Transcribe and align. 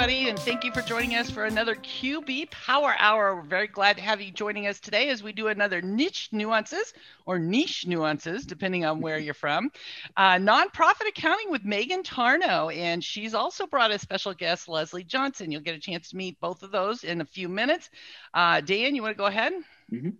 everybody, 0.00 0.28
and 0.28 0.38
thank 0.38 0.62
you 0.62 0.70
for 0.70 0.80
joining 0.80 1.16
us 1.16 1.28
for 1.28 1.46
another 1.46 1.74
QB 1.74 2.52
Power 2.52 2.94
Hour. 3.00 3.34
We're 3.34 3.42
very 3.42 3.66
glad 3.66 3.96
to 3.96 4.02
have 4.02 4.20
you 4.20 4.30
joining 4.30 4.68
us 4.68 4.78
today 4.78 5.08
as 5.08 5.24
we 5.24 5.32
do 5.32 5.48
another 5.48 5.82
niche 5.82 6.28
nuances 6.30 6.94
or 7.26 7.40
niche 7.40 7.84
nuances, 7.84 8.46
depending 8.46 8.84
on 8.84 9.00
where 9.00 9.18
you're 9.18 9.34
from. 9.34 9.72
Uh, 10.16 10.36
nonprofit 10.36 11.08
accounting 11.08 11.50
with 11.50 11.64
Megan 11.64 12.04
Tarnow, 12.04 12.72
and 12.72 13.02
she's 13.02 13.34
also 13.34 13.66
brought 13.66 13.90
a 13.90 13.98
special 13.98 14.32
guest, 14.34 14.68
Leslie 14.68 15.02
Johnson. 15.02 15.50
You'll 15.50 15.62
get 15.62 15.74
a 15.74 15.80
chance 15.80 16.10
to 16.10 16.16
meet 16.16 16.38
both 16.38 16.62
of 16.62 16.70
those 16.70 17.02
in 17.02 17.20
a 17.20 17.24
few 17.24 17.48
minutes. 17.48 17.90
Uh, 18.32 18.60
Dan, 18.60 18.94
you 18.94 19.02
want 19.02 19.16
to 19.16 19.18
go 19.18 19.26
ahead? 19.26 19.52
Mm-hmm. 19.92 20.10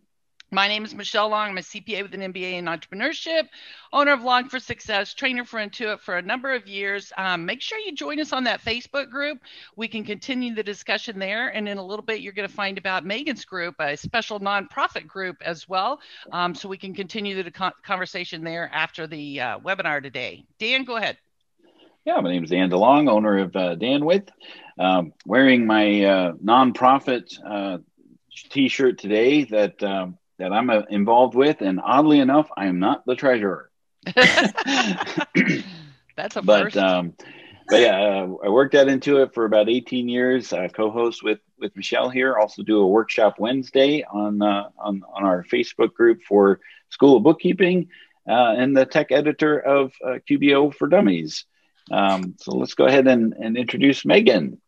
My 0.51 0.67
name 0.67 0.83
is 0.83 0.95
Michelle 0.95 1.29
Long. 1.29 1.51
I'm 1.51 1.59
a 1.59 1.61
CPA 1.61 2.03
with 2.03 2.15
an 2.15 2.33
MBA 2.33 2.55
in 2.55 2.65
entrepreneurship, 2.65 3.49
owner 3.93 4.13
of 4.13 4.23
Long 4.23 4.49
for 4.49 4.59
Success, 4.59 5.13
trainer 5.13 5.45
for 5.45 5.61
Intuit 5.61 6.01
for 6.01 6.17
a 6.17 6.23
number 6.23 6.55
of 6.55 6.67
years. 6.67 7.13
Um, 7.19 7.45
make 7.45 7.61
sure 7.61 7.79
you 7.79 7.93
join 7.93 8.19
us 8.19 8.33
on 8.33 8.45
that 8.45 8.63
Facebook 8.63 9.11
group. 9.11 9.41
We 9.77 9.89
can 9.89 10.05
continue 10.05 10.55
the 10.55 10.63
discussion 10.63 11.19
there. 11.19 11.49
And 11.49 11.69
in 11.69 11.77
a 11.77 11.85
little 11.85 12.05
bit, 12.05 12.23
you're 12.23 12.33
going 12.33 12.49
to 12.49 12.55
find 12.55 12.79
about 12.79 13.05
Megan's 13.05 13.45
group, 13.45 13.75
a 13.79 13.95
special 13.95 14.41
nonprofit 14.41 15.07
group 15.07 15.37
as 15.43 15.69
well. 15.69 16.01
Um, 16.33 16.55
so 16.55 16.67
we 16.67 16.79
can 16.79 16.95
continue 16.95 17.43
the 17.43 17.73
conversation 17.85 18.43
there 18.43 18.71
after 18.73 19.07
the 19.07 19.43
uh, 19.43 19.59
webinar 19.59 20.03
today. 20.03 20.47
Dan, 20.59 20.85
go 20.85 20.97
ahead. 20.97 21.19
Yeah, 22.07 22.19
my 22.21 22.31
name 22.31 22.45
is 22.45 22.49
Dan 22.49 22.71
DeLong, 22.71 23.11
owner 23.11 23.37
of 23.37 23.55
uh, 23.55 23.77
Danwith. 23.77 24.31
Um, 24.79 25.13
wearing 25.27 25.67
my 25.67 26.05
uh, 26.05 26.33
nonprofit 26.43 27.39
uh, 27.45 27.79
t-shirt 28.49 28.97
today 28.97 29.45
that 29.45 29.83
um, 29.83 30.17
that 30.39 30.53
I'm 30.53 30.71
uh, 30.71 30.83
involved 30.91 31.35
with, 31.35 31.61
and 31.61 31.81
oddly 31.83 32.21
enough, 32.21 32.49
I 32.57 32.67
am 32.67 32.79
not 32.79 33.05
the 33.07 33.15
treasurer. 33.15 33.71
That's 36.17 36.37
a 36.37 36.43
but, 36.43 36.65
first. 36.65 36.77
Um, 36.77 37.15
but 37.69 37.81
yeah, 37.81 37.99
uh, 37.99 38.35
I 38.45 38.49
worked 38.49 38.75
at 38.75 38.87
Intuit 38.87 39.35
for 39.35 39.45
about 39.45 39.69
18 39.69 40.09
years. 40.09 40.53
I 40.53 40.69
co-host 40.69 41.23
with 41.23 41.41
with 41.59 41.77
Michelle 41.77 42.09
here. 42.09 42.37
Also 42.37 42.63
do 42.63 42.81
a 42.81 42.87
workshop 42.87 43.35
Wednesday 43.39 44.05
on 44.05 44.41
uh, 44.41 44.71
on 44.79 45.03
on 45.13 45.25
our 45.25 45.45
Facebook 45.45 45.93
group 45.93 46.23
for 46.23 46.61
School 46.89 47.19
of 47.19 47.25
Bookkeeping, 47.25 47.89
uh, 48.29 48.55
and 48.57 48.77
the 48.77 48.87
tech 48.87 49.13
editor 49.13 49.59
of 49.59 49.93
uh, 50.05 50.19
QBO 50.29 50.75
for 50.75 50.89
Dummies. 50.89 51.45
Um, 51.91 52.35
so 52.39 52.57
let's 52.57 52.75
go 52.75 52.87
ahead 52.87 53.07
and, 53.07 53.33
and 53.35 53.57
introduce 53.57 54.05
Megan. 54.05 54.61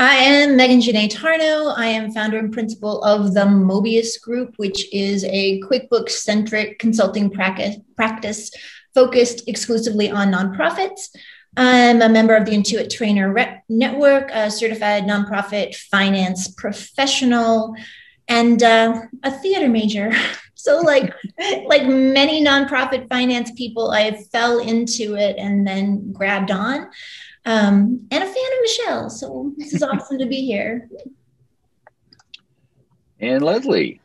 I 0.00 0.16
am 0.16 0.56
Megan 0.56 0.80
Janae 0.80 1.08
Tarnow. 1.08 1.72
I 1.76 1.86
am 1.86 2.10
founder 2.10 2.38
and 2.38 2.52
principal 2.52 3.00
of 3.04 3.32
the 3.32 3.42
Mobius 3.42 4.20
Group, 4.20 4.54
which 4.56 4.92
is 4.92 5.22
a 5.24 5.60
QuickBooks 5.60 6.10
centric 6.10 6.80
consulting 6.80 7.30
practice, 7.30 7.76
practice 7.94 8.50
focused 8.92 9.48
exclusively 9.48 10.10
on 10.10 10.32
nonprofits. 10.32 11.10
I'm 11.56 12.02
a 12.02 12.08
member 12.08 12.34
of 12.34 12.44
the 12.44 12.52
Intuit 12.52 12.90
Trainer 12.90 13.32
Network, 13.68 14.30
a 14.32 14.50
certified 14.50 15.04
nonprofit 15.04 15.76
finance 15.76 16.48
professional, 16.48 17.76
and 18.26 18.60
uh, 18.64 19.00
a 19.22 19.30
theater 19.30 19.68
major. 19.68 20.12
So, 20.56 20.78
like 20.80 21.12
like 21.66 21.84
many 21.84 22.42
nonprofit 22.42 23.06
finance 23.10 23.50
people, 23.50 23.90
I 23.90 24.12
fell 24.32 24.60
into 24.60 25.14
it 25.14 25.36
and 25.36 25.66
then 25.66 26.10
grabbed 26.10 26.50
on 26.50 26.88
um, 27.44 28.06
and 28.10 28.24
a 28.24 28.26
fan 28.26 28.28
of 28.28 28.60
Michelle. 28.62 29.10
So 29.10 29.52
this 29.56 29.74
is 29.74 29.82
awesome 29.82 30.18
to 30.18 30.26
be 30.26 30.44
here. 30.44 30.88
And 33.20 33.42
Leslie. 33.42 34.00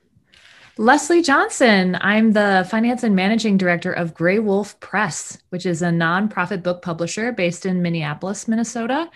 Leslie 0.78 1.22
Johnson. 1.22 1.98
I'm 2.00 2.32
the 2.32 2.66
finance 2.70 3.04
and 3.04 3.16
managing 3.16 3.58
director 3.58 3.92
of 3.92 4.14
Graywolf 4.14 4.80
Press, 4.80 5.38
which 5.50 5.66
is 5.66 5.82
a 5.82 5.88
nonprofit 5.90 6.64
book 6.64 6.82
publisher 6.82 7.34
based 7.34 7.66
in 7.66 7.82
Minneapolis, 7.82 8.48
Minnesota. 8.48 9.10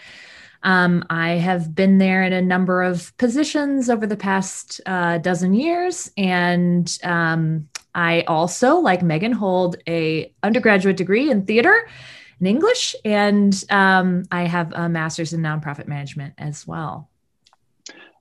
Um, 0.64 1.06
I 1.10 1.32
have 1.32 1.76
been 1.76 1.98
there 1.98 2.24
in 2.24 2.34
a 2.34 2.42
number 2.42 2.84
of 2.84 3.16
positions 3.18 3.90
over 3.90 4.08
the 4.08 4.18
past 4.18 4.80
uh, 4.86 5.18
dozen 5.20 5.54
years, 5.54 6.12
and 6.18 6.98
um, 7.04 7.68
I 7.96 8.22
also, 8.28 8.76
like 8.76 9.02
Megan, 9.02 9.34
hold 9.34 9.76
a 9.88 10.34
undergraduate 10.42 10.98
degree 10.98 11.30
in 11.30 11.46
theater 11.46 11.88
in 12.44 12.48
English, 12.48 12.94
and 13.06 13.64
um, 13.70 14.26
I 14.30 14.44
have 14.44 14.74
a 14.74 14.90
master's 14.90 15.32
in 15.32 15.40
nonprofit 15.40 15.88
management 15.88 16.34
as 16.38 16.68
well. 16.68 17.10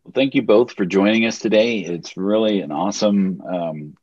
Well, 0.05 0.13
thank 0.15 0.37
you 0.37 0.43
both 0.43 0.75
for 0.75 0.85
joining 0.85 1.27
us 1.27 1.41
today. 1.41 1.81
It's 1.81 2.17
really 2.17 2.61
an 2.61 2.71
awesome 2.71 3.41
um, 3.43 3.97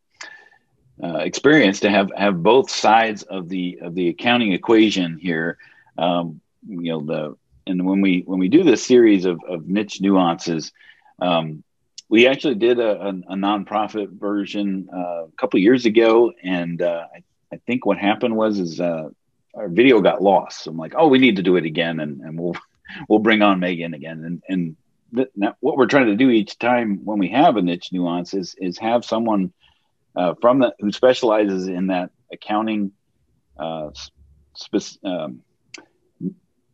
uh, 1.01 1.19
experience 1.19 1.79
to 1.81 1.89
have 1.89 2.11
have 2.17 2.43
both 2.43 2.69
sides 2.69 3.23
of 3.23 3.47
the 3.47 3.79
of 3.81 3.95
the 3.95 4.09
accounting 4.09 4.51
equation 4.51 5.17
here. 5.17 5.57
Um, 5.97 6.41
you 6.67 6.91
know 6.91 6.99
the 6.99 7.37
and 7.65 7.85
when 7.85 8.01
we 8.01 8.23
when 8.25 8.39
we 8.39 8.49
do 8.49 8.65
this 8.65 8.85
series 8.85 9.23
of, 9.23 9.39
of 9.47 9.67
niche 9.67 10.01
nuances, 10.01 10.73
um, 11.19 11.63
we 12.09 12.27
actually 12.27 12.55
did 12.55 12.77
a, 12.77 13.01
a, 13.01 13.09
a 13.09 13.35
nonprofit 13.35 14.09
version 14.19 14.89
uh, 14.93 15.27
a 15.27 15.31
couple 15.37 15.61
years 15.61 15.85
ago, 15.85 16.33
and 16.43 16.81
uh, 16.81 17.05
I, 17.15 17.23
I, 17.53 17.57
think 17.65 17.85
what 17.85 17.97
happened 17.97 18.35
was 18.35 18.59
is 18.59 18.81
uh, 18.81 19.09
our 19.53 19.67
video 19.67 20.01
got 20.01 20.21
lost. 20.21 20.63
So 20.63 20.71
I'm 20.71 20.77
like, 20.77 20.93
oh, 20.97 21.07
we 21.07 21.19
need 21.19 21.37
to 21.37 21.43
do 21.43 21.55
it 21.55 21.65
again, 21.65 21.99
and, 21.99 22.21
and 22.21 22.39
we'll 22.39 22.55
we'll 23.09 23.19
bring 23.19 23.41
on 23.41 23.59
Megan 23.59 23.93
again. 23.93 24.23
And 24.23 24.43
and 24.47 24.75
th- 25.15 25.53
what 25.59 25.77
we're 25.77 25.87
trying 25.87 26.07
to 26.07 26.15
do 26.15 26.29
each 26.29 26.57
time 26.59 27.01
when 27.03 27.19
we 27.19 27.29
have 27.29 27.57
a 27.57 27.61
niche 27.61 27.89
nuance 27.91 28.33
is 28.33 28.55
is 28.57 28.77
have 28.77 29.05
someone 29.05 29.53
uh, 30.15 30.33
from 30.41 30.59
the 30.59 30.73
who 30.79 30.91
specializes 30.91 31.67
in 31.67 31.87
that 31.87 32.11
accounting 32.31 32.91
uh, 33.57 33.89
um, 35.03 35.41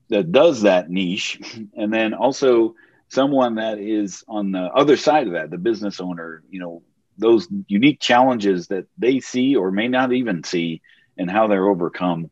that 0.10 0.32
does 0.32 0.62
that 0.64 0.90
niche, 0.90 1.40
and 1.76 1.94
then 1.94 2.14
also 2.14 2.76
someone 3.10 3.56
that 3.56 3.80
is 3.80 4.24
on 4.28 4.52
the 4.52 4.60
other 4.60 4.98
side 4.98 5.28
of 5.28 5.34
that, 5.34 5.50
the 5.50 5.58
business 5.58 6.00
owner. 6.00 6.44
You 6.50 6.60
know, 6.60 6.84
those 7.18 7.48
unique 7.68 8.00
challenges 8.00 8.68
that 8.68 8.86
they 8.98 9.20
see 9.20 9.56
or 9.56 9.72
may 9.72 9.88
not 9.88 10.12
even 10.12 10.44
see, 10.44 10.82
and 11.18 11.30
how 11.32 11.48
they're 11.48 11.68
overcome 11.68 12.30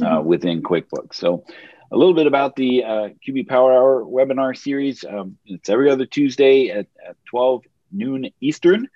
uh, 0.00 0.04
mm-hmm. 0.04 0.28
within 0.28 0.62
QuickBooks. 0.62 1.14
So, 1.14 1.44
a 1.90 1.96
little 1.96 2.14
bit 2.14 2.26
about 2.26 2.54
the 2.54 2.84
uh, 2.84 3.08
QB 3.26 3.48
Power 3.48 3.72
Hour 3.72 4.04
webinar 4.04 4.56
series. 4.56 5.04
Um, 5.04 5.38
it's 5.46 5.70
every 5.70 5.90
other 5.90 6.04
Tuesday 6.04 6.68
at, 6.68 6.86
at 7.06 7.16
12 7.26 7.64
noon 7.92 8.30
Eastern. 8.40 8.88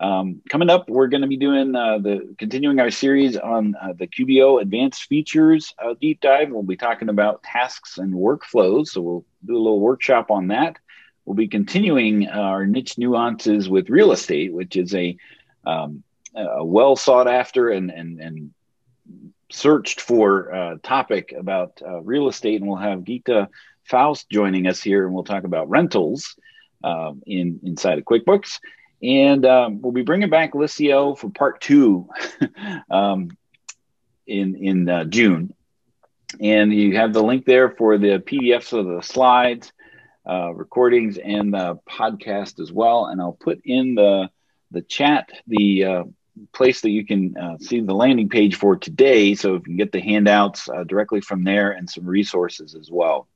Um, 0.00 0.40
coming 0.48 0.70
up, 0.70 0.88
we're 0.88 1.08
going 1.08 1.20
to 1.20 1.28
be 1.28 1.36
doing 1.36 1.76
uh, 1.76 1.98
the 1.98 2.34
continuing 2.38 2.80
our 2.80 2.90
series 2.90 3.36
on 3.36 3.76
uh, 3.80 3.92
the 3.92 4.06
QBO 4.06 4.60
Advanced 4.62 5.04
Features 5.04 5.74
uh, 5.78 5.94
deep 6.00 6.20
dive. 6.22 6.50
We'll 6.50 6.62
be 6.62 6.76
talking 6.76 7.10
about 7.10 7.42
tasks 7.42 7.98
and 7.98 8.14
workflows, 8.14 8.88
so 8.88 9.02
we'll 9.02 9.24
do 9.44 9.56
a 9.56 9.58
little 9.58 9.78
workshop 9.78 10.30
on 10.30 10.48
that. 10.48 10.76
We'll 11.26 11.36
be 11.36 11.48
continuing 11.48 12.28
our 12.28 12.66
niche 12.66 12.96
nuances 12.96 13.68
with 13.68 13.90
real 13.90 14.10
estate, 14.10 14.54
which 14.54 14.74
is 14.74 14.94
a, 14.94 15.18
um, 15.66 16.02
a 16.34 16.64
well 16.64 16.96
sought 16.96 17.28
after 17.28 17.68
and 17.68 17.90
and 17.90 18.20
and 18.20 18.50
searched 19.50 20.00
for 20.00 20.50
a 20.50 20.78
topic 20.82 21.32
about 21.36 21.80
uh, 21.86 22.00
real 22.00 22.28
estate, 22.28 22.60
and 22.60 22.68
we'll 22.68 22.78
have 22.78 23.00
Geeta 23.00 23.48
Faust 23.84 24.30
joining 24.30 24.66
us 24.66 24.82
here, 24.82 25.04
and 25.04 25.14
we'll 25.14 25.24
talk 25.24 25.44
about 25.44 25.68
rentals 25.68 26.36
um, 26.84 27.22
in 27.26 27.60
inside 27.62 27.98
of 27.98 28.04
QuickBooks. 28.04 28.60
And 29.02 29.46
um, 29.46 29.80
we'll 29.80 29.92
be 29.92 30.02
bringing 30.02 30.30
back 30.30 30.52
Licio 30.52 31.18
for 31.18 31.30
part 31.30 31.60
two 31.60 32.08
um, 32.90 33.30
in 34.26 34.54
in 34.56 34.88
uh, 34.88 35.04
June. 35.04 35.54
And 36.40 36.72
you 36.72 36.96
have 36.96 37.12
the 37.12 37.22
link 37.22 37.44
there 37.44 37.70
for 37.70 37.98
the 37.98 38.18
PDFs 38.18 38.72
of 38.72 38.86
the 38.86 39.02
slides, 39.02 39.72
uh, 40.28 40.52
recordings, 40.54 41.18
and 41.18 41.52
the 41.52 41.80
podcast 41.88 42.60
as 42.60 42.70
well. 42.70 43.06
And 43.06 43.20
I'll 43.20 43.32
put 43.32 43.60
in 43.64 43.94
the 43.94 44.30
the 44.70 44.82
chat 44.82 45.30
the 45.46 45.84
uh, 45.84 46.04
place 46.52 46.80
that 46.82 46.90
you 46.90 47.04
can 47.04 47.36
uh, 47.36 47.58
see 47.58 47.80
the 47.80 47.94
landing 47.94 48.28
page 48.28 48.56
for 48.56 48.76
today. 48.76 49.34
So 49.34 49.54
if 49.54 49.60
you 49.60 49.64
can 49.64 49.76
get 49.76 49.92
the 49.92 50.00
handouts 50.00 50.68
uh, 50.68 50.84
directly 50.84 51.20
from 51.20 51.44
there 51.44 51.72
and 51.72 51.88
some 51.88 52.06
resources 52.06 52.74
as 52.74 52.90
well. 52.90 53.28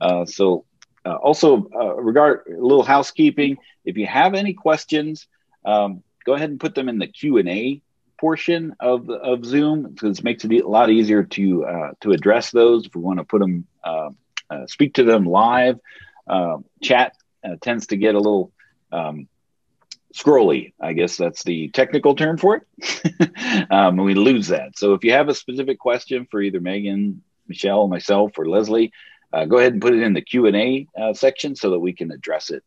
Uh, 0.00 0.24
so 0.24 0.64
uh, 1.04 1.14
also 1.14 1.68
uh, 1.74 1.94
regard 1.96 2.42
a 2.48 2.50
little 2.52 2.82
housekeeping. 2.82 3.58
If 3.84 3.96
you 3.96 4.06
have 4.06 4.34
any 4.34 4.54
questions, 4.54 5.26
um, 5.64 6.02
go 6.24 6.34
ahead 6.34 6.50
and 6.50 6.60
put 6.60 6.74
them 6.74 6.88
in 6.88 6.98
the 6.98 7.06
Q 7.06 7.38
and 7.38 7.48
A 7.48 7.80
portion 8.18 8.76
of 8.78 9.10
of 9.10 9.44
Zoom 9.44 9.82
because 9.82 10.18
it 10.18 10.24
makes 10.24 10.44
it 10.44 10.52
a 10.52 10.68
lot 10.68 10.90
easier 10.90 11.24
to 11.24 11.64
uh, 11.64 11.90
to 12.00 12.12
address 12.12 12.50
those 12.50 12.86
if 12.86 12.94
we 12.94 13.00
want 13.00 13.18
to 13.18 13.24
put 13.24 13.40
them 13.40 13.66
speak 14.66 14.94
to 14.94 15.02
them 15.02 15.24
live. 15.24 15.78
chat 16.82 17.16
tends 17.60 17.88
to 17.88 17.96
get 17.96 18.14
a 18.14 18.18
little 18.18 18.52
um, 18.92 19.26
scrolly. 20.12 20.72
I 20.80 20.92
guess 20.92 21.16
that's 21.16 21.42
the 21.44 21.68
technical 21.68 22.14
term 22.14 22.38
for 22.38 22.56
it. 22.56 23.70
um, 23.70 23.96
we 23.96 24.14
lose 24.14 24.48
that. 24.48 24.78
So 24.78 24.94
if 24.94 25.04
you 25.04 25.12
have 25.12 25.28
a 25.28 25.34
specific 25.34 25.78
question 25.78 26.26
for 26.30 26.40
either 26.40 26.60
Megan, 26.60 27.22
Michelle, 27.48 27.88
myself, 27.88 28.38
or 28.38 28.46
Leslie, 28.46 28.92
uh, 29.32 29.46
go 29.46 29.58
ahead 29.58 29.72
and 29.72 29.82
put 29.82 29.94
it 29.94 30.02
in 30.02 30.12
the 30.12 30.20
Q 30.20 30.46
and 30.46 30.56
A 30.56 30.86
uh, 30.98 31.14
section 31.14 31.56
so 31.56 31.70
that 31.70 31.78
we 31.78 31.92
can 31.92 32.10
address 32.10 32.50
it 32.50 32.62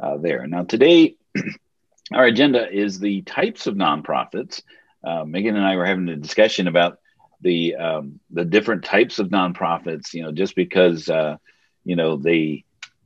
uh, 0.00 0.16
there. 0.16 0.46
Now 0.46 0.64
today, 0.64 1.16
our 2.12 2.24
agenda 2.24 2.70
is 2.70 2.98
the 2.98 3.22
types 3.22 3.66
of 3.66 3.74
nonprofits. 3.74 4.62
Uh, 5.04 5.24
Megan 5.24 5.56
and 5.56 5.64
I 5.64 5.76
were 5.76 5.86
having 5.86 6.08
a 6.08 6.16
discussion 6.16 6.66
about 6.66 6.98
the 7.40 7.76
um, 7.76 8.20
the 8.30 8.44
different 8.44 8.84
types 8.84 9.20
of 9.20 9.28
nonprofits. 9.28 10.12
You 10.12 10.24
know, 10.24 10.32
just 10.32 10.56
because 10.56 11.08
uh, 11.08 11.36
you 11.84 11.94
know 11.94 12.16
they 12.16 12.64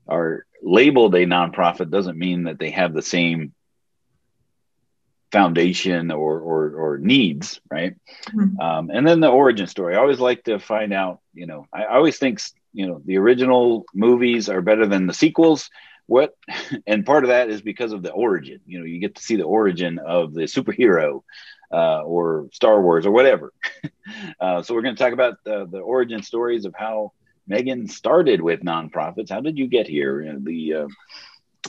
are 0.09 0.47
labeled 0.63 1.15
a 1.15 1.27
nonprofit 1.27 1.91
doesn't 1.91 2.19
mean 2.19 2.45
that 2.45 2.59
they 2.59 2.71
have 2.71 2.95
the 2.95 3.03
same 3.03 3.53
foundation 5.33 6.11
or 6.11 6.39
or, 6.39 6.75
or 6.75 6.99
needs, 6.99 7.61
right? 7.71 7.95
Mm-hmm. 8.29 8.61
Um, 8.61 8.91
and 8.91 9.09
then 9.09 9.21
the 9.21 9.29
origin 9.29 9.67
story. 9.67 9.97
I 9.97 9.99
always 9.99 10.21
like 10.21 10.45
to 10.45 10.59
find 10.59 10.93
out. 10.93 11.21
You 11.35 11.47
know, 11.47 11.67
I, 11.73 11.85
I 11.85 11.97
always 11.97 12.19
think 12.19 12.41
you 12.73 12.87
know 12.87 13.03
the 13.05 13.19
original 13.19 13.85
movies 13.95 14.49
are 14.49 14.61
better 14.61 14.87
than 14.87 15.07
the 15.07 15.15
sequels. 15.15 15.71
What 16.07 16.37
and 16.87 17.07
part 17.07 17.25
of 17.25 17.29
that 17.29 17.49
is 17.49 17.63
because 17.63 17.93
of 17.93 18.03
the 18.03 18.13
origin. 18.13 18.61
You 18.67 18.81
know, 18.81 18.85
you 18.85 19.01
get 19.01 19.17
to 19.17 19.23
see 19.23 19.37
the 19.37 19.45
origin 19.45 19.99
of 19.99 20.35
the 20.35 20.43
superhero. 20.43 21.23
Uh, 21.75 22.03
or 22.03 22.51
Star 22.53 22.83
Wars 22.83 23.07
or 23.07 23.13
whatever. 23.13 23.51
uh, 24.41 24.61
so 24.61 24.75
we're 24.75 24.83
going 24.83 24.95
to 24.95 25.03
talk 25.03 25.15
about 25.15 25.39
the, 25.43 25.67
the 25.67 25.79
origin 25.79 26.23
stories 26.23 26.67
of 26.67 26.75
how 26.77 27.13
Megan 27.47 27.89
started 27.89 28.43
with 28.43 28.61
nonprofits. 28.61 29.31
How 29.31 29.41
did 29.41 29.57
you 29.57 29.69
get 29.69 29.89
here? 29.89 30.37
The 30.39 30.75
uh, 30.75 30.87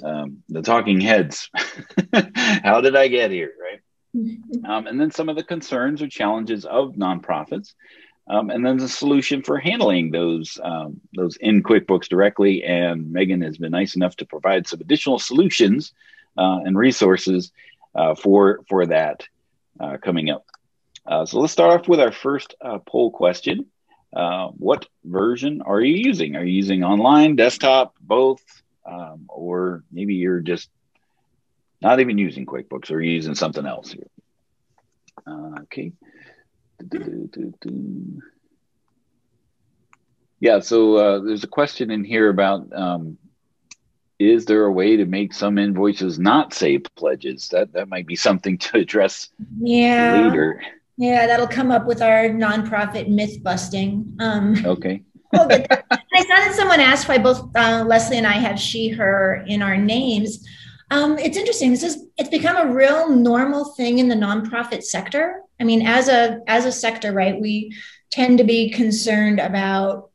um, 0.01 0.43
the 0.49 0.61
talking 0.61 0.99
heads. 0.99 1.49
How 2.63 2.81
did 2.81 2.95
I 2.95 3.07
get 3.07 3.31
here? 3.31 3.51
Right. 3.61 3.79
Um, 4.67 4.87
and 4.87 4.99
then 4.99 5.11
some 5.11 5.29
of 5.29 5.35
the 5.35 5.43
concerns 5.43 6.01
or 6.01 6.07
challenges 6.07 6.65
of 6.65 6.93
nonprofits, 6.93 7.73
um, 8.27 8.49
and 8.51 8.65
then 8.65 8.77
the 8.77 8.87
solution 8.87 9.41
for 9.41 9.57
handling 9.57 10.11
those 10.11 10.59
um, 10.63 11.01
those 11.15 11.35
in 11.37 11.63
QuickBooks 11.63 12.07
directly. 12.07 12.63
And 12.63 13.11
Megan 13.11 13.41
has 13.41 13.57
been 13.57 13.71
nice 13.71 13.95
enough 13.95 14.15
to 14.17 14.25
provide 14.25 14.67
some 14.67 14.81
additional 14.81 15.19
solutions 15.19 15.93
uh, 16.37 16.59
and 16.63 16.77
resources 16.77 17.51
uh, 17.95 18.15
for 18.15 18.61
for 18.69 18.85
that 18.85 19.27
uh, 19.79 19.97
coming 19.97 20.29
up. 20.29 20.45
Uh, 21.05 21.25
so 21.25 21.39
let's 21.39 21.53
start 21.53 21.79
off 21.79 21.87
with 21.87 21.99
our 21.99 22.11
first 22.11 22.55
uh, 22.61 22.79
poll 22.79 23.11
question. 23.11 23.65
Uh, 24.15 24.49
what 24.49 24.85
version 25.03 25.61
are 25.63 25.81
you 25.81 25.95
using? 25.95 26.35
Are 26.35 26.45
you 26.45 26.53
using 26.53 26.83
online, 26.83 27.35
desktop, 27.35 27.95
both? 27.99 28.41
Um, 28.85 29.25
or 29.29 29.83
maybe 29.91 30.15
you're 30.15 30.41
just 30.41 30.69
not 31.81 31.99
even 31.99 32.17
using 32.17 32.45
QuickBooks 32.45 32.91
or 32.91 33.01
using 33.01 33.35
something 33.35 33.65
else 33.65 33.91
here. 33.91 34.07
Uh, 35.27 35.61
okay. 35.63 35.91
Yeah, 40.39 40.59
so 40.59 40.95
uh, 40.97 41.19
there's 41.19 41.43
a 41.43 41.47
question 41.47 41.91
in 41.91 42.03
here 42.03 42.29
about 42.29 42.67
um, 42.73 43.17
is 44.19 44.45
there 44.45 44.65
a 44.65 44.71
way 44.71 44.97
to 44.97 45.05
make 45.05 45.33
some 45.33 45.57
invoices 45.57 46.19
not 46.19 46.53
say 46.53 46.79
pledges? 46.79 47.49
That 47.49 47.73
that 47.73 47.87
might 47.89 48.07
be 48.07 48.15
something 48.15 48.57
to 48.59 48.77
address 48.79 49.29
yeah. 49.59 50.27
later. 50.27 50.61
Yeah, 50.97 51.27
that'll 51.27 51.47
come 51.47 51.71
up 51.71 51.85
with 51.85 52.01
our 52.01 52.29
nonprofit 52.29 53.07
myth 53.07 53.41
busting. 53.41 54.17
Um, 54.19 54.63
okay. 54.65 55.03
oh, 55.35 55.47
I 55.49 56.21
saw 56.21 56.35
that 56.35 56.53
someone 56.55 56.79
asked 56.79 57.07
why 57.07 57.17
both 57.17 57.49
uh, 57.55 57.83
Leslie 57.87 58.17
and 58.17 58.27
I 58.27 58.33
have 58.33 58.59
she, 58.59 58.89
her 58.89 59.43
in 59.47 59.61
our 59.61 59.77
names. 59.77 60.47
Um, 60.91 61.17
it's 61.17 61.37
interesting. 61.37 61.73
It's 61.73 62.29
become 62.29 62.55
a 62.55 62.71
real 62.71 63.09
normal 63.09 63.65
thing 63.73 63.97
in 63.97 64.09
the 64.09 64.15
nonprofit 64.15 64.83
sector. 64.83 65.41
I 65.59 65.63
mean, 65.63 65.87
as 65.87 66.07
a 66.07 66.41
as 66.47 66.65
a 66.65 66.71
sector, 66.71 67.11
right? 67.11 67.39
We 67.39 67.75
tend 68.11 68.37
to 68.37 68.43
be 68.43 68.69
concerned 68.69 69.39
about 69.39 70.11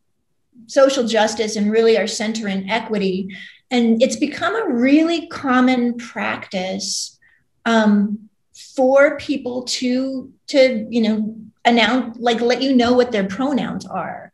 social 0.68 1.04
justice 1.04 1.56
and 1.56 1.72
really 1.72 1.98
our 1.98 2.06
center 2.06 2.46
in 2.46 2.70
equity, 2.70 3.34
and 3.72 4.00
it's 4.00 4.16
become 4.16 4.54
a 4.54 4.72
really 4.72 5.26
common 5.26 5.96
practice 5.96 7.18
um, 7.64 8.28
for 8.76 9.16
people 9.16 9.64
to 9.64 10.32
to 10.48 10.86
you 10.90 11.02
know 11.02 11.36
announce 11.64 12.16
like 12.20 12.40
let 12.40 12.62
you 12.62 12.74
know 12.74 12.92
what 12.92 13.10
their 13.10 13.26
pronouns 13.26 13.84
are 13.84 14.27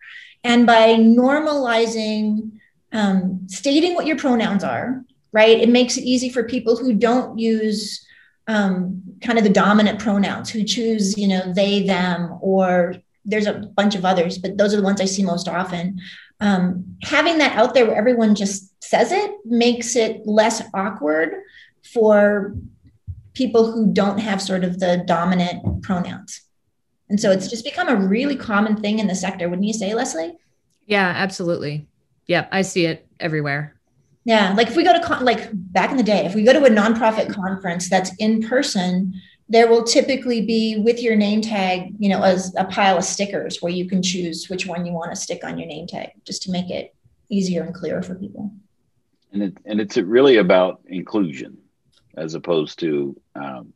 and 0.44 0.66
by 0.66 0.94
normalizing 0.94 2.52
um, 2.92 3.40
stating 3.48 3.94
what 3.94 4.06
your 4.06 4.16
pronouns 4.16 4.62
are, 4.62 5.04
right, 5.32 5.58
it 5.58 5.68
makes 5.68 5.96
it 5.96 6.04
easy 6.04 6.28
for 6.28 6.44
people 6.44 6.76
who 6.76 6.92
don't 6.92 7.38
use 7.38 8.06
um, 8.46 9.02
kind 9.20 9.38
of 9.38 9.44
the 9.44 9.50
dominant 9.50 9.98
pronouns, 9.98 10.50
who 10.50 10.62
choose, 10.62 11.18
you 11.18 11.26
know, 11.26 11.52
they, 11.52 11.82
them, 11.82 12.38
or 12.40 12.94
there's 13.24 13.46
a 13.46 13.54
bunch 13.74 13.94
of 13.94 14.04
others, 14.04 14.38
but 14.38 14.56
those 14.58 14.72
are 14.72 14.76
the 14.76 14.82
ones 14.82 15.00
I 15.00 15.06
see 15.06 15.24
most 15.24 15.48
often. 15.48 15.98
Um, 16.40 16.96
having 17.02 17.38
that 17.38 17.56
out 17.56 17.74
there 17.74 17.86
where 17.86 17.96
everyone 17.96 18.34
just 18.34 18.70
says 18.84 19.10
it 19.10 19.32
makes 19.44 19.96
it 19.96 20.26
less 20.26 20.62
awkward 20.74 21.34
for 21.92 22.54
people 23.32 23.72
who 23.72 23.92
don't 23.92 24.18
have 24.18 24.40
sort 24.40 24.62
of 24.62 24.78
the 24.78 25.02
dominant 25.06 25.82
pronouns. 25.82 26.42
And 27.08 27.20
so 27.20 27.30
it's 27.30 27.48
just 27.48 27.64
become 27.64 27.88
a 27.88 27.96
really 27.96 28.36
common 28.36 28.76
thing 28.76 28.98
in 28.98 29.06
the 29.06 29.14
sector. 29.14 29.48
Wouldn't 29.48 29.66
you 29.66 29.74
say, 29.74 29.94
Leslie? 29.94 30.36
Yeah, 30.86 31.12
absolutely. 31.16 31.86
Yeah, 32.26 32.46
I 32.50 32.62
see 32.62 32.86
it 32.86 33.06
everywhere. 33.20 33.78
Yeah, 34.24 34.54
like 34.56 34.68
if 34.68 34.76
we 34.76 34.84
go 34.84 34.94
to 34.94 35.04
con- 35.04 35.24
like 35.24 35.50
back 35.52 35.90
in 35.90 35.98
the 35.98 36.02
day, 36.02 36.24
if 36.24 36.34
we 36.34 36.44
go 36.44 36.54
to 36.54 36.64
a 36.64 36.70
nonprofit 36.70 37.32
conference 37.32 37.90
that's 37.90 38.14
in 38.16 38.42
person, 38.42 39.12
there 39.50 39.68
will 39.68 39.84
typically 39.84 40.40
be 40.40 40.78
with 40.78 41.02
your 41.02 41.14
name 41.14 41.42
tag, 41.42 41.94
you 41.98 42.08
know, 42.08 42.22
as 42.22 42.54
a 42.56 42.64
pile 42.64 42.96
of 42.96 43.04
stickers 43.04 43.60
where 43.60 43.72
you 43.72 43.86
can 43.86 44.02
choose 44.02 44.48
which 44.48 44.66
one 44.66 44.86
you 44.86 44.92
want 44.92 45.10
to 45.10 45.16
stick 45.16 45.44
on 45.44 45.58
your 45.58 45.68
name 45.68 45.86
tag, 45.86 46.10
just 46.24 46.42
to 46.44 46.50
make 46.50 46.70
it 46.70 46.94
easier 47.28 47.62
and 47.62 47.74
clearer 47.74 48.02
for 48.02 48.14
people. 48.14 48.50
And 49.32 49.42
it, 49.42 49.58
and 49.66 49.80
it's 49.80 49.98
really 49.98 50.38
about 50.38 50.80
inclusion 50.86 51.58
as 52.16 52.34
opposed 52.34 52.78
to 52.78 53.20
um, 53.34 53.74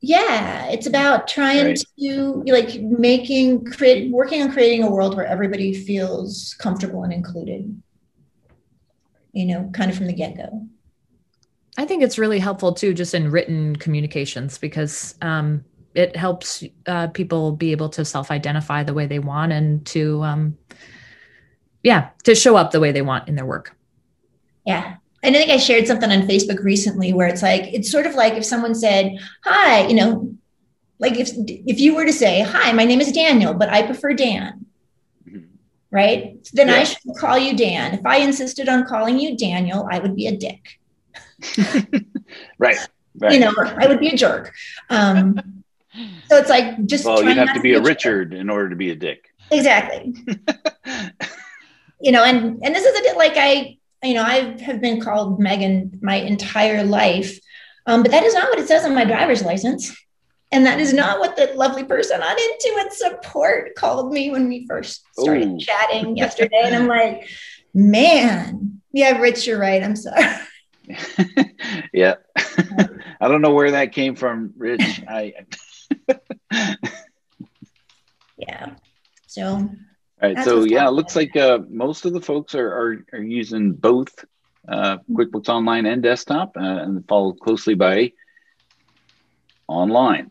yeah 0.00 0.66
it's 0.66 0.86
about 0.86 1.26
trying 1.26 1.66
right. 1.66 1.84
to 1.98 2.44
like 2.46 2.80
making 2.80 3.64
create 3.64 4.12
working 4.12 4.42
on 4.42 4.52
creating 4.52 4.84
a 4.84 4.90
world 4.90 5.16
where 5.16 5.26
everybody 5.26 5.74
feels 5.74 6.54
comfortable 6.58 7.02
and 7.02 7.12
included. 7.12 7.80
You 9.32 9.46
know 9.46 9.70
kind 9.72 9.90
of 9.90 9.96
from 9.96 10.06
the 10.06 10.12
get-go. 10.12 10.66
I 11.76 11.84
think 11.84 12.02
it's 12.02 12.18
really 12.18 12.38
helpful 12.38 12.72
too 12.72 12.94
just 12.94 13.14
in 13.14 13.30
written 13.30 13.76
communications 13.76 14.58
because 14.58 15.14
um, 15.22 15.64
it 15.94 16.16
helps 16.16 16.64
uh, 16.86 17.08
people 17.08 17.52
be 17.52 17.72
able 17.72 17.88
to 17.90 18.04
self-identify 18.04 18.82
the 18.82 18.94
way 18.94 19.06
they 19.06 19.18
want 19.18 19.52
and 19.52 19.84
to 19.86 20.22
um, 20.22 20.58
yeah 21.82 22.10
to 22.24 22.34
show 22.34 22.56
up 22.56 22.70
the 22.70 22.80
way 22.80 22.92
they 22.92 23.02
want 23.02 23.28
in 23.28 23.34
their 23.34 23.46
work. 23.46 23.76
Yeah 24.64 24.96
I 25.34 25.38
think 25.38 25.50
I 25.50 25.56
shared 25.56 25.86
something 25.86 26.10
on 26.10 26.28
Facebook 26.28 26.62
recently 26.62 27.12
where 27.12 27.28
it's 27.28 27.42
like 27.42 27.62
it's 27.72 27.90
sort 27.90 28.06
of 28.06 28.14
like 28.14 28.34
if 28.34 28.44
someone 28.44 28.74
said, 28.74 29.18
"Hi," 29.44 29.86
you 29.86 29.94
know, 29.94 30.34
like 30.98 31.18
if 31.18 31.30
if 31.36 31.80
you 31.80 31.94
were 31.94 32.04
to 32.04 32.12
say, 32.12 32.40
"Hi, 32.42 32.72
my 32.72 32.84
name 32.84 33.00
is 33.00 33.12
Daniel, 33.12 33.54
but 33.54 33.68
I 33.68 33.82
prefer 33.82 34.14
Dan." 34.14 34.66
Mm-hmm. 35.28 35.46
Right? 35.90 36.48
Then 36.52 36.68
yeah. 36.68 36.74
I 36.74 36.84
should 36.84 37.00
call 37.18 37.38
you 37.38 37.56
Dan. 37.56 37.94
If 37.94 38.06
I 38.06 38.18
insisted 38.18 38.68
on 38.68 38.86
calling 38.86 39.18
you 39.18 39.36
Daniel, 39.36 39.88
I 39.90 39.98
would 39.98 40.14
be 40.14 40.26
a 40.26 40.36
dick. 40.36 40.78
right. 42.58 42.76
Right. 43.20 43.32
You 43.32 43.40
know, 43.40 43.52
I 43.56 43.86
would 43.88 43.98
be 43.98 44.08
a 44.08 44.16
jerk. 44.16 44.54
Um, 44.90 45.64
so 46.28 46.36
it's 46.36 46.50
like 46.50 46.84
just. 46.86 47.04
Well, 47.04 47.24
you'd 47.24 47.36
have 47.36 47.54
to 47.54 47.60
be, 47.60 47.70
be 47.70 47.74
a 47.74 47.80
Richard 47.80 48.32
in 48.32 48.48
order 48.50 48.70
to 48.70 48.76
be 48.76 48.90
a 48.90 48.94
dick. 48.94 49.28
Exactly. 49.50 50.14
you 52.00 52.12
know, 52.12 52.22
and 52.22 52.60
and 52.62 52.74
this 52.74 52.84
is 52.84 52.98
a 52.98 53.02
bit 53.02 53.16
like 53.16 53.32
I 53.36 53.78
you 54.02 54.14
know, 54.14 54.22
I 54.22 54.56
have 54.62 54.80
been 54.80 55.00
called 55.00 55.40
Megan 55.40 55.98
my 56.02 56.16
entire 56.16 56.84
life, 56.84 57.38
um, 57.86 58.02
but 58.02 58.10
that 58.12 58.24
is 58.24 58.34
not 58.34 58.48
what 58.48 58.58
it 58.58 58.68
says 58.68 58.84
on 58.84 58.94
my 58.94 59.04
driver's 59.04 59.42
license. 59.42 59.96
And 60.50 60.64
that 60.64 60.80
is 60.80 60.94
not 60.94 61.18
what 61.18 61.36
the 61.36 61.52
lovely 61.54 61.84
person 61.84 62.22
on 62.22 62.36
Intuit 62.36 62.92
support 62.92 63.74
called 63.74 64.12
me 64.12 64.30
when 64.30 64.48
we 64.48 64.66
first 64.66 65.04
started 65.12 65.48
Ooh. 65.48 65.58
chatting 65.58 66.16
yesterday. 66.16 66.62
And 66.64 66.74
I'm 66.74 66.86
like, 66.86 67.28
man, 67.74 68.80
yeah, 68.92 69.18
Rich, 69.18 69.46
you're 69.46 69.58
right. 69.58 69.82
I'm 69.82 69.96
sorry. 69.96 70.24
yeah. 71.92 72.14
I 73.20 73.28
don't 73.28 73.42
know 73.42 73.52
where 73.52 73.72
that 73.72 73.92
came 73.92 74.14
from, 74.14 74.54
Rich. 74.56 75.02
I 75.06 75.34
yeah. 78.38 78.70
So 79.26 79.68
all 80.20 80.28
right. 80.28 80.36
That's 80.36 80.48
so 80.48 80.64
yeah, 80.64 80.88
it 80.88 80.92
looks 80.92 81.16
like 81.16 81.36
uh, 81.36 81.60
most 81.68 82.04
of 82.04 82.12
the 82.12 82.20
folks 82.20 82.54
are 82.54 82.68
are, 82.68 83.04
are 83.12 83.22
using 83.22 83.72
both 83.72 84.24
uh, 84.68 84.98
QuickBooks 85.10 85.48
Online 85.48 85.86
and 85.86 86.02
desktop, 86.02 86.56
uh, 86.56 86.60
and 86.60 87.06
followed 87.06 87.40
closely 87.40 87.74
by 87.74 88.12
online. 89.66 90.30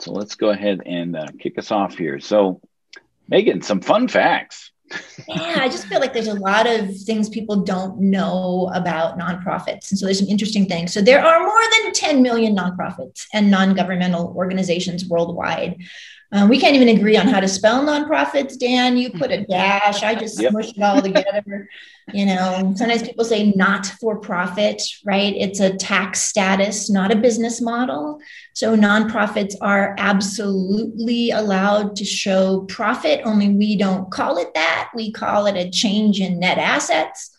So 0.00 0.12
let's 0.12 0.34
go 0.34 0.50
ahead 0.50 0.82
and 0.86 1.16
uh, 1.16 1.26
kick 1.40 1.58
us 1.58 1.72
off 1.72 1.96
here. 1.96 2.20
So, 2.20 2.60
Megan, 3.28 3.62
some 3.62 3.80
fun 3.80 4.06
facts 4.06 4.70
yeah, 5.26 5.58
I 5.60 5.68
just 5.68 5.86
feel 5.86 6.00
like 6.00 6.12
there's 6.12 6.28
a 6.28 6.34
lot 6.34 6.66
of 6.66 6.96
things 6.96 7.28
people 7.28 7.56
don't 7.56 8.00
know 8.00 8.70
about 8.74 9.18
nonprofits. 9.18 9.90
And 9.90 9.98
so 9.98 10.06
there's 10.06 10.18
some 10.18 10.28
interesting 10.28 10.66
things. 10.66 10.92
So 10.92 11.00
there 11.00 11.24
are 11.24 11.40
more 11.40 11.62
than 11.82 11.92
10 11.92 12.22
million 12.22 12.56
nonprofits 12.56 13.26
and 13.34 13.50
non 13.50 13.74
governmental 13.74 14.32
organizations 14.36 15.06
worldwide. 15.06 15.76
Um, 16.30 16.50
we 16.50 16.60
can't 16.60 16.76
even 16.76 16.94
agree 16.94 17.16
on 17.16 17.26
how 17.26 17.40
to 17.40 17.48
spell 17.48 17.82
nonprofits. 17.84 18.58
Dan, 18.58 18.98
you 18.98 19.10
put 19.10 19.30
a 19.30 19.44
dash. 19.44 20.02
I 20.02 20.14
just 20.14 20.40
yep. 20.40 20.52
smushed 20.52 20.76
it 20.76 20.82
all 20.82 21.00
together. 21.00 21.68
you 22.12 22.26
know, 22.26 22.74
sometimes 22.76 23.02
people 23.02 23.24
say 23.24 23.50
not 23.52 23.86
for 23.86 24.18
profit, 24.18 24.82
right? 25.06 25.34
It's 25.34 25.60
a 25.60 25.74
tax 25.76 26.20
status, 26.20 26.90
not 26.90 27.12
a 27.12 27.16
business 27.16 27.60
model. 27.62 28.20
So 28.52 28.76
nonprofits 28.76 29.54
are 29.62 29.94
absolutely 29.98 31.30
allowed 31.30 31.96
to 31.96 32.04
show 32.04 32.62
profit, 32.68 33.22
only 33.24 33.48
we 33.48 33.76
don't 33.76 34.10
call 34.10 34.36
it 34.36 34.52
that. 34.54 34.90
We 34.94 35.12
call 35.12 35.46
it 35.46 35.56
a 35.56 35.70
change 35.70 36.20
in 36.20 36.40
net 36.40 36.58
assets 36.58 37.34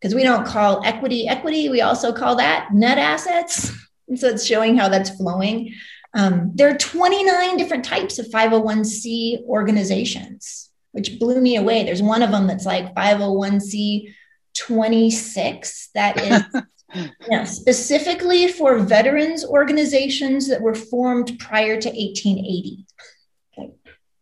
because 0.00 0.14
we 0.14 0.22
don't 0.22 0.46
call 0.46 0.82
equity 0.84 1.28
equity. 1.28 1.68
We 1.68 1.80
also 1.80 2.12
call 2.12 2.36
that 2.36 2.68
net 2.72 2.98
assets. 2.98 3.72
And 4.08 4.18
so 4.20 4.28
it's 4.28 4.46
showing 4.46 4.76
how 4.76 4.88
that's 4.88 5.10
flowing. 5.10 5.74
Um, 6.16 6.52
there 6.54 6.70
are 6.70 6.78
29 6.78 7.58
different 7.58 7.84
types 7.84 8.18
of 8.18 8.26
501c 8.28 9.44
organizations, 9.44 10.70
which 10.92 11.18
blew 11.18 11.42
me 11.42 11.56
away. 11.56 11.84
There's 11.84 12.02
one 12.02 12.22
of 12.22 12.30
them 12.30 12.46
that's 12.46 12.64
like 12.64 12.94
501c 12.94 14.14
26 14.56 15.90
that 15.94 16.18
is 16.18 16.62
yeah, 17.30 17.44
specifically 17.44 18.48
for 18.48 18.78
veterans 18.78 19.44
organizations 19.44 20.48
that 20.48 20.62
were 20.62 20.74
formed 20.74 21.38
prior 21.38 21.78
to 21.78 21.88
1880. 21.88 22.86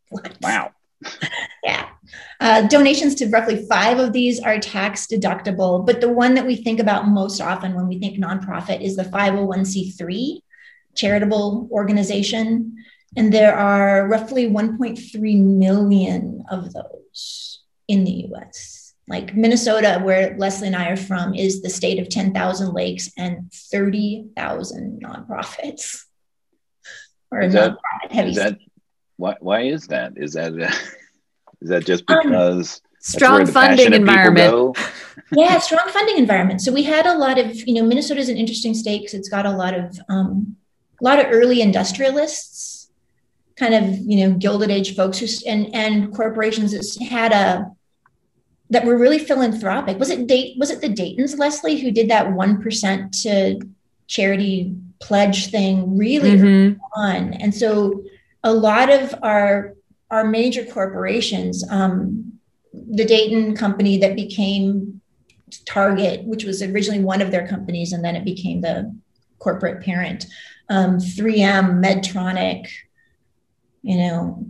what? 0.08 0.36
Wow. 0.42 0.72
yeah. 1.62 1.90
Uh, 2.40 2.66
donations 2.66 3.14
to 3.14 3.28
roughly 3.28 3.64
five 3.68 4.00
of 4.00 4.12
these 4.12 4.40
are 4.40 4.58
tax 4.58 5.06
deductible, 5.06 5.86
but 5.86 6.00
the 6.00 6.12
one 6.12 6.34
that 6.34 6.46
we 6.46 6.56
think 6.56 6.80
about 6.80 7.06
most 7.06 7.40
often 7.40 7.74
when 7.74 7.86
we 7.86 8.00
think 8.00 8.18
nonprofit 8.18 8.80
is 8.80 8.96
the 8.96 9.04
501c3 9.04 10.40
charitable 10.94 11.68
organization. 11.70 12.76
And 13.16 13.32
there 13.32 13.54
are 13.54 14.08
roughly 14.08 14.48
1.3 14.48 15.42
million 15.42 16.44
of 16.50 16.72
those 16.72 17.60
in 17.88 18.04
the 18.04 18.28
US. 18.32 18.94
Like 19.06 19.34
Minnesota, 19.34 20.00
where 20.02 20.34
Leslie 20.38 20.68
and 20.68 20.76
I 20.76 20.88
are 20.88 20.96
from, 20.96 21.34
is 21.34 21.62
the 21.62 21.68
state 21.68 21.98
of 21.98 22.08
10,000 22.08 22.72
lakes 22.72 23.10
and 23.18 23.52
30,000 23.52 25.02
nonprofits. 25.04 26.04
Or 27.30 27.40
is 27.40 27.52
that, 27.52 27.76
heavy 28.10 28.30
is 28.30 28.36
that 28.36 28.58
why, 29.16 29.36
why 29.40 29.62
is 29.62 29.86
that? 29.88 30.14
Is 30.16 30.32
that 30.34 30.52
is 31.60 31.68
that 31.68 31.84
just 31.84 32.08
um, 32.08 32.18
because 32.22 32.80
um, 32.84 32.90
strong 33.00 33.46
funding 33.46 33.92
environment? 33.92 34.76
yeah, 35.32 35.58
strong 35.58 35.88
funding 35.88 36.18
environment. 36.18 36.60
So 36.60 36.72
we 36.72 36.82
had 36.82 37.06
a 37.06 37.16
lot 37.16 37.38
of, 37.38 37.54
you 37.54 37.74
know, 37.74 37.84
Minnesota 37.84 38.20
is 38.20 38.28
an 38.28 38.36
interesting 38.36 38.74
state 38.74 39.02
because 39.02 39.14
it's 39.14 39.28
got 39.28 39.46
a 39.46 39.50
lot 39.50 39.74
of 39.74 39.98
um, 40.08 40.56
a 41.04 41.06
lot 41.06 41.20
of 41.20 41.30
early 41.30 41.61
industrialists, 41.61 42.90
kind 43.56 43.75
of 43.75 43.99
you 43.99 44.26
know 44.26 44.34
Gilded 44.37 44.70
Age 44.70 44.96
folks, 44.96 45.18
who, 45.18 45.26
and 45.46 45.75
and 45.75 46.14
corporations 46.14 46.73
that 46.73 47.04
had 47.04 47.32
a 47.32 47.70
that 48.70 48.87
were 48.87 48.96
really 48.96 49.18
philanthropic. 49.18 49.99
Was 49.99 50.08
it 50.08 50.26
date? 50.26 50.56
Was 50.58 50.70
it 50.70 50.80
the 50.80 50.88
Daytons, 50.88 51.38
Leslie, 51.38 51.78
who 51.78 51.90
did 51.90 52.08
that 52.08 52.32
one 52.32 52.62
percent 52.62 53.12
to 53.23 53.61
charity 54.06 54.75
pledge 55.00 55.50
thing 55.50 55.99
really 55.99 56.38
mm-hmm. 56.38 56.80
on? 56.99 57.34
And 57.34 57.54
so 57.54 58.02
a 58.42 58.52
lot 58.52 58.88
of 58.88 59.14
our 59.23 59.75
our 60.11 60.25
major 60.25 60.64
corporations, 60.64 61.68
um, 61.68 62.32
the 62.73 63.04
Dayton 63.04 63.54
company 63.54 63.99
that 63.99 64.16
became 64.16 65.02
Target, 65.66 66.25
which 66.25 66.44
was 66.44 66.62
originally 66.62 67.04
one 67.04 67.20
of 67.20 67.30
their 67.30 67.46
companies, 67.46 67.92
and 67.92 68.02
then 68.02 68.16
it 68.16 68.25
became 68.25 68.62
the 68.62 68.94
corporate 69.44 69.84
parent 69.84 70.26
um, 70.68 70.98
3M, 70.98 71.84
Medtronic, 71.84 72.68
you 73.82 73.98
know, 73.98 74.44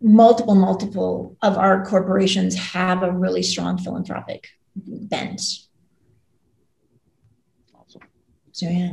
multiple, 0.00 0.54
multiple 0.54 1.36
of 1.42 1.58
our 1.58 1.84
corporations 1.84 2.54
have 2.56 3.02
a 3.02 3.12
really 3.12 3.42
strong 3.42 3.76
philanthropic 3.78 4.48
bent. 4.74 5.42
Awesome. 7.74 8.02
So, 8.52 8.68
yeah. 8.68 8.92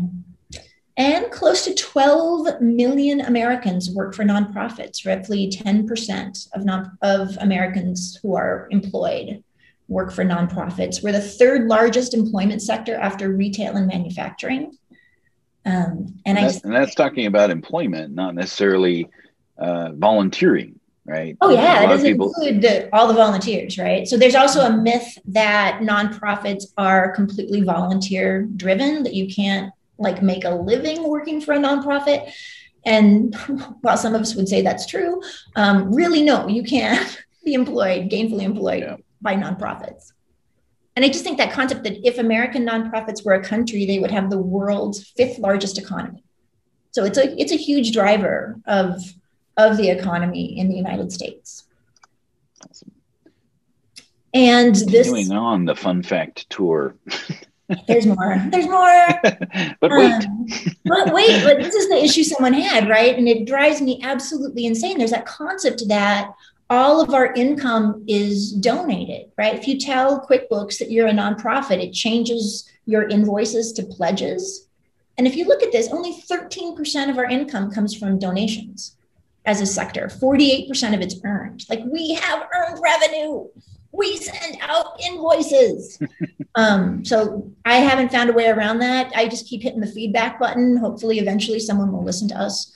And 0.97 1.29
close 1.29 1.65
to 1.65 1.73
12 1.73 2.61
million 2.61 3.21
Americans 3.21 3.91
work 3.91 4.15
for 4.15 4.23
nonprofits. 4.23 5.05
Roughly 5.05 5.49
10% 5.49 6.47
of, 6.53 6.63
non- 6.63 6.97
of 7.01 7.37
Americans 7.41 8.17
who 8.21 8.35
are 8.35 8.67
employed 8.71 9.43
work 9.87 10.11
for 10.11 10.23
nonprofits. 10.25 11.03
We're 11.03 11.11
the 11.11 11.21
third 11.21 11.67
largest 11.67 12.13
employment 12.13 12.61
sector 12.61 12.95
after 12.95 13.31
retail 13.31 13.75
and 13.75 13.87
manufacturing. 13.87 14.77
Um, 15.65 16.19
and, 16.25 16.37
and, 16.37 16.39
I 16.39 16.41
just, 16.41 16.63
and 16.63 16.73
that's 16.73 16.95
talking 16.95 17.25
about 17.25 17.49
employment, 17.49 18.13
not 18.13 18.35
necessarily 18.35 19.09
uh, 19.57 19.89
volunteering, 19.93 20.79
right? 21.05 21.35
Oh 21.41 21.49
yeah, 21.49 21.83
it 21.83 21.87
doesn't 21.87 22.05
people... 22.05 22.27
include 22.27 22.61
the, 22.61 22.95
all 22.95 23.07
the 23.07 23.15
volunteers, 23.15 23.77
right? 23.77 24.07
So 24.07 24.15
there's 24.15 24.35
also 24.35 24.61
a 24.61 24.77
myth 24.77 25.17
that 25.25 25.79
nonprofits 25.81 26.65
are 26.77 27.11
completely 27.15 27.61
volunteer 27.61 28.43
driven, 28.43 29.03
that 29.03 29.15
you 29.15 29.27
can't 29.27 29.73
like 29.97 30.21
make 30.21 30.43
a 30.43 30.51
living 30.51 31.07
working 31.07 31.41
for 31.41 31.53
a 31.53 31.57
nonprofit. 31.57 32.31
And 32.85 33.35
while 33.81 33.97
some 33.97 34.13
of 34.13 34.21
us 34.21 34.35
would 34.35 34.47
say 34.47 34.61
that's 34.61 34.85
true, 34.85 35.21
um, 35.55 35.93
really 35.93 36.21
no, 36.21 36.47
you 36.47 36.63
can't 36.63 37.23
be 37.43 37.53
employed, 37.53 38.11
gainfully 38.11 38.43
employed 38.43 38.83
yeah. 38.83 38.97
by 39.21 39.35
nonprofits. 39.35 40.11
And 40.95 41.03
I 41.03 41.09
just 41.09 41.23
think 41.23 41.37
that 41.37 41.51
concept 41.51 41.83
that 41.83 42.07
if 42.07 42.17
American 42.17 42.65
nonprofits 42.65 43.25
were 43.25 43.33
a 43.33 43.43
country, 43.43 43.85
they 43.85 43.99
would 43.99 44.11
have 44.11 44.29
the 44.29 44.37
world's 44.37 45.03
fifth 45.09 45.39
largest 45.39 45.77
economy. 45.77 46.23
So 46.91 47.03
it's 47.03 47.17
a 47.17 47.39
it's 47.39 47.51
a 47.51 47.57
huge 47.57 47.91
driver 47.91 48.57
of 48.65 49.01
of 49.57 49.77
the 49.77 49.89
economy 49.89 50.57
in 50.57 50.69
the 50.69 50.75
United 50.75 51.11
States. 51.11 51.65
Awesome. 52.67 52.91
And 54.33 54.75
this 54.75 55.29
on 55.29 55.65
the 55.65 55.75
fun 55.75 56.03
fact 56.03 56.49
tour. 56.49 56.95
there's 57.87 58.05
more. 58.05 58.41
There's 58.49 58.67
more. 58.67 59.07
but 59.81 59.91
wait. 59.91 60.13
Um, 60.13 60.47
but 60.85 61.13
wait, 61.13 61.43
but 61.43 61.57
this 61.57 61.75
is 61.75 61.89
the 61.89 62.01
issue 62.01 62.23
someone 62.23 62.53
had, 62.53 62.87
right? 62.87 63.17
And 63.17 63.27
it 63.27 63.45
drives 63.45 63.81
me 63.81 63.99
absolutely 64.03 64.65
insane. 64.65 64.97
There's 64.97 65.11
that 65.11 65.25
concept 65.25 65.83
that 65.87 66.31
all 66.69 67.01
of 67.01 67.13
our 67.13 67.33
income 67.33 68.03
is 68.07 68.51
donated, 68.51 69.31
right? 69.37 69.55
If 69.55 69.67
you 69.67 69.79
tell 69.79 70.25
QuickBooks 70.25 70.79
that 70.79 70.91
you're 70.91 71.07
a 71.07 71.13
nonprofit, 71.13 71.83
it 71.83 71.93
changes 71.93 72.69
your 72.85 73.07
invoices 73.07 73.71
to 73.73 73.83
pledges. 73.83 74.67
And 75.17 75.27
if 75.27 75.35
you 75.35 75.45
look 75.45 75.61
at 75.61 75.71
this, 75.71 75.89
only 75.91 76.13
13% 76.13 77.09
of 77.09 77.17
our 77.17 77.25
income 77.25 77.71
comes 77.71 77.95
from 77.95 78.19
donations 78.19 78.95
as 79.45 79.61
a 79.61 79.65
sector, 79.65 80.07
48% 80.07 80.93
of 80.93 81.01
it's 81.01 81.19
earned. 81.23 81.65
Like 81.69 81.81
we 81.85 82.15
have 82.15 82.47
earned 82.53 82.81
revenue. 82.83 83.47
We 83.91 84.17
send 84.17 84.57
out 84.61 84.99
invoices. 85.07 85.99
um, 86.55 87.05
so 87.05 87.49
I 87.63 87.75
haven't 87.75 88.11
found 88.11 88.29
a 88.29 88.33
way 88.33 88.47
around 88.47 88.79
that. 88.79 89.11
I 89.15 89.27
just 89.27 89.47
keep 89.47 89.61
hitting 89.61 89.79
the 89.79 89.87
feedback 89.87 90.39
button. 90.39 90.77
Hopefully, 90.77 91.19
eventually, 91.19 91.59
someone 91.59 91.91
will 91.91 92.03
listen 92.03 92.27
to 92.29 92.35
us 92.35 92.73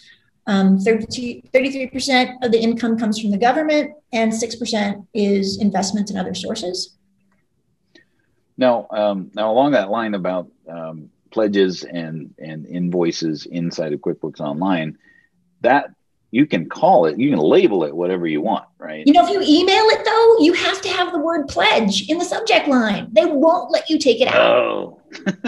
um, 0.48 0.80
33% 0.80 2.44
of 2.44 2.52
the 2.52 2.60
income 2.60 2.98
comes 2.98 3.20
from 3.20 3.32
the 3.32 3.38
government, 3.38 3.94
and 4.14 4.32
6% 4.32 5.08
is 5.14 5.62
investments 5.62 6.12
and 6.12 6.20
other 6.20 6.34
sources. 6.34 6.96
Now, 8.58 8.88
um, 8.92 9.32
now 9.36 9.52
along 9.52 9.72
that 9.72 9.90
line 9.90 10.16
about 10.16 10.52
um, 10.68 11.10
pledges 11.32 11.84
and 11.84 12.34
and 12.40 12.66
invoices 12.66 13.46
inside 13.46 13.94
of 13.94 14.02
QuickBooks 14.02 14.42
Online, 14.42 14.98
that 15.62 15.92
you 16.32 16.46
can 16.46 16.70
call 16.70 17.06
it, 17.06 17.18
you 17.18 17.30
can 17.30 17.40
label 17.40 17.84
it 17.84 17.96
whatever 17.96 18.28
you 18.28 18.42
want, 18.42 18.66
right? 18.78 19.06
You 19.08 19.14
know, 19.14 19.26
if 19.26 19.32
you 19.32 19.40
email 19.42 19.84
it 19.86 20.06
though, 20.06 20.44
you 20.44 20.54
have 20.54 20.82
to 20.82 20.90
have 20.90 21.12
the 21.12 21.20
word 21.20 21.48
pledge 21.48 22.08
in 22.10 22.18
the 22.18 22.26
subject 22.26 22.68
line. 22.68 23.08
They 23.12 23.26
won't 23.26 23.72
let 23.72 23.90
you 23.90 23.98
take 23.98 24.22
it 24.22 24.28
out. 24.28 24.56
Oh, 24.56 25.02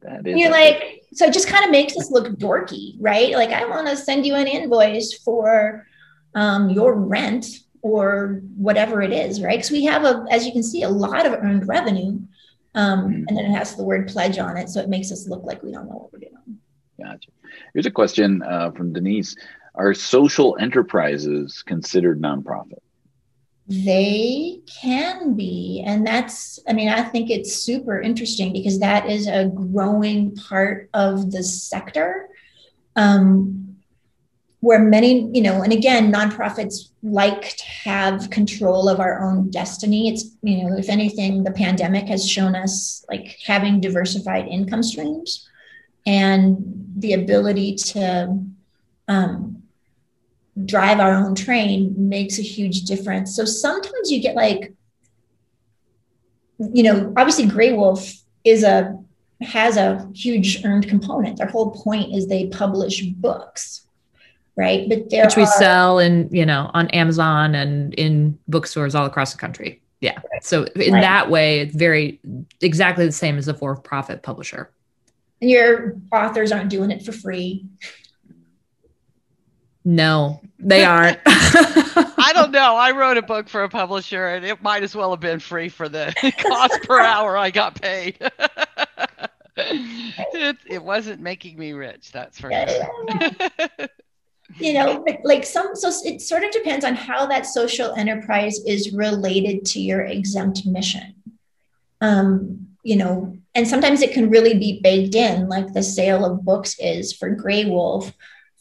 that 0.00 0.26
is. 0.26 0.38
You're 0.38 0.50
like, 0.50 1.01
so 1.12 1.26
it 1.26 1.32
just 1.32 1.48
kind 1.48 1.64
of 1.64 1.70
makes 1.70 1.96
us 1.96 2.10
look 2.10 2.28
dorky, 2.38 2.96
right? 2.98 3.32
Like 3.32 3.50
I 3.50 3.64
want 3.66 3.88
to 3.88 3.96
send 3.96 4.26
you 4.26 4.34
an 4.34 4.46
invoice 4.46 5.14
for 5.14 5.86
um, 6.34 6.70
your 6.70 6.94
rent 6.94 7.46
or 7.82 8.42
whatever 8.56 9.02
it 9.02 9.12
is, 9.12 9.42
right? 9.42 9.58
Because 9.58 9.70
we 9.70 9.84
have 9.84 10.04
a, 10.04 10.24
as 10.30 10.46
you 10.46 10.52
can 10.52 10.62
see, 10.62 10.82
a 10.82 10.88
lot 10.88 11.26
of 11.26 11.32
earned 11.32 11.66
revenue, 11.68 12.20
um, 12.74 13.00
mm-hmm. 13.00 13.24
and 13.28 13.36
then 13.36 13.44
it 13.44 13.50
has 13.50 13.76
the 13.76 13.84
word 13.84 14.08
pledge 14.08 14.38
on 14.38 14.56
it, 14.56 14.68
so 14.68 14.80
it 14.80 14.88
makes 14.88 15.10
us 15.12 15.28
look 15.28 15.42
like 15.44 15.62
we 15.62 15.72
don't 15.72 15.88
know 15.88 15.96
what 15.96 16.12
we're 16.12 16.20
doing. 16.20 16.58
Gotcha. 17.02 17.30
Here's 17.74 17.86
a 17.86 17.90
question 17.90 18.42
uh, 18.42 18.70
from 18.70 18.92
Denise: 18.92 19.36
Are 19.74 19.92
social 19.94 20.56
enterprises 20.60 21.62
considered 21.66 22.22
nonprofit? 22.22 22.78
They 23.66 24.60
can 24.82 25.34
be. 25.34 25.82
And 25.86 26.06
that's, 26.06 26.58
I 26.68 26.72
mean, 26.72 26.88
I 26.88 27.02
think 27.02 27.30
it's 27.30 27.54
super 27.54 28.00
interesting 28.00 28.52
because 28.52 28.80
that 28.80 29.08
is 29.08 29.26
a 29.28 29.50
growing 29.54 30.34
part 30.36 30.90
of 30.92 31.30
the 31.30 31.42
sector. 31.42 32.28
Um, 32.96 33.62
where 34.62 34.78
many, 34.78 35.28
you 35.34 35.42
know, 35.42 35.62
and 35.62 35.72
again, 35.72 36.12
nonprofits 36.12 36.90
like 37.02 37.56
to 37.56 37.64
have 37.64 38.30
control 38.30 38.88
of 38.88 39.00
our 39.00 39.20
own 39.20 39.50
destiny. 39.50 40.08
It's, 40.08 40.36
you 40.40 40.62
know, 40.62 40.76
if 40.76 40.88
anything, 40.88 41.42
the 41.42 41.50
pandemic 41.50 42.06
has 42.06 42.28
shown 42.28 42.54
us 42.54 43.04
like 43.08 43.38
having 43.44 43.80
diversified 43.80 44.46
income 44.46 44.84
streams 44.84 45.48
and 46.06 46.58
the 46.96 47.14
ability 47.14 47.74
to 47.74 48.38
um, 49.08 49.61
drive 50.64 51.00
our 51.00 51.12
own 51.12 51.34
train 51.34 51.94
makes 51.96 52.38
a 52.38 52.42
huge 52.42 52.82
difference. 52.82 53.34
So 53.34 53.44
sometimes 53.44 54.10
you 54.10 54.20
get 54.20 54.34
like, 54.34 54.72
you 56.58 56.82
know, 56.82 57.12
obviously 57.16 57.46
Graywolf 57.46 58.20
is 58.44 58.62
a 58.62 58.98
has 59.40 59.76
a 59.76 60.08
huge 60.14 60.64
earned 60.64 60.88
component. 60.88 61.38
Their 61.38 61.48
whole 61.48 61.72
point 61.72 62.14
is 62.14 62.28
they 62.28 62.46
publish 62.46 63.02
books 63.02 63.82
right? 64.56 64.88
But 64.88 65.10
there 65.10 65.24
which 65.24 65.36
we 65.36 65.42
are, 65.42 65.46
sell 65.46 65.98
in 65.98 66.28
you 66.30 66.46
know 66.46 66.70
on 66.74 66.88
Amazon 66.90 67.54
and 67.54 67.94
in 67.94 68.38
bookstores 68.48 68.94
all 68.94 69.06
across 69.06 69.32
the 69.32 69.38
country. 69.38 69.80
Yeah. 70.00 70.18
Right. 70.32 70.44
So 70.44 70.64
in 70.64 70.94
right. 70.94 71.00
that 71.00 71.30
way, 71.30 71.60
it's 71.60 71.74
very 71.74 72.20
exactly 72.60 73.06
the 73.06 73.12
same 73.12 73.38
as 73.38 73.46
a 73.46 73.54
for-profit 73.54 74.22
publisher. 74.22 74.70
And 75.40 75.48
your 75.48 75.96
authors 76.12 76.50
aren't 76.50 76.70
doing 76.70 76.90
it 76.90 77.04
for 77.04 77.12
free. 77.12 77.66
No, 79.84 80.40
they 80.58 80.84
aren't. 80.86 81.18
I 81.26 82.30
don't 82.34 82.52
know. 82.52 82.76
I 82.76 82.92
wrote 82.92 83.16
a 83.16 83.22
book 83.22 83.48
for 83.48 83.64
a 83.64 83.68
publisher 83.68 84.28
and 84.28 84.44
it 84.44 84.62
might 84.62 84.82
as 84.82 84.94
well 84.94 85.10
have 85.10 85.20
been 85.20 85.40
free 85.40 85.68
for 85.68 85.88
the 85.88 86.14
cost 86.38 86.82
per 86.84 87.00
hour 87.00 87.36
I 87.36 87.50
got 87.50 87.80
paid. 87.80 88.16
it, 89.56 90.56
it 90.66 90.82
wasn't 90.82 91.20
making 91.20 91.58
me 91.58 91.72
rich, 91.72 92.12
that's 92.12 92.40
for 92.40 92.50
sure 92.50 93.88
you 94.58 94.72
know 94.72 95.04
like 95.24 95.44
some 95.44 95.74
so 95.74 95.90
it 96.04 96.20
sort 96.20 96.44
of 96.44 96.50
depends 96.50 96.84
on 96.84 96.94
how 96.94 97.26
that 97.26 97.46
social 97.46 97.92
enterprise 97.94 98.60
is 98.66 98.92
related 98.92 99.64
to 99.64 99.80
your 99.80 100.02
exempt 100.02 100.66
mission 100.66 101.14
um 102.00 102.66
you 102.82 102.96
know 102.96 103.36
and 103.54 103.66
sometimes 103.66 104.02
it 104.02 104.12
can 104.12 104.30
really 104.30 104.58
be 104.58 104.80
baked 104.82 105.14
in 105.14 105.48
like 105.48 105.72
the 105.72 105.82
sale 105.82 106.24
of 106.24 106.44
books 106.44 106.76
is 106.78 107.12
for 107.12 107.34
Graywolf 107.34 108.12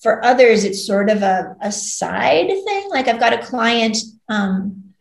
for 0.01 0.23
others 0.23 0.63
it's 0.63 0.85
sort 0.85 1.09
of 1.09 1.23
a, 1.23 1.55
a 1.61 1.71
side 1.71 2.47
thing 2.47 2.89
like 2.89 3.07
i've 3.07 3.19
got 3.19 3.33
a 3.33 3.45
client 3.45 3.97
um, 4.29 4.93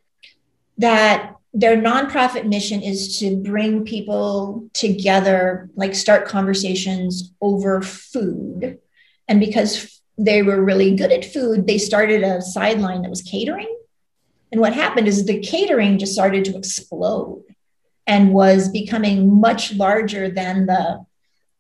that 0.79 1.35
their 1.53 1.77
nonprofit 1.77 2.47
mission 2.47 2.81
is 2.81 3.19
to 3.19 3.37
bring 3.37 3.85
people 3.85 4.69
together 4.73 5.69
like 5.75 5.95
start 5.95 6.27
conversations 6.27 7.33
over 7.41 7.83
food 7.83 8.79
and 9.27 9.41
because 9.41 10.01
they 10.25 10.43
were 10.43 10.63
really 10.63 10.95
good 10.95 11.11
at 11.11 11.25
food, 11.25 11.67
they 11.67 11.79
started 11.79 12.23
a 12.23 12.43
sideline 12.43 13.03
that 13.03 13.11
was 13.11 13.23
catering. 13.23 13.75
And 14.53 14.61
what 14.61 14.75
happened 14.75 15.09
is 15.09 15.25
the 15.25 15.41
catering 15.41 15.99
just 15.99 16.13
started 16.13 16.45
to 16.47 16.59
explode 16.59 17.45
and 18.07 18.35
was 18.35 18.69
becoming 18.69 19.41
much 19.41 19.73
larger 19.75 20.29
than 20.29 20.67
the 20.67 21.05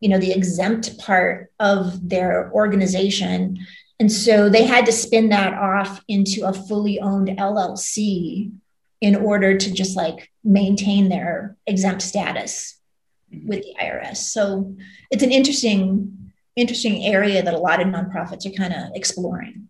you 0.00 0.09
know 0.09 0.19
the 0.19 0.33
exempt 0.33 0.99
part 0.99 1.50
of 1.61 2.09
their 2.09 2.50
organization 2.52 3.59
and 3.99 4.11
so 4.11 4.49
they 4.49 4.64
had 4.64 4.87
to 4.87 4.92
spin 4.92 5.28
that 5.28 5.54
off 5.54 6.02
into 6.09 6.47
a 6.47 6.52
fully 6.52 6.99
owned 7.00 7.28
llc 7.28 8.50
in 9.00 9.16
order 9.16 9.57
to 9.57 9.73
just 9.73 9.97
like 9.97 10.30
maintain 10.42 11.09
their 11.09 11.57
exempt 11.66 12.02
status 12.02 12.78
with 13.47 13.62
the 13.62 13.75
irs 13.80 14.16
so 14.16 14.75
it's 15.11 15.23
an 15.23 15.33
interesting 15.33 16.16
interesting 16.57 17.04
area 17.04 17.42
that 17.42 17.54
a 17.54 17.59
lot 17.59 17.80
of 17.80 17.88
nonprofits 17.88 18.47
are 18.47 18.57
kind 18.57 18.73
of 18.73 18.95
exploring. 18.95 19.69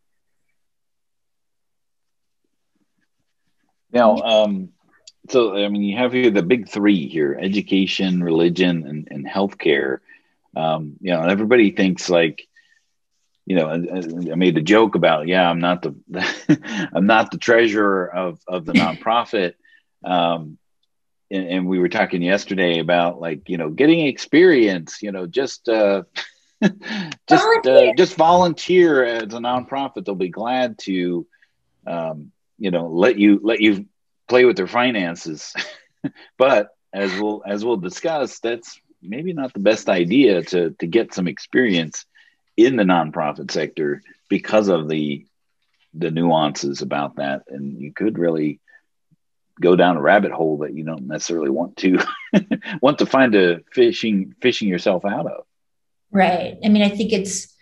Now, 3.92 4.16
um, 4.18 4.70
so 5.28 5.56
I 5.56 5.68
mean, 5.68 5.82
you 5.82 5.96
have 5.96 6.12
here 6.12 6.30
the 6.30 6.42
big 6.42 6.68
three 6.68 7.08
here: 7.08 7.38
education, 7.40 8.22
religion, 8.22 8.87
and, 8.87 9.08
and 9.10 9.26
healthcare. 9.26 9.99
Um, 10.56 10.97
you 11.00 11.13
know, 11.13 11.23
everybody 11.23 11.71
thinks 11.71 12.10
like, 12.10 12.47
you 13.47 13.56
know, 13.56 13.69
I, 13.69 14.32
I 14.32 14.34
made 14.34 14.54
the 14.54 14.63
joke 14.63 14.95
about, 14.95 15.28
yeah, 15.28 15.49
I'm 15.49 15.60
not 15.60 15.82
the, 15.82 16.89
I'm 16.95 17.06
not 17.06 17.30
the 17.30 17.39
treasurer 17.39 18.13
of 18.15 18.41
of 18.47 18.65
the 18.65 18.73
nonprofit. 18.73 19.54
Um, 20.04 20.58
and, 21.30 21.47
and, 21.47 21.69
we 21.69 21.78
were 21.78 21.89
talking 21.89 22.23
yesterday 22.23 22.80
about 22.80 23.21
like, 23.21 23.49
you 23.49 23.56
know, 23.56 23.71
getting 23.71 24.06
experience. 24.06 25.02
You 25.02 25.13
know, 25.13 25.26
just 25.26 25.69
uh, 25.69 26.04
just 27.28 27.67
uh, 27.67 27.93
just 27.97 28.15
volunteer 28.15 29.04
as 29.04 29.34
a 29.34 29.39
nonprofit. 29.39 30.04
They'll 30.04 30.15
be 30.15 30.28
glad 30.28 30.78
to, 30.80 31.26
um, 31.86 32.32
you 32.58 32.71
know, 32.71 32.89
let 32.89 33.19
you 33.19 33.41
let 33.43 33.60
you 33.60 33.86
play 34.28 34.45
with 34.45 34.56
their 34.56 34.67
finances. 34.67 35.54
but 36.39 36.71
as 36.93 37.13
we'll 37.19 37.43
as 37.47 37.65
we'll 37.65 37.76
discuss, 37.76 38.41
that's 38.41 38.80
maybe 39.02 39.32
not 39.32 39.52
the 39.52 39.60
best 39.60 39.89
idea 39.89 40.43
to 40.43 40.71
to 40.78 40.86
get 40.86 41.15
some 41.15 41.28
experience 41.28 42.04
in 42.56 42.76
the 42.76 42.84
nonprofit 42.84 43.50
sector 43.50 44.02
because 44.28 44.69
of 44.69 44.89
the 44.89 45.26
the 45.95 46.10
nuances 46.10 46.82
about 46.82 47.17
that, 47.17 47.43
and 47.49 47.80
you 47.80 47.93
could 47.93 48.19
really 48.19 48.60
go 49.60 49.76
down 49.76 49.97
a 49.97 50.00
rabbit 50.00 50.32
hole 50.32 50.58
that 50.58 50.75
you 50.75 50.84
don't 50.84 51.06
necessarily 51.06 51.50
want 51.50 51.76
to 51.76 51.99
want 52.82 52.99
to 52.99 53.06
find 53.06 53.34
a 53.34 53.60
fishing 53.73 54.34
fishing 54.41 54.69
yourself 54.69 55.04
out 55.04 55.26
of. 55.26 55.45
Right. 56.10 56.58
I 56.65 56.69
mean, 56.69 56.82
I 56.82 56.89
think 56.89 57.13
it's, 57.13 57.54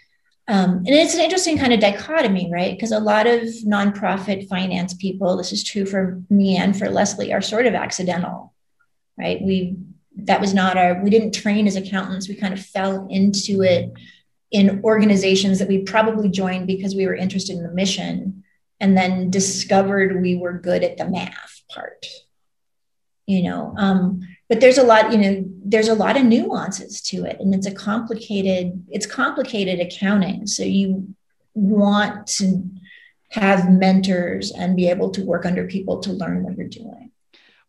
um, 0.46 0.78
and 0.78 0.88
it's 0.88 1.14
an 1.14 1.20
interesting 1.20 1.58
kind 1.58 1.72
of 1.72 1.80
dichotomy, 1.80 2.50
right? 2.50 2.74
Because 2.74 2.92
a 2.92 3.00
lot 3.00 3.26
of 3.26 3.42
nonprofit 3.66 4.48
finance 4.48 4.94
people, 4.94 5.36
this 5.36 5.52
is 5.52 5.62
true 5.62 5.84
for 5.84 6.22
me 6.30 6.56
and 6.56 6.76
for 6.76 6.88
Leslie, 6.88 7.32
are 7.32 7.42
sort 7.42 7.66
of 7.66 7.74
accidental, 7.74 8.54
right? 9.18 9.42
We, 9.42 9.76
that 10.18 10.40
was 10.40 10.52
not 10.52 10.76
our, 10.76 11.02
we 11.02 11.10
didn't 11.10 11.32
train 11.32 11.66
as 11.66 11.76
accountants. 11.76 12.28
We 12.28 12.34
kind 12.34 12.54
of 12.54 12.64
fell 12.64 13.06
into 13.10 13.62
it 13.62 13.92
in 14.50 14.80
organizations 14.82 15.58
that 15.58 15.68
we 15.68 15.82
probably 15.82 16.28
joined 16.28 16.66
because 16.66 16.94
we 16.94 17.06
were 17.06 17.14
interested 17.14 17.56
in 17.56 17.62
the 17.62 17.72
mission 17.72 18.44
and 18.80 18.96
then 18.96 19.30
discovered 19.30 20.22
we 20.22 20.36
were 20.36 20.52
good 20.52 20.82
at 20.82 20.96
the 20.96 21.08
math 21.08 21.62
part 21.70 22.06
you 23.26 23.42
know 23.42 23.74
um, 23.76 24.20
but 24.48 24.60
there's 24.60 24.78
a 24.78 24.82
lot 24.82 25.12
you 25.12 25.18
know 25.18 25.44
there's 25.64 25.88
a 25.88 25.94
lot 25.94 26.16
of 26.16 26.24
nuances 26.24 27.00
to 27.02 27.24
it 27.24 27.38
and 27.40 27.54
it's 27.54 27.66
a 27.66 27.74
complicated 27.74 28.84
it's 28.88 29.06
complicated 29.06 29.80
accounting 29.80 30.46
so 30.46 30.62
you 30.62 31.14
want 31.54 32.26
to 32.26 32.62
have 33.30 33.70
mentors 33.70 34.50
and 34.52 34.76
be 34.76 34.88
able 34.88 35.10
to 35.10 35.24
work 35.24 35.44
under 35.44 35.66
people 35.66 36.00
to 36.00 36.12
learn 36.12 36.42
what 36.42 36.56
you're 36.56 36.66
doing 36.66 37.07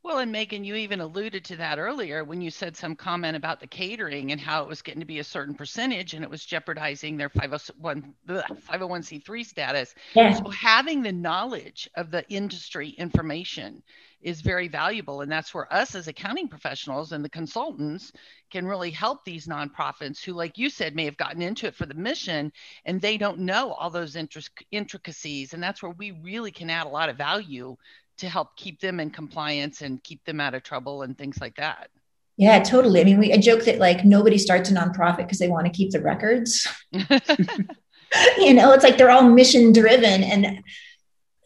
well, 0.09 0.17
and 0.17 0.31
Megan, 0.31 0.63
you 0.63 0.73
even 0.73 1.01
alluded 1.01 1.45
to 1.45 1.55
that 1.57 1.77
earlier 1.77 2.23
when 2.23 2.41
you 2.41 2.49
said 2.49 2.75
some 2.75 2.95
comment 2.95 3.37
about 3.37 3.59
the 3.59 3.67
catering 3.67 4.31
and 4.31 4.41
how 4.41 4.63
it 4.63 4.67
was 4.67 4.81
getting 4.81 5.01
to 5.01 5.05
be 5.05 5.19
a 5.19 5.23
certain 5.23 5.53
percentage 5.53 6.15
and 6.15 6.23
it 6.23 6.29
was 6.31 6.43
jeopardizing 6.43 7.15
their 7.15 7.29
501, 7.29 8.15
501c3 8.27 9.45
status. 9.45 9.93
Yeah. 10.15 10.33
So, 10.33 10.49
having 10.49 11.03
the 11.03 11.11
knowledge 11.11 11.87
of 11.93 12.09
the 12.09 12.27
industry 12.27 12.89
information 12.89 13.83
is 14.19 14.41
very 14.41 14.67
valuable. 14.67 15.21
And 15.21 15.31
that's 15.31 15.53
where 15.53 15.71
us 15.71 15.93
as 15.93 16.07
accounting 16.07 16.47
professionals 16.47 17.11
and 17.11 17.23
the 17.23 17.29
consultants 17.29 18.11
can 18.49 18.65
really 18.65 18.89
help 18.89 19.23
these 19.23 19.45
nonprofits 19.45 20.23
who, 20.23 20.33
like 20.33 20.57
you 20.57 20.71
said, 20.71 20.95
may 20.95 21.05
have 21.05 21.17
gotten 21.17 21.43
into 21.43 21.67
it 21.67 21.75
for 21.75 21.85
the 21.85 21.93
mission 21.93 22.51
and 22.83 22.99
they 22.99 23.19
don't 23.19 23.41
know 23.41 23.73
all 23.73 23.91
those 23.91 24.17
intricacies. 24.71 25.53
And 25.53 25.61
that's 25.61 25.83
where 25.83 25.91
we 25.91 26.11
really 26.11 26.51
can 26.51 26.71
add 26.71 26.87
a 26.87 26.89
lot 26.89 27.09
of 27.09 27.17
value 27.17 27.77
to 28.19 28.29
help 28.29 28.55
keep 28.55 28.79
them 28.79 28.99
in 28.99 29.09
compliance 29.09 29.81
and 29.81 30.03
keep 30.03 30.23
them 30.25 30.39
out 30.39 30.53
of 30.53 30.63
trouble 30.63 31.01
and 31.01 31.17
things 31.17 31.39
like 31.41 31.55
that. 31.55 31.89
Yeah, 32.37 32.63
totally. 32.63 33.01
I 33.01 33.03
mean, 33.03 33.19
we 33.19 33.33
I 33.33 33.37
joke 33.37 33.65
that 33.65 33.79
like 33.79 34.05
nobody 34.05 34.37
starts 34.37 34.71
a 34.71 34.73
nonprofit 34.73 35.17
because 35.17 35.39
they 35.39 35.49
want 35.49 35.65
to 35.65 35.73
keep 35.73 35.91
the 35.91 36.01
records. 36.01 36.67
you 38.37 38.53
know, 38.53 38.71
it's 38.71 38.83
like 38.83 38.97
they're 38.97 39.11
all 39.11 39.23
mission 39.23 39.73
driven 39.73 40.23
and 40.23 40.45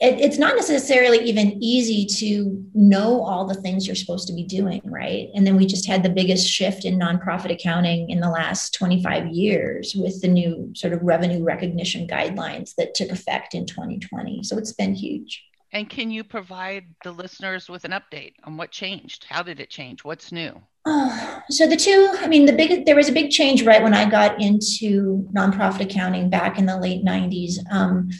it, 0.03 0.19
it's 0.19 0.37
not 0.37 0.55
necessarily 0.55 1.19
even 1.19 1.57
easy 1.63 2.05
to 2.05 2.63
know 2.73 3.23
all 3.23 3.45
the 3.45 3.59
things 3.61 3.87
you're 3.87 3.95
supposed 3.95 4.27
to 4.27 4.33
be 4.33 4.43
doing, 4.43 4.81
right? 4.83 5.29
And 5.33 5.47
then 5.47 5.55
we 5.55 5.65
just 5.65 5.87
had 5.87 6.03
the 6.03 6.09
biggest 6.09 6.47
shift 6.47 6.85
in 6.85 6.99
nonprofit 6.99 7.51
accounting 7.51 8.09
in 8.09 8.19
the 8.19 8.29
last 8.29 8.73
25 8.73 9.27
years 9.27 9.95
with 9.95 10.21
the 10.21 10.27
new 10.27 10.71
sort 10.75 10.93
of 10.93 11.01
revenue 11.01 11.43
recognition 11.43 12.07
guidelines 12.07 12.75
that 12.75 12.93
took 12.93 13.09
effect 13.09 13.55
in 13.55 13.65
2020. 13.65 14.43
So 14.43 14.57
it's 14.57 14.73
been 14.73 14.93
huge. 14.93 15.43
And 15.73 15.89
can 15.89 16.11
you 16.11 16.23
provide 16.23 16.85
the 17.03 17.11
listeners 17.11 17.67
with 17.67 17.83
an 17.83 17.91
update 17.91 18.33
on 18.43 18.57
what 18.57 18.69
changed? 18.69 19.25
How 19.27 19.41
did 19.41 19.59
it 19.59 19.71
change? 19.71 20.03
What's 20.03 20.31
new? 20.31 20.61
Uh, 20.85 21.39
so 21.49 21.67
the 21.67 21.75
two, 21.75 22.15
I 22.19 22.27
mean, 22.27 22.45
the 22.45 22.53
big 22.53 22.85
there 22.85 22.95
was 22.95 23.09
a 23.09 23.13
big 23.13 23.31
change 23.31 23.63
right 23.63 23.81
when 23.81 23.95
I 23.95 24.07
got 24.09 24.39
into 24.39 25.27
nonprofit 25.35 25.81
accounting 25.81 26.29
back 26.29 26.59
in 26.59 26.67
the 26.67 26.77
late 26.77 27.03
90s. 27.03 27.57
Um, 27.71 28.11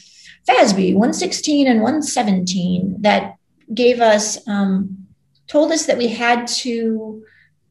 FASB 0.48 0.94
116 0.94 1.68
and 1.68 1.82
117 1.82 2.98
that 3.02 3.36
gave 3.74 4.02
us, 4.02 4.46
um, 4.48 5.08
told 5.48 5.72
us 5.72 5.86
that 5.86 5.98
we 5.98 6.08
had 6.08 6.48
to 6.48 7.24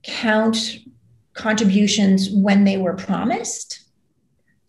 count 0.04 0.78
contributions 1.34 2.30
when 2.30 2.64
they 2.64 2.76
were 2.76 2.94
promised. 2.94 3.81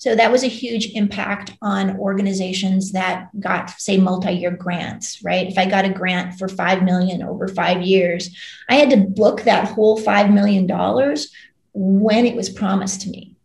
So 0.03 0.15
that 0.15 0.33
was 0.33 0.43
a 0.43 0.47
huge 0.47 0.91
impact 0.95 1.53
on 1.61 1.97
organizations 1.97 2.91
that 2.91 3.29
got, 3.39 3.69
say, 3.69 3.95
multi-year 3.95 4.51
grants, 4.51 5.23
right? 5.23 5.47
If 5.47 5.57
I 5.57 5.65
got 5.65 5.85
a 5.85 5.89
grant 5.89 6.37
for 6.37 6.49
five 6.49 6.83
million 6.83 7.23
over 7.23 7.47
five 7.47 7.81
years, 7.81 8.29
I 8.67 8.75
had 8.75 8.89
to 8.89 8.97
book 8.97 9.43
that 9.43 9.69
whole 9.69 9.95
five 9.95 10.29
million 10.29 10.67
dollars 10.67 11.31
when 11.71 12.25
it 12.25 12.35
was 12.35 12.49
promised 12.49 13.03
to 13.03 13.09
me. 13.11 13.37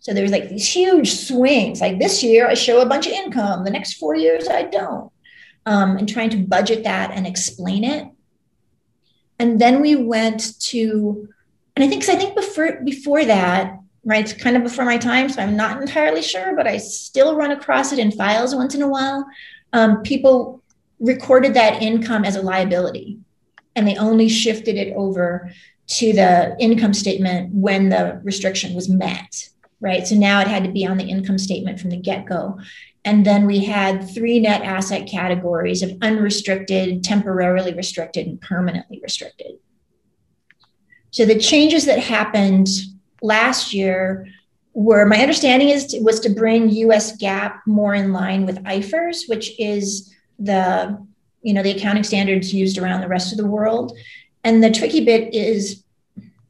So 0.00 0.12
there 0.12 0.24
was 0.24 0.32
like 0.32 0.48
these 0.48 0.66
huge 0.66 1.12
swings. 1.12 1.80
Like 1.80 2.00
this 2.00 2.24
year, 2.24 2.48
I 2.48 2.54
show 2.54 2.80
a 2.80 2.86
bunch 2.86 3.06
of 3.06 3.12
income. 3.12 3.62
The 3.62 3.70
next 3.70 3.92
four 3.92 4.16
years, 4.16 4.48
I 4.48 4.64
don't. 4.64 5.12
Um, 5.64 5.96
and 5.96 6.08
trying 6.08 6.30
to 6.30 6.38
budget 6.38 6.82
that 6.82 7.12
and 7.12 7.24
explain 7.24 7.84
it. 7.84 8.08
And 9.38 9.60
then 9.60 9.80
we 9.80 9.94
went 9.94 10.58
to, 10.70 11.28
and 11.76 11.84
I 11.84 11.88
think, 11.88 12.02
cause 12.02 12.12
I 12.12 12.18
think 12.18 12.34
before 12.34 12.80
before 12.82 13.24
that, 13.26 13.78
right? 14.04 14.24
It's 14.24 14.32
kind 14.32 14.56
of 14.56 14.62
before 14.62 14.84
my 14.84 14.98
time, 14.98 15.28
so 15.28 15.42
I'm 15.42 15.56
not 15.56 15.80
entirely 15.80 16.22
sure, 16.22 16.56
but 16.56 16.66
I 16.66 16.78
still 16.78 17.36
run 17.36 17.50
across 17.50 17.92
it 17.92 17.98
in 17.98 18.10
files 18.10 18.54
once 18.54 18.74
in 18.74 18.82
a 18.82 18.88
while. 18.88 19.26
Um, 19.72 20.02
people 20.02 20.62
recorded 20.98 21.54
that 21.54 21.82
income 21.82 22.24
as 22.24 22.36
a 22.36 22.42
liability, 22.42 23.18
and 23.76 23.86
they 23.86 23.96
only 23.96 24.28
shifted 24.28 24.76
it 24.76 24.94
over 24.96 25.50
to 25.86 26.12
the 26.12 26.56
income 26.58 26.94
statement 26.94 27.52
when 27.52 27.88
the 27.88 28.20
restriction 28.22 28.74
was 28.74 28.88
met, 28.88 29.48
right? 29.80 30.06
So 30.06 30.14
now 30.14 30.40
it 30.40 30.46
had 30.46 30.64
to 30.64 30.70
be 30.70 30.86
on 30.86 30.96
the 30.96 31.08
income 31.08 31.38
statement 31.38 31.80
from 31.80 31.90
the 31.90 31.96
get 31.96 32.26
go. 32.26 32.58
And 33.04 33.24
then 33.24 33.46
we 33.46 33.64
had 33.64 34.08
three 34.08 34.38
net 34.38 34.62
asset 34.62 35.08
categories 35.08 35.82
of 35.82 35.96
unrestricted, 36.02 37.02
temporarily 37.02 37.74
restricted, 37.74 38.26
and 38.26 38.40
permanently 38.40 39.00
restricted. 39.02 39.52
So 41.10 41.24
the 41.24 41.38
changes 41.38 41.86
that 41.86 41.98
happened 41.98 42.68
last 43.22 43.72
year 43.74 44.26
were 44.72 45.04
my 45.04 45.18
understanding 45.18 45.68
is 45.68 45.96
was 46.00 46.20
to 46.20 46.30
bring 46.30 46.70
US 46.70 47.16
GAAP 47.16 47.58
more 47.66 47.94
in 47.94 48.12
line 48.12 48.46
with 48.46 48.62
IFRS, 48.64 49.28
which 49.28 49.58
is 49.58 50.14
the 50.38 50.98
you 51.42 51.52
know 51.52 51.62
the 51.62 51.72
accounting 51.72 52.04
standards 52.04 52.54
used 52.54 52.78
around 52.78 53.00
the 53.00 53.08
rest 53.08 53.32
of 53.32 53.38
the 53.38 53.46
world. 53.46 53.96
And 54.44 54.62
the 54.62 54.70
tricky 54.70 55.04
bit 55.04 55.34
is 55.34 55.82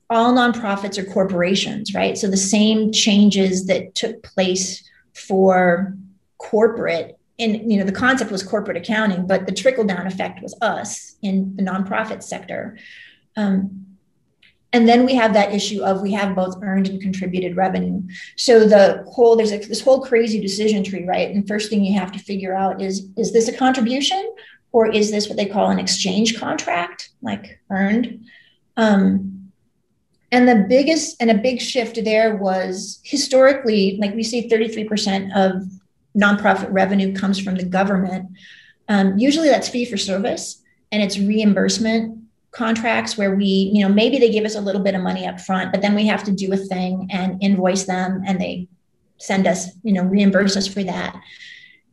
all 0.08 0.32
nonprofits 0.32 0.98
are 0.98 1.04
corporations, 1.04 1.94
right? 1.94 2.18
So 2.18 2.28
the 2.28 2.36
same 2.36 2.92
changes 2.92 3.66
that 3.66 3.94
took 3.94 4.22
place 4.22 4.88
for 5.14 5.96
corporate 6.38 7.18
and 7.38 7.70
you 7.72 7.78
know 7.78 7.84
the 7.84 7.92
concept 7.92 8.30
was 8.30 8.42
corporate 8.42 8.76
accounting, 8.76 9.26
but 9.26 9.46
the 9.46 9.52
trickle 9.52 9.84
down 9.84 10.06
effect 10.06 10.42
was 10.42 10.54
us 10.60 11.16
in 11.22 11.56
the 11.56 11.62
nonprofit 11.62 12.22
sector. 12.22 12.78
Um, 13.36 13.86
and 14.72 14.88
then 14.88 15.04
we 15.04 15.14
have 15.14 15.32
that 15.32 15.52
issue 15.52 15.82
of 15.82 16.00
we 16.00 16.12
have 16.12 16.36
both 16.36 16.56
earned 16.62 16.88
and 16.88 17.00
contributed 17.00 17.56
revenue. 17.56 18.02
So 18.36 18.66
the 18.66 19.04
whole 19.12 19.36
there's 19.36 19.52
a, 19.52 19.58
this 19.58 19.80
whole 19.80 20.00
crazy 20.00 20.40
decision 20.40 20.84
tree, 20.84 21.04
right? 21.04 21.30
And 21.30 21.46
first 21.46 21.70
thing 21.70 21.84
you 21.84 21.98
have 21.98 22.12
to 22.12 22.18
figure 22.18 22.54
out 22.54 22.80
is 22.80 23.08
is 23.16 23.32
this 23.32 23.48
a 23.48 23.56
contribution 23.56 24.32
or 24.72 24.86
is 24.86 25.10
this 25.10 25.28
what 25.28 25.36
they 25.36 25.46
call 25.46 25.70
an 25.70 25.80
exchange 25.80 26.38
contract, 26.38 27.10
like 27.20 27.60
earned? 27.70 28.26
Um, 28.76 29.50
and 30.32 30.48
the 30.48 30.66
biggest 30.68 31.20
and 31.20 31.30
a 31.30 31.34
big 31.34 31.60
shift 31.60 32.02
there 32.04 32.36
was 32.36 33.00
historically, 33.02 33.98
like 34.00 34.14
we 34.14 34.22
see 34.22 34.48
33% 34.48 35.34
of 35.34 35.64
nonprofit 36.16 36.68
revenue 36.70 37.12
comes 37.12 37.40
from 37.40 37.56
the 37.56 37.64
government. 37.64 38.28
Um, 38.88 39.18
usually 39.18 39.48
that's 39.48 39.68
fee 39.68 39.84
for 39.84 39.96
service 39.96 40.62
and 40.92 41.02
it's 41.02 41.18
reimbursement 41.18 42.19
contracts 42.52 43.16
where 43.16 43.34
we, 43.34 43.70
you 43.72 43.82
know, 43.82 43.92
maybe 43.92 44.18
they 44.18 44.30
give 44.30 44.44
us 44.44 44.56
a 44.56 44.60
little 44.60 44.82
bit 44.82 44.94
of 44.94 45.02
money 45.02 45.26
up 45.26 45.40
front, 45.40 45.72
but 45.72 45.82
then 45.82 45.94
we 45.94 46.06
have 46.06 46.24
to 46.24 46.32
do 46.32 46.52
a 46.52 46.56
thing 46.56 47.08
and 47.10 47.42
invoice 47.42 47.84
them 47.84 48.22
and 48.26 48.40
they 48.40 48.68
send 49.18 49.46
us, 49.46 49.68
you 49.82 49.92
know, 49.92 50.02
reimburse 50.02 50.56
us 50.56 50.66
for 50.66 50.82
that. 50.82 51.14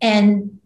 And 0.02 0.60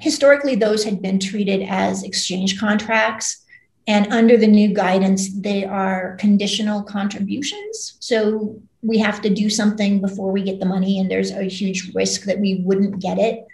historically, 0.00 0.54
those 0.54 0.84
had 0.84 1.02
been 1.02 1.18
treated 1.18 1.62
as 1.68 2.02
exchange 2.02 2.58
contracts. 2.58 3.44
And 3.86 4.10
under 4.12 4.36
the 4.38 4.46
new 4.46 4.72
guidance, 4.72 5.30
they 5.40 5.64
are 5.64 6.16
conditional 6.16 6.82
contributions. 6.82 7.96
So 8.00 8.60
we 8.82 8.98
have 8.98 9.20
to 9.22 9.30
do 9.30 9.50
something 9.50 10.00
before 10.00 10.32
we 10.32 10.42
get 10.42 10.58
the 10.60 10.66
money, 10.66 10.98
and 10.98 11.10
there's 11.10 11.30
a 11.30 11.44
huge 11.44 11.92
risk 11.94 12.24
that 12.24 12.38
we 12.38 12.62
wouldn't 12.64 13.00
get 13.00 13.18
it. 13.18 13.46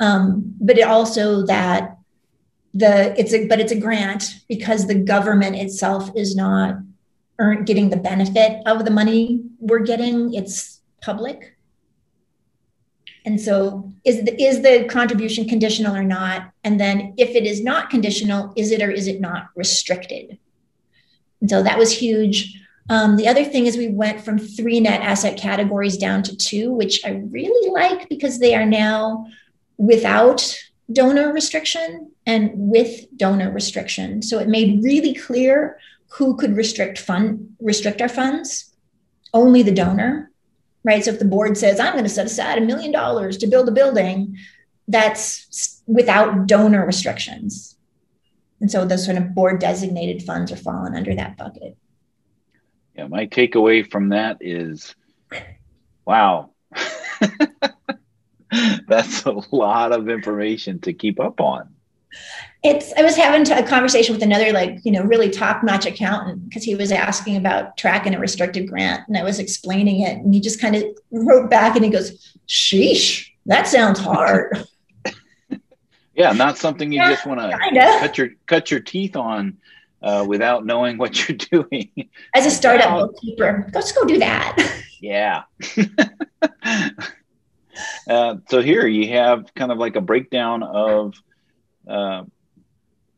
Um, 0.00 0.54
but 0.60 0.78
it 0.78 0.82
also 0.82 1.44
that 1.46 1.96
the 2.74 3.18
it's 3.18 3.32
a 3.32 3.46
but 3.46 3.60
it's 3.60 3.72
a 3.72 3.80
grant 3.80 4.36
because 4.48 4.86
the 4.86 4.94
government 4.94 5.56
itself 5.56 6.10
is 6.14 6.36
not 6.36 6.76
earn, 7.38 7.64
getting 7.64 7.90
the 7.90 7.96
benefit 7.96 8.62
of 8.66 8.84
the 8.84 8.90
money 8.90 9.42
we're 9.58 9.80
getting. 9.80 10.34
It's 10.34 10.80
public. 11.02 11.56
And 13.26 13.40
so 13.40 13.92
is 14.04 14.24
the, 14.24 14.42
is 14.42 14.62
the 14.62 14.86
contribution 14.88 15.46
conditional 15.46 15.94
or 15.94 16.02
not? 16.02 16.52
And 16.64 16.80
then 16.80 17.14
if 17.18 17.30
it 17.30 17.44
is 17.44 17.62
not 17.62 17.90
conditional 17.90 18.52
is 18.56 18.70
it 18.70 18.82
or 18.82 18.90
is 18.90 19.08
it 19.08 19.20
not 19.20 19.48
restricted? 19.56 20.38
And 21.40 21.50
so 21.50 21.62
that 21.62 21.78
was 21.78 21.92
huge. 21.98 22.56
Um, 22.88 23.16
the 23.16 23.28
other 23.28 23.44
thing 23.44 23.66
is 23.66 23.76
we 23.76 23.88
went 23.88 24.20
from 24.20 24.38
three 24.38 24.80
net 24.80 25.00
asset 25.00 25.38
categories 25.38 25.96
down 25.96 26.24
to 26.24 26.36
two 26.36 26.72
which 26.72 27.00
i 27.04 27.10
really 27.30 27.70
like 27.70 28.08
because 28.08 28.40
they 28.40 28.56
are 28.56 28.66
now 28.66 29.26
without 29.76 30.58
donor 30.92 31.32
restriction 31.32 32.10
and 32.26 32.50
with 32.54 33.06
donor 33.16 33.50
restriction. 33.50 34.22
So 34.22 34.38
it 34.38 34.48
made 34.48 34.82
really 34.82 35.14
clear 35.14 35.78
who 36.08 36.36
could 36.36 36.56
restrict 36.56 36.98
fund 36.98 37.54
restrict 37.60 38.02
our 38.02 38.08
funds. 38.08 38.74
Only 39.32 39.62
the 39.62 39.72
donor, 39.72 40.30
right? 40.82 41.04
So 41.04 41.12
if 41.12 41.20
the 41.20 41.24
board 41.24 41.56
says, 41.56 41.78
I'm 41.78 41.92
going 41.92 42.04
to 42.04 42.10
set 42.10 42.26
aside 42.26 42.58
a 42.58 42.66
million 42.66 42.90
dollars 42.90 43.36
to 43.38 43.46
build 43.46 43.68
a 43.68 43.72
building, 43.72 44.36
that's 44.88 45.82
without 45.86 46.46
donor 46.46 46.84
restrictions. 46.84 47.76
And 48.60 48.70
so 48.70 48.84
those 48.84 49.04
sort 49.04 49.16
of 49.16 49.34
board 49.34 49.60
designated 49.60 50.22
funds 50.22 50.50
are 50.50 50.56
falling 50.56 50.94
under 50.94 51.14
that 51.14 51.36
bucket. 51.36 51.76
Yeah, 52.96 53.06
my 53.06 53.26
takeaway 53.26 53.88
from 53.88 54.10
that 54.10 54.38
is 54.40 54.94
wow. 56.04 56.50
That's 58.88 59.24
a 59.24 59.40
lot 59.52 59.92
of 59.92 60.08
information 60.08 60.80
to 60.80 60.92
keep 60.92 61.20
up 61.20 61.40
on. 61.40 61.74
It's. 62.62 62.92
I 62.94 63.02
was 63.02 63.16
having 63.16 63.50
a 63.50 63.66
conversation 63.66 64.14
with 64.14 64.22
another, 64.22 64.52
like 64.52 64.80
you 64.84 64.92
know, 64.92 65.02
really 65.02 65.30
top-notch 65.30 65.86
accountant 65.86 66.48
because 66.48 66.64
he 66.64 66.74
was 66.74 66.92
asking 66.92 67.36
about 67.36 67.76
tracking 67.76 68.14
a 68.14 68.18
restricted 68.18 68.68
grant, 68.68 69.06
and 69.08 69.16
I 69.16 69.22
was 69.22 69.38
explaining 69.38 70.00
it, 70.00 70.18
and 70.18 70.34
he 70.34 70.40
just 70.40 70.60
kind 70.60 70.76
of 70.76 70.84
wrote 71.10 71.48
back 71.48 71.76
and 71.76 71.84
he 71.84 71.90
goes, 71.90 72.36
"Sheesh, 72.48 73.28
that 73.46 73.66
sounds 73.66 74.00
hard." 74.00 74.66
yeah, 76.14 76.32
not 76.32 76.58
something 76.58 76.92
you 76.92 76.98
yeah, 76.98 77.10
just 77.10 77.26
want 77.26 77.40
to 77.40 77.98
cut 78.00 78.18
your 78.18 78.30
cut 78.46 78.70
your 78.70 78.80
teeth 78.80 79.16
on 79.16 79.56
uh, 80.02 80.24
without 80.26 80.66
knowing 80.66 80.98
what 80.98 81.28
you're 81.28 81.38
doing. 81.68 82.10
As 82.34 82.44
a 82.44 82.50
startup 82.50 82.98
bookkeeper, 82.98 83.70
let's 83.72 83.92
go 83.92 84.04
do 84.04 84.18
that. 84.18 84.82
Yeah. 85.00 85.44
Uh, 88.08 88.36
so 88.48 88.60
here 88.60 88.86
you 88.86 89.08
have 89.08 89.52
kind 89.54 89.70
of 89.70 89.78
like 89.78 89.96
a 89.96 90.00
breakdown 90.00 90.62
of 90.62 91.14
uh, 91.88 92.24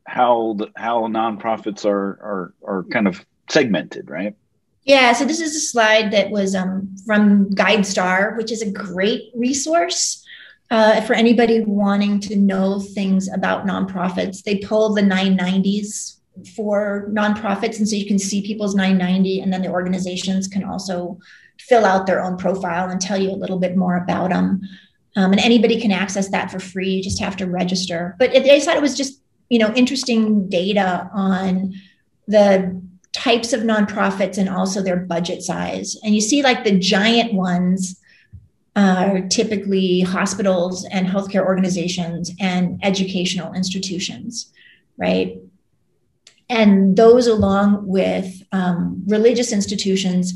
how 0.05 0.53
the, 0.57 0.69
how 0.75 1.07
nonprofits 1.07 1.85
are, 1.85 2.19
are 2.21 2.53
are 2.63 2.83
kind 2.91 3.07
of 3.07 3.25
segmented, 3.49 4.09
right? 4.09 4.35
Yeah. 4.83 5.13
So 5.13 5.25
this 5.25 5.39
is 5.39 5.55
a 5.55 5.59
slide 5.59 6.11
that 6.11 6.29
was 6.29 6.55
um, 6.55 6.93
from 7.05 7.49
GuideStar, 7.51 8.37
which 8.37 8.51
is 8.51 8.61
a 8.61 8.69
great 8.69 9.31
resource 9.33 10.23
uh, 10.71 11.01
for 11.01 11.13
anybody 11.13 11.61
wanting 11.61 12.19
to 12.19 12.35
know 12.35 12.79
things 12.79 13.31
about 13.31 13.65
nonprofits. 13.65 14.43
They 14.43 14.57
pull 14.57 14.93
the 14.93 15.01
990s 15.01 16.17
for 16.55 17.09
nonprofits, 17.11 17.77
and 17.77 17.87
so 17.87 17.95
you 17.95 18.07
can 18.07 18.19
see 18.19 18.41
people's 18.41 18.75
990, 18.75 19.41
and 19.41 19.53
then 19.53 19.61
the 19.61 19.69
organizations 19.69 20.47
can 20.47 20.63
also 20.63 21.19
fill 21.67 21.85
out 21.85 22.05
their 22.05 22.23
own 22.23 22.37
profile 22.37 22.89
and 22.89 22.99
tell 22.99 23.17
you 23.17 23.31
a 23.31 23.41
little 23.41 23.59
bit 23.59 23.75
more 23.75 23.97
about 23.97 24.29
them. 24.29 24.61
Um, 25.15 25.31
and 25.31 25.39
anybody 25.39 25.79
can 25.79 25.91
access 25.91 26.29
that 26.29 26.51
for 26.51 26.59
free. 26.59 26.89
You 26.89 27.03
just 27.03 27.19
have 27.19 27.37
to 27.37 27.45
register. 27.45 28.15
But 28.19 28.35
I 28.35 28.59
thought 28.59 28.77
it 28.77 28.81
was 28.81 28.97
just 28.97 29.21
you 29.49 29.59
know 29.59 29.73
interesting 29.75 30.49
data 30.49 31.09
on 31.13 31.73
the 32.27 32.81
types 33.11 33.53
of 33.53 33.61
nonprofits 33.61 34.37
and 34.37 34.49
also 34.49 34.81
their 34.81 34.97
budget 34.97 35.43
size. 35.43 35.95
And 36.03 36.15
you 36.15 36.21
see 36.21 36.41
like 36.41 36.63
the 36.63 36.77
giant 36.79 37.33
ones 37.33 37.99
are 38.75 39.21
typically 39.27 40.01
hospitals 40.01 40.83
and 40.85 41.05
healthcare 41.05 41.45
organizations 41.45 42.31
and 42.39 42.79
educational 42.83 43.53
institutions, 43.53 44.51
right? 44.97 45.37
And 46.49 46.97
those, 46.97 47.27
along 47.27 47.87
with 47.87 48.41
um, 48.51 49.03
religious 49.07 49.53
institutions, 49.53 50.33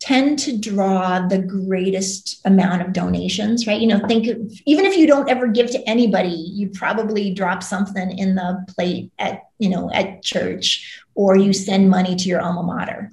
tend 0.00 0.38
to 0.38 0.56
draw 0.56 1.26
the 1.26 1.38
greatest 1.38 2.40
amount 2.44 2.82
of 2.82 2.92
donations, 2.92 3.66
right? 3.66 3.80
You 3.80 3.88
know, 3.88 4.06
think 4.06 4.28
of, 4.28 4.38
even 4.64 4.84
if 4.84 4.96
you 4.96 5.06
don't 5.06 5.28
ever 5.28 5.48
give 5.48 5.70
to 5.72 5.88
anybody, 5.88 6.28
you 6.28 6.68
probably 6.70 7.34
drop 7.34 7.62
something 7.62 8.16
in 8.16 8.36
the 8.36 8.64
plate 8.68 9.10
at, 9.18 9.42
you 9.58 9.68
know, 9.68 9.90
at 9.92 10.22
church 10.22 11.02
or 11.14 11.36
you 11.36 11.52
send 11.52 11.90
money 11.90 12.14
to 12.14 12.28
your 12.28 12.40
alma 12.40 12.62
mater. 12.62 13.12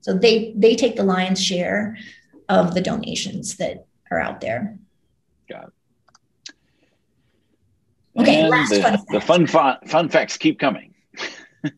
So 0.00 0.14
they 0.14 0.52
they 0.56 0.74
take 0.74 0.96
the 0.96 1.02
lion's 1.02 1.42
share 1.42 1.96
of 2.48 2.74
the 2.74 2.80
donations 2.80 3.56
that 3.56 3.86
are 4.10 4.20
out 4.20 4.40
there. 4.40 4.78
Got 5.48 5.64
it. 5.64 5.72
Okay, 8.20 8.40
And 8.40 8.50
last 8.50 8.70
the, 8.70 8.82
fun 8.82 8.98
the 9.10 9.20
fun, 9.20 9.46
fun 9.86 10.08
facts 10.08 10.36
keep 10.36 10.58
coming. 10.58 10.94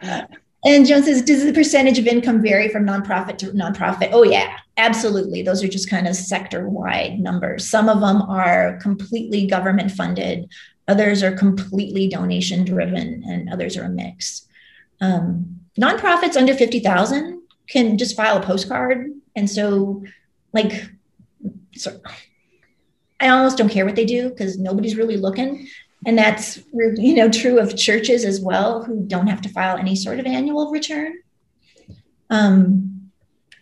And 0.64 0.84
Joan 0.84 1.02
says, 1.02 1.22
does 1.22 1.44
the 1.44 1.52
percentage 1.52 1.98
of 1.98 2.06
income 2.06 2.42
vary 2.42 2.68
from 2.68 2.86
nonprofit 2.86 3.38
to 3.38 3.46
nonprofit? 3.46 4.10
Oh, 4.12 4.24
yeah, 4.24 4.58
absolutely. 4.76 5.42
Those 5.42 5.64
are 5.64 5.68
just 5.68 5.88
kind 5.88 6.06
of 6.06 6.14
sector 6.14 6.68
wide 6.68 7.18
numbers. 7.18 7.68
Some 7.68 7.88
of 7.88 8.00
them 8.00 8.22
are 8.22 8.78
completely 8.82 9.46
government 9.46 9.90
funded, 9.90 10.50
others 10.86 11.22
are 11.22 11.32
completely 11.32 12.08
donation 12.08 12.64
driven, 12.64 13.24
and 13.26 13.50
others 13.50 13.76
are 13.78 13.84
a 13.84 13.88
mix. 13.88 14.46
Um, 15.00 15.60
nonprofits 15.80 16.36
under 16.36 16.54
50,000 16.54 17.40
can 17.68 17.96
just 17.96 18.16
file 18.16 18.36
a 18.36 18.42
postcard. 18.42 19.10
And 19.34 19.48
so, 19.48 20.04
like, 20.52 20.90
so 21.74 21.98
I 23.18 23.28
almost 23.28 23.56
don't 23.56 23.70
care 23.70 23.86
what 23.86 23.96
they 23.96 24.04
do 24.04 24.28
because 24.28 24.58
nobody's 24.58 24.96
really 24.96 25.16
looking. 25.16 25.68
And 26.06 26.16
that's 26.16 26.58
you 26.72 27.14
know 27.14 27.28
true 27.28 27.58
of 27.58 27.76
churches 27.76 28.24
as 28.24 28.40
well, 28.40 28.82
who 28.84 29.04
don't 29.06 29.26
have 29.26 29.42
to 29.42 29.48
file 29.50 29.76
any 29.76 29.94
sort 29.94 30.18
of 30.18 30.26
annual 30.26 30.70
return. 30.70 31.14
Um, 32.30 33.10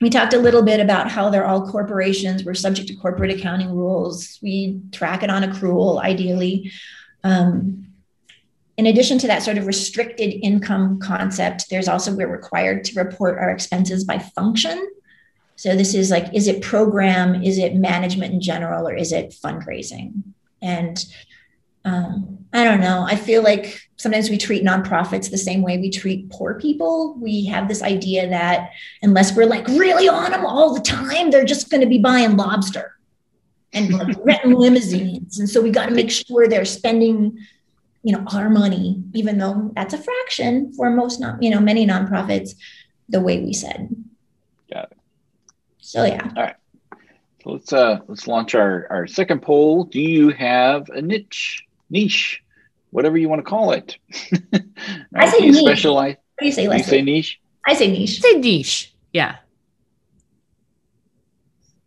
we 0.01 0.11
talked 0.11 0.35
a 0.35 0.39
little 0.39 0.63
bit 0.63 0.79
about 0.79 1.11
how 1.11 1.31
they're 1.31 1.47
all 1.47 1.69
corporations. 1.69 2.45
We're 2.45 2.55
subject 2.55 2.89
to 2.89 2.95
corporate 2.95 3.33
accounting 3.33 3.71
rules. 3.71 4.39
We 4.41 4.81
track 4.93 5.25
it 5.25 5.31
on 5.31 5.43
accrual, 5.43 6.01
ideally. 6.01 6.71
Um, 7.25 7.89
in 8.77 8.87
addition 8.87 9.19
to 9.19 9.27
that 9.27 9.43
sort 9.43 9.59
of 9.59 9.67
restricted 9.67 10.35
income 10.41 11.01
concept, 11.01 11.69
there's 11.69 11.89
also 11.89 12.15
we're 12.15 12.31
required 12.31 12.85
to 12.85 13.03
report 13.03 13.39
our 13.39 13.51
expenses 13.51 14.05
by 14.05 14.19
function. 14.21 14.89
So 15.57 15.75
this 15.75 15.95
is 15.95 16.13
like, 16.13 16.33
is 16.33 16.47
it 16.47 16.63
program, 16.63 17.43
is 17.43 17.59
it 17.59 17.75
management 17.75 18.33
in 18.33 18.41
general, 18.41 18.87
or 18.87 18.95
is 18.95 19.11
it 19.11 19.37
fundraising? 19.45 20.23
And 20.63 21.05
um, 21.85 22.39
I 22.53 22.65
don't 22.65 22.81
know. 22.81 23.05
I 23.07 23.17
feel 23.17 23.43
like 23.43 23.81
sometimes 23.97 24.31
we 24.31 24.39
treat 24.39 24.65
nonprofits 24.65 25.31
the 25.31 25.39
same 25.39 25.63
way 25.63 25.79
we 25.79 25.91
treat 25.91 26.31
poor 26.31 26.59
people. 26.59 27.15
We 27.19 27.45
have 27.47 27.69
this 27.69 27.83
idea 27.83 28.29
that 28.29 28.71
unless 29.03 29.37
we're 29.37 29.47
like 29.47 29.67
really 29.69 30.09
on 30.09 30.31
them 30.31 30.47
all 30.47 30.75
the 30.75 30.81
time, 30.81 31.31
they're 31.31 31.45
just 31.45 31.71
going 31.71 31.83
to 31.83 31.87
be 31.87 31.99
buying 31.99 32.37
lobster 32.37 32.97
and 33.73 33.93
like 33.93 34.17
renting 34.25 34.55
limousines. 34.55 35.39
And 35.39 35.49
so 35.49 35.61
we 35.61 35.71
got 35.71 35.87
to 35.87 35.95
make 35.95 36.11
sure 36.11 36.49
they're 36.49 36.65
spending, 36.65 37.39
you 38.03 38.17
know, 38.17 38.25
our 38.33 38.49
money, 38.49 39.03
even 39.13 39.39
though 39.39 39.73
that's 39.75 39.95
a 39.95 39.99
fraction 39.99 40.73
for 40.73 40.91
most, 40.91 41.21
non, 41.21 41.43
you 41.43 41.51
know, 41.51 41.61
many 41.61 41.87
nonprofits, 41.87 42.55
the 43.09 43.21
way 43.21 43.41
we 43.43 43.53
said. 43.53 43.95
Got 44.73 44.93
it. 44.93 44.99
So 45.81 46.05
yeah. 46.05 46.31
All 46.37 46.43
right. 46.43 46.57
So 47.43 47.53
let's 47.53 47.73
uh 47.73 48.01
let's 48.09 48.27
launch 48.27 48.55
our 48.55 48.87
our 48.91 49.07
second 49.07 49.43
poll. 49.43 49.85
Do 49.85 50.01
you 50.01 50.31
have 50.31 50.89
a 50.91 51.01
niche, 51.01 51.65
niche, 51.91 52.43
whatever 52.91 53.17
you 53.19 53.29
want 53.29 53.41
to 53.41 53.49
call 53.49 53.73
it? 53.73 53.99
I 55.15 55.29
say 55.29 55.45
you 55.45 55.53
niche. 55.53 55.65
specialize? 55.65 56.17
What 56.17 56.41
do 56.41 56.47
you 56.47 56.53
say, 56.53 56.67
Do 56.67 56.77
you 56.77 56.83
say 56.83 57.03
niche? 57.03 57.41
I 57.67 57.75
say 57.75 57.91
niche. 57.91 58.21
Say 58.21 58.33
niche. 58.35 58.95
Yeah. 59.13 59.37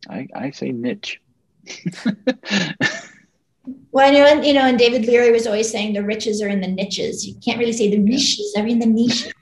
I 0.10 0.28
I 0.36 0.52
say 0.52 0.72
niche. 0.72 1.22
Well, 3.92 4.08
I 4.08 4.12
know, 4.12 4.26
and, 4.26 4.46
you 4.46 4.54
know, 4.54 4.66
and 4.66 4.80
David 4.80 5.06
Leary 5.06 5.32
was 5.32 5.46
always 5.46 5.70
saying 5.70 5.94
the 5.94 6.04
riches 6.04 6.42
are 6.42 6.48
in 6.48 6.62
the 6.62 6.68
niches. 6.68 7.28
You 7.28 7.36
can't 7.36 7.60
really 7.60 7.74
say 7.74 7.90
the 7.90 7.98
niches 7.98 8.54
are 8.58 8.66
in 8.66 8.80
the 8.80 8.86
niches. 8.86 9.34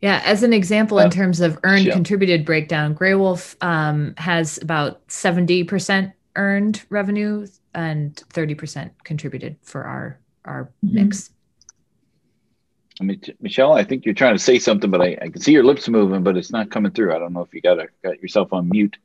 Yeah, 0.00 0.20
as 0.24 0.42
an 0.42 0.52
example, 0.52 0.98
in 0.98 1.10
terms 1.10 1.40
of 1.40 1.60
earned 1.62 1.84
yeah. 1.84 1.92
contributed 1.92 2.44
breakdown, 2.44 2.92
Graywolf 2.92 3.54
um, 3.64 4.14
has 4.16 4.58
about 4.60 5.06
70% 5.06 6.12
earned 6.36 6.82
revenue 6.88 7.46
and 7.74 8.16
30% 8.16 8.90
contributed 9.04 9.56
for 9.62 9.84
our 9.84 10.18
our 10.44 10.72
Mhm. 10.84 10.92
mix. 10.92 11.30
I 13.00 13.04
mean, 13.04 13.20
Michelle, 13.40 13.72
I 13.72 13.84
think 13.84 14.04
you're 14.04 14.14
trying 14.14 14.34
to 14.34 14.42
say 14.42 14.58
something, 14.58 14.90
but 14.90 15.00
I, 15.00 15.16
I 15.22 15.28
can 15.28 15.40
see 15.40 15.52
your 15.52 15.64
lips 15.64 15.88
moving, 15.88 16.22
but 16.22 16.36
it's 16.36 16.50
not 16.50 16.70
coming 16.70 16.92
through. 16.92 17.14
I 17.14 17.18
don't 17.18 17.32
know 17.32 17.40
if 17.42 17.54
you 17.54 17.60
got 17.60 17.78
a, 17.78 17.88
got 18.02 18.20
yourself 18.20 18.52
on 18.52 18.68
mute. 18.68 18.96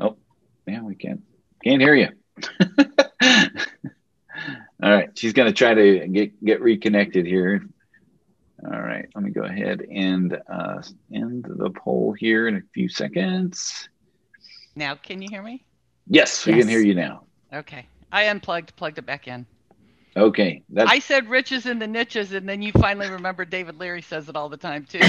Oh, 0.00 0.16
yeah, 0.66 0.82
we 0.82 0.94
can't 0.96 1.22
can't 1.64 1.80
hear 1.80 1.94
you. 1.94 2.08
All 4.82 4.90
right, 4.90 5.16
she's 5.16 5.32
going 5.32 5.46
to 5.46 5.52
try 5.56 5.74
to 5.74 6.08
get 6.08 6.44
get 6.44 6.60
reconnected 6.60 7.26
here. 7.26 7.64
All 8.64 8.80
right, 8.80 9.06
let 9.14 9.24
me 9.24 9.30
go 9.30 9.42
ahead 9.42 9.82
and 9.90 10.36
uh, 10.50 10.82
end 11.12 11.44
the 11.48 11.70
poll 11.70 12.12
here 12.12 12.46
in 12.48 12.56
a 12.56 12.62
few 12.74 12.88
seconds. 12.88 13.88
Now, 14.76 14.94
can 14.94 15.20
you 15.22 15.28
hear 15.28 15.42
me? 15.42 15.64
Yes, 16.06 16.46
we 16.46 16.54
Yes. 16.54 16.62
can 16.62 16.68
hear 16.68 16.80
you 16.80 16.94
now. 16.94 17.26
Okay. 17.52 17.86
I 18.12 18.24
unplugged, 18.24 18.76
plugged 18.76 18.98
it 18.98 19.06
back 19.06 19.26
in. 19.28 19.46
Okay, 20.16 20.62
that's 20.68 20.90
I 20.90 20.98
said 20.98 21.28
riches 21.28 21.66
in 21.66 21.78
the 21.78 21.86
niches, 21.86 22.32
and 22.32 22.48
then 22.48 22.62
you 22.62 22.72
finally 22.72 23.08
remember 23.08 23.44
David 23.44 23.78
Leary 23.78 24.02
says 24.02 24.28
it 24.28 24.36
all 24.36 24.48
the 24.48 24.56
time 24.56 24.84
too. 24.84 25.00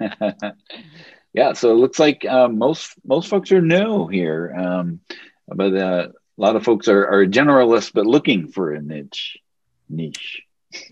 yeah, 1.32 1.52
so 1.52 1.70
it 1.70 1.74
looks 1.76 1.98
like 1.98 2.24
uh, 2.24 2.48
most 2.48 2.94
most 3.04 3.28
folks 3.28 3.52
are 3.52 3.60
new 3.62 4.08
here, 4.08 4.54
um, 4.56 5.00
but 5.48 5.74
uh, 5.76 6.08
a 6.08 6.40
lot 6.40 6.56
of 6.56 6.64
folks 6.64 6.88
are, 6.88 7.06
are 7.06 7.26
generalists 7.26 7.92
but 7.92 8.06
looking 8.06 8.48
for 8.48 8.72
a 8.72 8.80
niche. 8.80 9.38
Niche. 9.88 10.42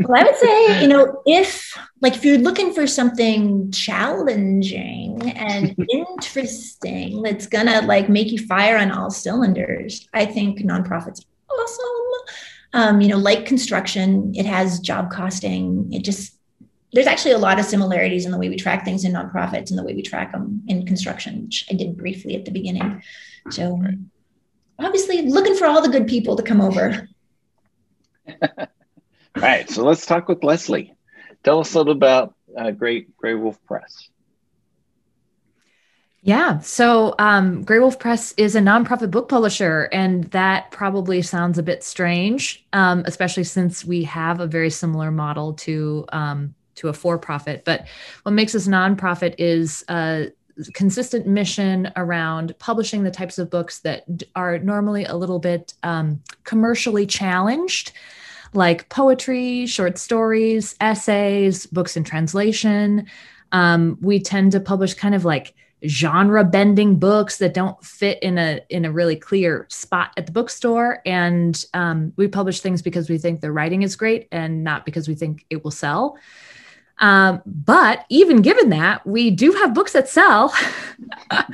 Well, 0.01 0.21
I 0.21 0.25
would 0.25 0.37
say, 0.37 0.83
you 0.83 0.89
know, 0.89 1.23
if 1.25 1.77
like 2.01 2.15
if 2.15 2.25
you're 2.25 2.39
looking 2.39 2.73
for 2.73 2.87
something 2.87 3.71
challenging 3.71 5.31
and 5.33 5.77
interesting 5.93 7.23
that's 7.23 7.47
gonna 7.47 7.83
like 7.83 8.09
make 8.09 8.33
you 8.33 8.39
fire 8.39 8.77
on 8.77 8.91
all 8.91 9.11
cylinders, 9.11 10.09
I 10.13 10.27
think 10.27 10.61
nonprofits 10.61 11.25
are 11.25 11.55
awesome. 11.55 11.85
Um, 12.73 13.01
you 13.01 13.09
know, 13.09 13.19
like 13.19 13.47
construction, 13.47 14.33
it 14.35 14.47
has 14.47 14.81
job 14.81 15.11
costing. 15.11 15.93
It 15.93 16.03
just 16.03 16.35
there's 16.93 17.07
actually 17.07 17.33
a 17.33 17.39
lot 17.39 17.61
of 17.61 17.65
similarities 17.65 18.25
in 18.25 18.33
the 18.33 18.39
way 18.39 18.49
we 18.49 18.57
track 18.57 18.85
things 18.85 19.05
in 19.05 19.13
nonprofits 19.13 19.71
and 19.71 19.79
the 19.79 19.85
way 19.85 19.95
we 19.95 20.03
track 20.03 20.33
them 20.33 20.63
in 20.67 20.87
construction, 20.87 21.45
which 21.45 21.67
I 21.71 21.75
did 21.75 21.97
briefly 21.97 22.35
at 22.35 22.45
the 22.45 22.51
beginning. 22.51 23.03
So 23.51 23.81
obviously 24.79 25.23
looking 25.23 25.55
for 25.55 25.67
all 25.67 25.83
the 25.83 25.89
good 25.89 26.09
people 26.09 26.37
to 26.37 26.43
come 26.43 26.61
over. 26.61 27.09
All 29.39 29.45
right, 29.45 29.71
so 29.71 29.85
let's 29.85 30.05
talk 30.05 30.27
with 30.29 30.43
Leslie. 30.43 30.97
Tell 31.45 31.61
us 31.61 31.73
a 31.73 31.79
little 31.79 31.93
about 31.93 32.35
uh, 32.57 32.73
Great 32.73 33.17
Graywolf 33.17 33.57
Press. 33.69 34.09
Yeah. 36.23 36.59
So 36.59 37.15
um, 37.21 37.65
Graywolf 37.65 38.01
Press 38.01 38.35
is 38.37 38.57
a 38.57 38.61
nonprofit 38.61 39.13
book 39.13 39.29
publisher, 39.29 39.89
and 39.93 40.25
that 40.33 40.73
probably 40.73 41.23
sounds 41.23 41.57
a 41.57 41.63
bit 41.63 41.85
strange, 41.85 42.67
um, 42.73 43.05
especially 43.07 43.45
since 43.45 43.85
we 43.85 44.03
have 44.03 44.41
a 44.41 44.47
very 44.49 44.71
similar 44.71 45.13
model 45.13 45.53
to 45.55 46.05
um, 46.09 46.53
to 46.75 46.89
a 46.89 46.93
for-profit. 46.93 47.65
But 47.65 47.87
what 48.25 48.33
makes 48.33 48.57
us 48.57 48.67
nonprofit 48.67 49.37
is 49.39 49.85
a 49.89 50.33
consistent 50.75 51.29
mission 51.29 51.93
around 51.95 52.59
publishing 52.59 53.05
the 53.05 53.13
types 53.13 53.39
of 53.39 53.51
books 53.51 53.79
that 53.81 54.05
are 54.35 54.59
normally 54.59 55.05
a 55.05 55.15
little 55.15 55.39
bit 55.39 55.75
um, 55.85 56.21
commercially 56.43 57.07
challenged, 57.07 57.93
like 58.55 58.89
poetry, 58.89 59.67
short 59.67 59.99
stories, 59.99 60.75
essays, 60.81 61.67
books 61.67 61.97
in 61.97 62.05
translation. 62.05 63.07
Um, 63.53 63.99
we 64.01 64.21
tend 64.21 64.53
to 64.53 64.61
publish 64.61 64.95
kind 64.95 65.15
of 65.15 65.25
like 65.25 65.55
genre 65.87 66.43
bending 66.43 66.97
books 66.99 67.39
that 67.39 67.55
don't 67.55 67.83
fit 67.85 68.21
in 68.21 68.37
a 68.37 68.61
in 68.69 68.85
a 68.85 68.91
really 68.91 69.15
clear 69.15 69.67
spot 69.69 70.11
at 70.17 70.27
the 70.27 70.33
bookstore. 70.33 71.01
And 71.07 71.63
um, 71.75 72.13
we 72.17 72.29
publish 72.29 72.61
things 72.61 72.83
because 72.83 73.09
we 73.09 73.19
think 73.19 73.41
the 73.41 73.53
writing 73.53 73.83
is 73.83 73.97
great 73.97 74.29
and 74.33 74.65
not 74.65 74.85
because 74.85 75.09
we 75.09 75.15
think 75.15 75.47
it 75.51 75.63
will 75.63 75.71
sell. 75.71 76.19
Um, 77.01 77.43
but 77.47 78.05
even 78.09 78.43
given 78.43 78.71
that 78.71 79.07
we 79.07 79.31
do 79.31 79.53
have 79.53 79.75
books 79.75 79.93
that 79.93 80.09
sell. 80.09 80.53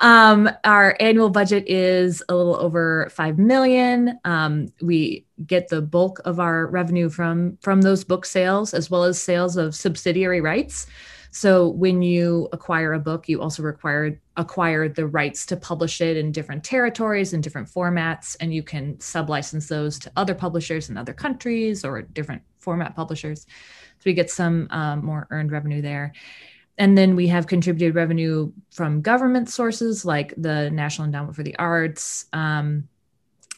Um, 0.00 0.48
our 0.64 0.96
annual 0.98 1.28
budget 1.28 1.68
is 1.68 2.22
a 2.28 2.34
little 2.34 2.56
over 2.56 3.10
5 3.12 3.38
million. 3.38 4.18
Um, 4.24 4.72
we 4.80 5.26
get 5.46 5.68
the 5.68 5.80
bulk 5.80 6.20
of 6.24 6.38
our 6.40 6.66
revenue 6.66 7.08
from 7.08 7.58
from 7.60 7.82
those 7.82 8.04
book 8.04 8.24
sales 8.24 8.74
as 8.74 8.90
well 8.90 9.04
as 9.04 9.20
sales 9.20 9.56
of 9.56 9.74
subsidiary 9.74 10.40
rights 10.40 10.86
so 11.30 11.68
when 11.68 12.02
you 12.02 12.48
acquire 12.52 12.92
a 12.92 12.98
book, 12.98 13.28
you 13.28 13.40
also 13.40 13.62
require 13.62 14.20
acquire 14.36 14.88
the 14.88 15.06
rights 15.06 15.46
to 15.46 15.56
publish 15.56 16.00
it 16.00 16.16
in 16.16 16.32
different 16.32 16.64
territories 16.64 17.32
and 17.32 17.42
different 17.42 17.68
formats, 17.68 18.36
and 18.40 18.52
you 18.52 18.62
can 18.62 18.96
sublicense 18.96 19.68
those 19.68 19.98
to 20.00 20.12
other 20.16 20.34
publishers 20.34 20.90
in 20.90 20.96
other 20.96 21.12
countries 21.12 21.84
or 21.84 22.02
different 22.02 22.42
format 22.58 22.96
publishers. 22.96 23.42
So 23.42 24.02
we 24.06 24.14
get 24.14 24.30
some 24.30 24.66
um, 24.70 25.04
more 25.04 25.28
earned 25.30 25.52
revenue 25.52 25.82
there. 25.82 26.12
And 26.78 26.96
then 26.96 27.14
we 27.14 27.28
have 27.28 27.46
contributed 27.46 27.94
revenue 27.94 28.52
from 28.70 29.02
government 29.02 29.50
sources 29.50 30.04
like 30.04 30.34
the 30.36 30.70
National 30.70 31.04
Endowment 31.04 31.36
for 31.36 31.42
the 31.42 31.56
Arts, 31.58 32.24
um, 32.32 32.88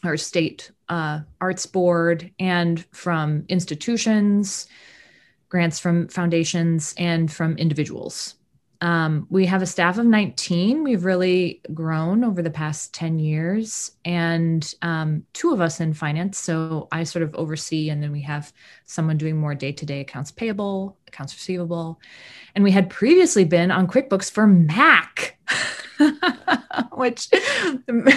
our 0.03 0.17
state 0.17 0.71
uh, 0.89 1.19
arts 1.41 1.65
board, 1.65 2.31
and 2.39 2.85
from 2.91 3.45
institutions. 3.49 4.67
grants 5.49 5.79
from 5.79 6.07
foundations 6.07 6.95
and 6.97 7.31
from 7.31 7.55
individuals. 7.57 8.35
Um, 8.83 9.27
we 9.29 9.45
have 9.45 9.61
a 9.61 9.65
staff 9.65 9.97
of 9.97 10.05
19. 10.05 10.83
We've 10.83 11.05
really 11.05 11.61
grown 11.73 12.25
over 12.25 12.41
the 12.41 12.49
past 12.49 12.93
10 12.93 13.17
years, 13.17 13.91
and 14.03 14.75
um, 14.81 15.23
two 15.31 15.53
of 15.53 15.61
us 15.61 15.79
in 15.79 15.93
finance. 15.93 16.37
So 16.37 16.89
I 16.91 17.05
sort 17.05 17.23
of 17.23 17.33
oversee, 17.35 17.89
and 17.89 18.03
then 18.03 18.11
we 18.11 18.21
have 18.23 18.51
someone 18.83 19.17
doing 19.17 19.37
more 19.37 19.55
day 19.55 19.71
to 19.71 19.85
day 19.85 20.01
accounts 20.01 20.31
payable, 20.31 20.97
accounts 21.07 21.33
receivable. 21.33 22.01
And 22.55 22.63
we 22.63 22.71
had 22.71 22.89
previously 22.89 23.45
been 23.45 23.71
on 23.71 23.87
QuickBooks 23.87 24.29
for 24.29 24.47
Mac. 24.47 25.37
which 26.93 27.29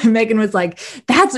Megan 0.05 0.39
was 0.39 0.55
like, 0.55 0.79
"That's 1.07 1.37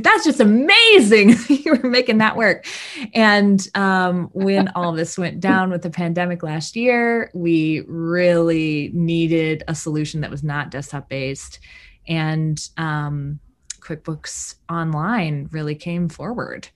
that's 0.00 0.24
just 0.24 0.40
amazing! 0.40 1.36
you 1.48 1.76
were 1.76 1.88
making 1.88 2.18
that 2.18 2.36
work." 2.36 2.66
And 3.14 3.66
um, 3.74 4.28
when 4.32 4.68
all 4.74 4.92
this 4.92 5.18
went 5.18 5.40
down 5.40 5.70
with 5.70 5.82
the 5.82 5.90
pandemic 5.90 6.42
last 6.42 6.76
year, 6.76 7.30
we 7.34 7.84
really 7.86 8.90
needed 8.92 9.64
a 9.68 9.74
solution 9.74 10.20
that 10.22 10.30
was 10.30 10.42
not 10.42 10.70
desktop 10.70 11.08
based, 11.08 11.60
and 12.06 12.60
um, 12.76 13.40
QuickBooks 13.80 14.56
Online 14.68 15.48
really 15.52 15.74
came 15.74 16.08
forward. 16.08 16.68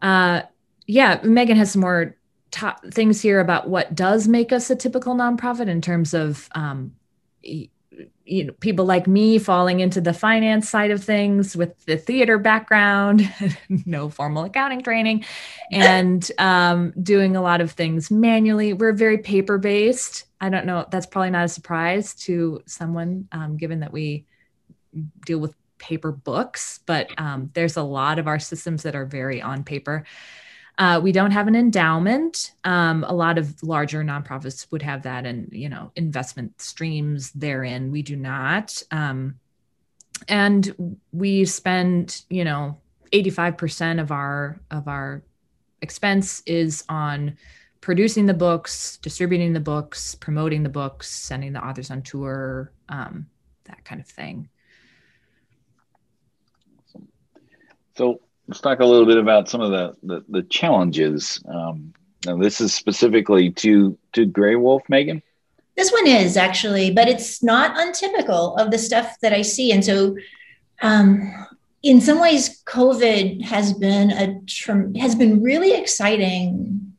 Uh, 0.00 0.42
yeah, 0.86 1.20
Megan 1.22 1.56
has 1.56 1.72
some 1.72 1.80
more 1.80 2.16
top 2.50 2.84
things 2.92 3.20
here 3.22 3.40
about 3.40 3.68
what 3.68 3.94
does 3.94 4.28
make 4.28 4.52
us 4.52 4.68
a 4.70 4.76
typical 4.76 5.14
nonprofit 5.14 5.68
in 5.68 5.80
terms 5.80 6.12
of 6.12 6.48
um, 6.54 6.92
you 8.24 8.44
know 8.44 8.52
people 8.60 8.84
like 8.84 9.06
me 9.06 9.38
falling 9.38 9.80
into 9.80 10.00
the 10.00 10.14
finance 10.14 10.68
side 10.68 10.90
of 10.90 11.02
things 11.02 11.56
with 11.56 11.84
the 11.84 11.96
theater 11.96 12.38
background 12.38 13.28
no 13.86 14.08
formal 14.08 14.44
accounting 14.44 14.82
training 14.82 15.24
and 15.70 16.30
um, 16.38 16.92
doing 17.02 17.36
a 17.36 17.42
lot 17.42 17.60
of 17.60 17.72
things 17.72 18.10
manually. 18.10 18.72
We're 18.72 18.92
very 18.92 19.18
paper 19.18 19.58
based 19.58 20.24
i 20.42 20.48
don't 20.50 20.66
know 20.66 20.84
that's 20.90 21.06
probably 21.06 21.30
not 21.30 21.44
a 21.44 21.48
surprise 21.48 22.14
to 22.14 22.60
someone 22.66 23.28
um, 23.32 23.56
given 23.56 23.80
that 23.80 23.92
we 23.92 24.26
deal 25.24 25.38
with 25.38 25.54
paper 25.78 26.12
books 26.12 26.80
but 26.84 27.08
um, 27.18 27.50
there's 27.54 27.76
a 27.76 27.82
lot 27.82 28.18
of 28.18 28.26
our 28.26 28.38
systems 28.38 28.82
that 28.82 28.94
are 28.94 29.06
very 29.06 29.40
on 29.40 29.64
paper 29.64 30.04
uh, 30.82 30.98
we 30.98 31.12
don't 31.12 31.30
have 31.30 31.46
an 31.46 31.54
endowment. 31.54 32.54
Um, 32.64 33.04
a 33.04 33.14
lot 33.14 33.38
of 33.38 33.62
larger 33.62 34.02
nonprofits 34.02 34.66
would 34.72 34.82
have 34.82 35.04
that, 35.04 35.24
and 35.24 35.48
you 35.52 35.68
know, 35.68 35.92
investment 35.94 36.60
streams 36.60 37.30
therein. 37.30 37.92
We 37.92 38.02
do 38.02 38.16
not, 38.16 38.82
um, 38.90 39.38
and 40.26 40.98
we 41.12 41.44
spend 41.44 42.24
you 42.28 42.42
know, 42.42 42.80
eighty 43.12 43.30
five 43.30 43.56
percent 43.56 44.00
of 44.00 44.10
our 44.10 44.60
of 44.72 44.88
our 44.88 45.22
expense 45.82 46.42
is 46.46 46.82
on 46.88 47.36
producing 47.80 48.26
the 48.26 48.34
books, 48.34 48.96
distributing 48.96 49.52
the 49.52 49.60
books, 49.60 50.16
promoting 50.16 50.64
the 50.64 50.68
books, 50.68 51.08
sending 51.08 51.52
the 51.52 51.64
authors 51.64 51.92
on 51.92 52.02
tour, 52.02 52.72
um, 52.88 53.26
that 53.66 53.84
kind 53.84 54.00
of 54.00 54.08
thing. 54.08 54.48
So 57.96 58.20
let's 58.48 58.60
talk 58.60 58.80
a 58.80 58.84
little 58.84 59.06
bit 59.06 59.18
about 59.18 59.48
some 59.48 59.60
of 59.60 59.70
the 59.70 59.94
the, 60.02 60.24
the 60.28 60.42
challenges. 60.44 61.42
Um, 61.48 61.92
now 62.26 62.36
this 62.36 62.60
is 62.60 62.74
specifically 62.74 63.50
to 63.50 63.98
to 64.12 64.26
Graywolf, 64.26 64.82
Megan. 64.88 65.22
This 65.76 65.90
one 65.90 66.06
is 66.06 66.36
actually, 66.36 66.90
but 66.90 67.08
it's 67.08 67.42
not 67.42 67.78
untypical 67.78 68.56
of 68.56 68.70
the 68.70 68.78
stuff 68.78 69.16
that 69.22 69.32
I 69.32 69.42
see, 69.42 69.72
and 69.72 69.84
so. 69.84 70.16
Um, 70.80 71.32
in 71.84 72.00
some 72.00 72.20
ways, 72.20 72.62
COVID 72.64 73.42
has 73.42 73.72
been 73.72 74.12
a 74.12 75.00
has 75.00 75.16
been 75.16 75.42
really 75.42 75.74
exciting 75.74 76.92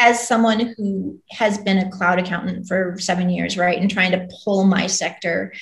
as 0.00 0.26
someone 0.26 0.74
who 0.76 1.20
has 1.30 1.58
been 1.58 1.78
a 1.78 1.90
cloud 1.90 2.18
accountant 2.18 2.66
for 2.66 2.96
seven 2.98 3.28
years, 3.28 3.58
right, 3.58 3.78
and 3.78 3.90
trying 3.90 4.12
to 4.12 4.28
pull 4.44 4.64
my 4.64 4.86
sector 4.86 5.52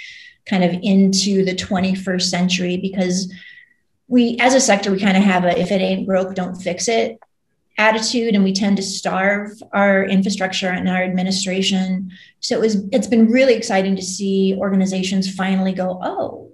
kind 0.47 0.65
of 0.65 0.73
into 0.83 1.45
the 1.45 1.55
21st 1.55 2.23
century 2.23 2.77
because 2.77 3.33
we 4.09 4.37
as 4.41 4.55
a 4.55 4.61
sector 4.61 4.91
we 4.91 4.99
kind 4.99 5.17
of 5.17 5.23
have 5.23 5.45
a 5.45 5.59
if 5.59 5.71
it 5.71 5.81
ain't 5.81 6.07
broke 6.07 6.35
don't 6.35 6.57
fix 6.57 6.89
it 6.89 7.19
attitude 7.79 8.35
and 8.35 8.43
we 8.43 8.53
tend 8.53 8.77
to 8.77 8.83
starve 8.83 9.53
our 9.73 10.05
infrastructure 10.05 10.69
and 10.69 10.89
our 10.89 11.03
administration. 11.03 12.11
So 12.41 12.57
it 12.57 12.61
was 12.61 12.85
it's 12.91 13.07
been 13.07 13.31
really 13.31 13.55
exciting 13.55 13.95
to 13.97 14.03
see 14.03 14.57
organizations 14.59 15.33
finally 15.33 15.73
go 15.73 16.01
oh 16.03 16.45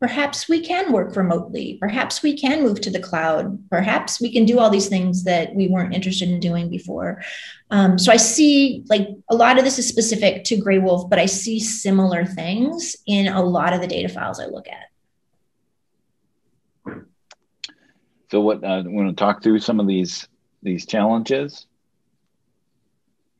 perhaps 0.00 0.48
we 0.48 0.60
can 0.60 0.92
work 0.92 1.14
remotely. 1.14 1.76
Perhaps 1.78 2.22
we 2.22 2.34
can 2.34 2.62
move 2.62 2.80
to 2.80 2.90
the 2.90 2.98
cloud. 2.98 3.62
Perhaps 3.68 4.18
we 4.18 4.32
can 4.32 4.46
do 4.46 4.58
all 4.58 4.70
these 4.70 4.88
things 4.88 5.24
that 5.24 5.54
we 5.54 5.68
weren't 5.68 5.94
interested 5.94 6.30
in 6.30 6.40
doing 6.40 6.70
before. 6.70 7.22
Um, 7.70 7.98
so 7.98 8.10
i 8.10 8.16
see 8.16 8.82
like 8.88 9.06
a 9.28 9.34
lot 9.34 9.58
of 9.58 9.64
this 9.64 9.78
is 9.78 9.86
specific 9.86 10.42
to 10.44 10.56
Graywolf 10.56 11.08
but 11.08 11.20
i 11.20 11.26
see 11.26 11.60
similar 11.60 12.24
things 12.24 12.96
in 13.06 13.28
a 13.28 13.42
lot 13.42 13.72
of 13.72 13.80
the 13.80 13.86
data 13.86 14.08
files 14.08 14.40
i 14.40 14.46
look 14.46 14.66
at 14.66 14.89
So, 18.30 18.40
what 18.40 18.64
I 18.64 18.78
uh, 18.78 18.82
want 18.86 19.08
to 19.08 19.20
talk 19.20 19.42
through 19.42 19.58
some 19.60 19.80
of 19.80 19.86
these 19.86 20.28
these 20.62 20.86
challenges. 20.86 21.66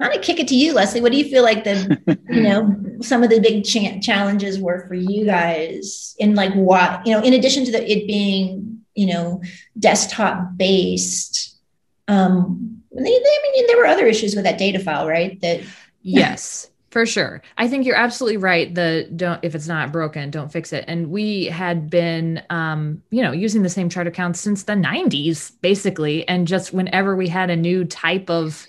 I'm 0.00 0.11
gonna 0.11 0.22
kick 0.22 0.40
it 0.40 0.48
to 0.48 0.57
you, 0.57 0.72
Leslie. 0.72 1.00
What 1.00 1.12
do 1.12 1.18
you 1.18 1.29
feel 1.29 1.42
like 1.42 1.64
the 1.64 1.98
you 2.29 2.42
know 2.42 2.76
some 3.00 3.22
of 3.22 3.31
the 3.31 3.38
big 3.38 3.64
cha- 3.64 4.00
challenges 4.00 4.59
were 4.59 4.87
for 4.88 4.94
you 4.94 5.26
guys 5.26 6.16
in 6.18 6.35
like 6.35 6.53
what 6.55 7.07
you 7.07 7.12
know 7.12 7.22
in 7.22 7.35
addition 7.35 7.64
to 7.66 7.72
the 7.72 7.90
it 7.90 8.07
being 8.07 8.81
you 8.94 9.07
know 9.07 9.42
desktop 9.79 10.57
based. 10.57 11.57
Um, 12.09 12.83
they, 12.92 13.05
they, 13.05 13.09
I 13.09 13.50
mean, 13.53 13.66
there 13.68 13.76
were 13.76 13.87
other 13.87 14.07
issues 14.07 14.35
with 14.35 14.42
that 14.42 14.59
data 14.59 14.81
file, 14.81 15.07
right? 15.07 15.40
That 15.40 15.61
yes, 16.03 16.68
for 16.90 17.07
sure. 17.07 17.40
I 17.57 17.68
think 17.68 17.87
you're 17.87 17.96
absolutely 17.96 18.38
right. 18.38 18.74
The 18.74 19.09
don't 19.14 19.42
if 19.44 19.55
it's 19.55 19.68
not 19.68 19.92
broken, 19.92 20.31
don't 20.31 20.50
fix 20.50 20.72
it. 20.72 20.85
And 20.88 21.11
we 21.11 21.46
had 21.46 21.88
been 21.88 22.42
um, 22.50 23.03
you 23.11 23.22
know, 23.22 23.33
using 23.33 23.62
the 23.62 23.68
same 23.68 23.88
chart 23.88 24.07
accounts 24.07 24.40
since 24.40 24.64
the 24.64 24.72
90s 24.72 25.53
basically 25.61 26.26
and 26.29 26.48
just 26.48 26.72
whenever 26.72 27.14
we 27.14 27.29
had 27.29 27.48
a 27.48 27.57
new 27.57 27.85
type 27.85 28.29
of 28.29 28.66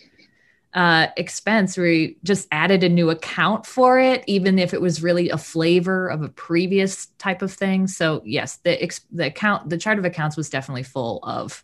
uh, 0.74 1.08
expense 1.18 1.78
we 1.78 2.18
just 2.24 2.48
added 2.50 2.82
a 2.82 2.88
new 2.88 3.10
account 3.10 3.66
for 3.66 4.00
it 4.00 4.24
even 4.26 4.58
if 4.58 4.74
it 4.74 4.80
was 4.80 5.04
really 5.04 5.30
a 5.30 5.38
flavor 5.38 6.08
of 6.08 6.22
a 6.22 6.30
previous 6.30 7.08
type 7.18 7.42
of 7.42 7.52
thing 7.52 7.88
so 7.88 8.22
yes 8.24 8.56
the 8.64 8.82
ex- 8.82 9.06
the 9.12 9.26
account 9.26 9.70
the 9.70 9.78
chart 9.78 10.00
of 10.00 10.06
accounts 10.06 10.38
was 10.38 10.50
definitely 10.50 10.84
full 10.84 11.20
of 11.24 11.62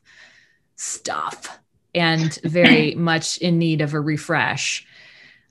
stuff 0.76 1.58
and 1.96 2.38
very 2.44 2.96
much 2.98 3.38
in 3.38 3.58
need 3.58 3.80
of 3.80 3.94
a 3.94 4.02
refresh 4.02 4.86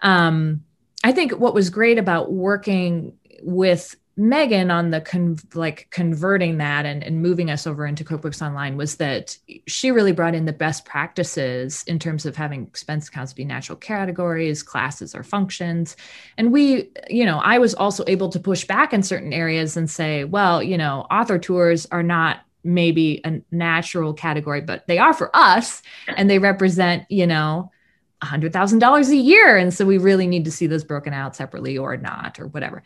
um 0.02 0.62
I 1.04 1.12
think 1.12 1.32
what 1.32 1.54
was 1.54 1.70
great 1.70 1.98
about 1.98 2.32
working 2.32 3.16
with 3.42 3.96
Megan 4.18 4.70
on 4.70 4.90
the 4.90 5.02
con- 5.02 5.38
like 5.54 5.88
converting 5.90 6.56
that 6.56 6.86
and, 6.86 7.04
and 7.04 7.20
moving 7.20 7.50
us 7.50 7.66
over 7.66 7.86
into 7.86 8.02
QuickBooks 8.02 8.44
Online 8.44 8.78
was 8.78 8.96
that 8.96 9.36
she 9.66 9.90
really 9.90 10.12
brought 10.12 10.34
in 10.34 10.46
the 10.46 10.54
best 10.54 10.86
practices 10.86 11.84
in 11.86 11.98
terms 11.98 12.24
of 12.24 12.34
having 12.34 12.66
expense 12.66 13.08
accounts 13.08 13.34
be 13.34 13.44
natural 13.44 13.76
categories, 13.76 14.62
classes, 14.62 15.14
or 15.14 15.22
functions. 15.22 15.98
And 16.38 16.50
we, 16.50 16.90
you 17.10 17.26
know, 17.26 17.38
I 17.38 17.58
was 17.58 17.74
also 17.74 18.04
able 18.06 18.30
to 18.30 18.40
push 18.40 18.64
back 18.64 18.94
in 18.94 19.02
certain 19.02 19.34
areas 19.34 19.76
and 19.76 19.90
say, 19.90 20.24
well, 20.24 20.62
you 20.62 20.78
know, 20.78 21.06
author 21.10 21.38
tours 21.38 21.86
are 21.92 22.02
not 22.02 22.40
maybe 22.64 23.20
a 23.24 23.42
natural 23.50 24.14
category, 24.14 24.62
but 24.62 24.86
they 24.86 24.98
are 24.98 25.12
for 25.12 25.30
us 25.36 25.82
and 26.16 26.28
they 26.28 26.38
represent, 26.38 27.04
you 27.10 27.26
know, 27.26 27.70
$100,000 28.22 29.08
a 29.08 29.16
year. 29.16 29.56
And 29.56 29.72
so 29.72 29.84
we 29.84 29.98
really 29.98 30.26
need 30.26 30.44
to 30.46 30.50
see 30.50 30.66
those 30.66 30.84
broken 30.84 31.12
out 31.12 31.36
separately 31.36 31.78
or 31.78 31.96
not, 31.96 32.38
or 32.40 32.46
whatever. 32.46 32.82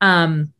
Um, 0.00 0.52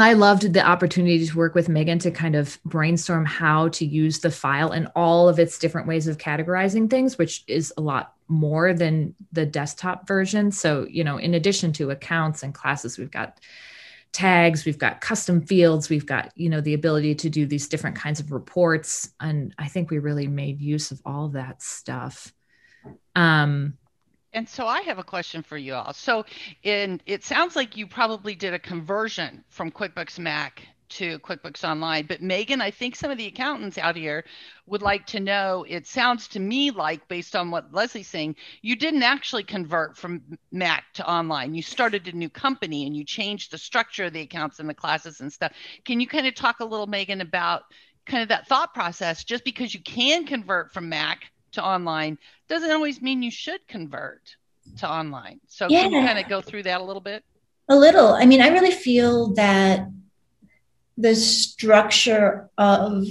I 0.00 0.12
loved 0.12 0.52
the 0.52 0.64
opportunity 0.64 1.26
to 1.26 1.36
work 1.36 1.56
with 1.56 1.68
Megan 1.68 1.98
to 2.00 2.12
kind 2.12 2.36
of 2.36 2.62
brainstorm 2.64 3.24
how 3.24 3.68
to 3.70 3.84
use 3.84 4.20
the 4.20 4.30
file 4.30 4.70
and 4.70 4.88
all 4.94 5.28
of 5.28 5.40
its 5.40 5.58
different 5.58 5.88
ways 5.88 6.06
of 6.06 6.18
categorizing 6.18 6.88
things, 6.88 7.18
which 7.18 7.42
is 7.48 7.72
a 7.76 7.80
lot 7.80 8.14
more 8.28 8.72
than 8.72 9.16
the 9.32 9.44
desktop 9.44 10.06
version. 10.06 10.52
So, 10.52 10.86
you 10.88 11.02
know, 11.02 11.16
in 11.16 11.34
addition 11.34 11.72
to 11.74 11.90
accounts 11.90 12.44
and 12.44 12.54
classes, 12.54 12.96
we've 12.96 13.10
got 13.10 13.40
tags, 14.12 14.64
we've 14.64 14.78
got 14.78 15.00
custom 15.00 15.44
fields, 15.44 15.88
we've 15.88 16.06
got, 16.06 16.32
you 16.36 16.48
know, 16.48 16.60
the 16.60 16.74
ability 16.74 17.16
to 17.16 17.28
do 17.28 17.44
these 17.44 17.66
different 17.66 17.96
kinds 17.96 18.20
of 18.20 18.30
reports. 18.30 19.10
And 19.20 19.52
I 19.58 19.66
think 19.66 19.90
we 19.90 19.98
really 19.98 20.28
made 20.28 20.60
use 20.60 20.92
of 20.92 21.02
all 21.04 21.28
that 21.30 21.60
stuff. 21.60 22.32
Um, 23.18 23.76
and 24.32 24.48
so 24.48 24.66
I 24.66 24.82
have 24.82 24.98
a 24.98 25.04
question 25.04 25.42
for 25.42 25.56
you 25.56 25.74
all. 25.74 25.92
So 25.92 26.24
in 26.62 27.00
it 27.06 27.24
sounds 27.24 27.56
like 27.56 27.76
you 27.76 27.86
probably 27.86 28.36
did 28.36 28.54
a 28.54 28.58
conversion 28.58 29.42
from 29.48 29.72
QuickBooks 29.72 30.20
Mac 30.20 30.62
to 30.90 31.18
QuickBooks 31.18 31.68
Online. 31.68 32.06
But 32.06 32.22
Megan, 32.22 32.60
I 32.60 32.70
think 32.70 32.94
some 32.94 33.10
of 33.10 33.18
the 33.18 33.26
accountants 33.26 33.76
out 33.76 33.96
here 33.96 34.24
would 34.66 34.82
like 34.82 35.04
to 35.06 35.20
know. 35.20 35.66
It 35.68 35.86
sounds 35.86 36.28
to 36.28 36.40
me 36.40 36.70
like, 36.70 37.08
based 37.08 37.34
on 37.34 37.50
what 37.50 37.74
Leslie's 37.74 38.06
saying, 38.06 38.36
you 38.62 38.76
didn't 38.76 39.02
actually 39.02 39.42
convert 39.42 39.96
from 39.96 40.22
Mac 40.52 40.84
to 40.94 41.10
online. 41.10 41.54
You 41.54 41.62
started 41.62 42.06
a 42.06 42.16
new 42.16 42.30
company 42.30 42.86
and 42.86 42.96
you 42.96 43.04
changed 43.04 43.50
the 43.50 43.58
structure 43.58 44.04
of 44.04 44.12
the 44.12 44.20
accounts 44.20 44.60
and 44.60 44.68
the 44.68 44.74
classes 44.74 45.20
and 45.20 45.32
stuff. 45.32 45.52
Can 45.84 46.00
you 46.00 46.06
kind 46.06 46.26
of 46.26 46.34
talk 46.36 46.60
a 46.60 46.64
little, 46.64 46.86
Megan, 46.86 47.20
about 47.20 47.62
kind 48.06 48.22
of 48.22 48.28
that 48.28 48.46
thought 48.46 48.72
process? 48.72 49.24
Just 49.24 49.44
because 49.44 49.74
you 49.74 49.80
can 49.80 50.24
convert 50.24 50.72
from 50.72 50.88
Mac 50.88 51.32
to 51.58 51.64
online 51.64 52.18
doesn't 52.48 52.70
always 52.70 53.02
mean 53.02 53.22
you 53.22 53.30
should 53.30 53.66
convert 53.68 54.36
to 54.78 54.90
online. 54.90 55.40
So 55.48 55.66
Yeah. 55.68 55.82
can 55.82 55.92
you 55.92 56.06
kind 56.06 56.18
of 56.18 56.28
go 56.28 56.40
through 56.40 56.62
that 56.64 56.80
a 56.80 56.84
little 56.84 57.02
bit? 57.02 57.24
A 57.68 57.76
little. 57.76 58.14
I 58.14 58.24
mean, 58.24 58.40
I 58.40 58.48
really 58.48 58.70
feel 58.70 59.34
that 59.34 59.88
the 60.96 61.14
structure 61.14 62.48
of 62.56 63.06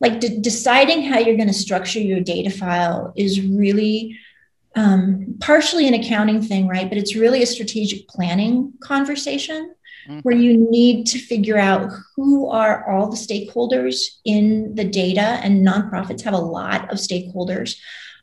like 0.00 0.20
de- 0.20 0.40
deciding 0.40 1.02
how 1.04 1.18
you're 1.18 1.36
going 1.36 1.48
to 1.48 1.54
structure 1.54 2.00
your 2.00 2.20
data 2.20 2.50
file 2.50 3.12
is 3.16 3.40
really 3.40 4.18
um, 4.76 5.36
partially 5.40 5.86
an 5.86 5.94
accounting 5.94 6.42
thing, 6.42 6.66
right? 6.66 6.88
But 6.88 6.98
it's 6.98 7.14
really 7.14 7.42
a 7.42 7.46
strategic 7.46 8.08
planning 8.08 8.72
conversation 8.80 9.74
Mhm. 10.08 10.22
where 10.22 10.36
you 10.36 10.56
need 10.70 11.06
to 11.06 11.18
figure 11.18 11.58
out 11.58 11.90
who 12.16 12.48
are 12.48 12.90
all 12.90 13.08
the 13.08 13.16
stakeholders 13.16 13.96
in 14.24 14.74
the 14.74 14.84
data, 14.84 15.38
and 15.42 15.66
nonprofits 15.66 16.22
have 16.22 16.34
a 16.34 16.38
lot 16.38 16.90
of 16.92 16.98
stakeholders. 16.98 17.76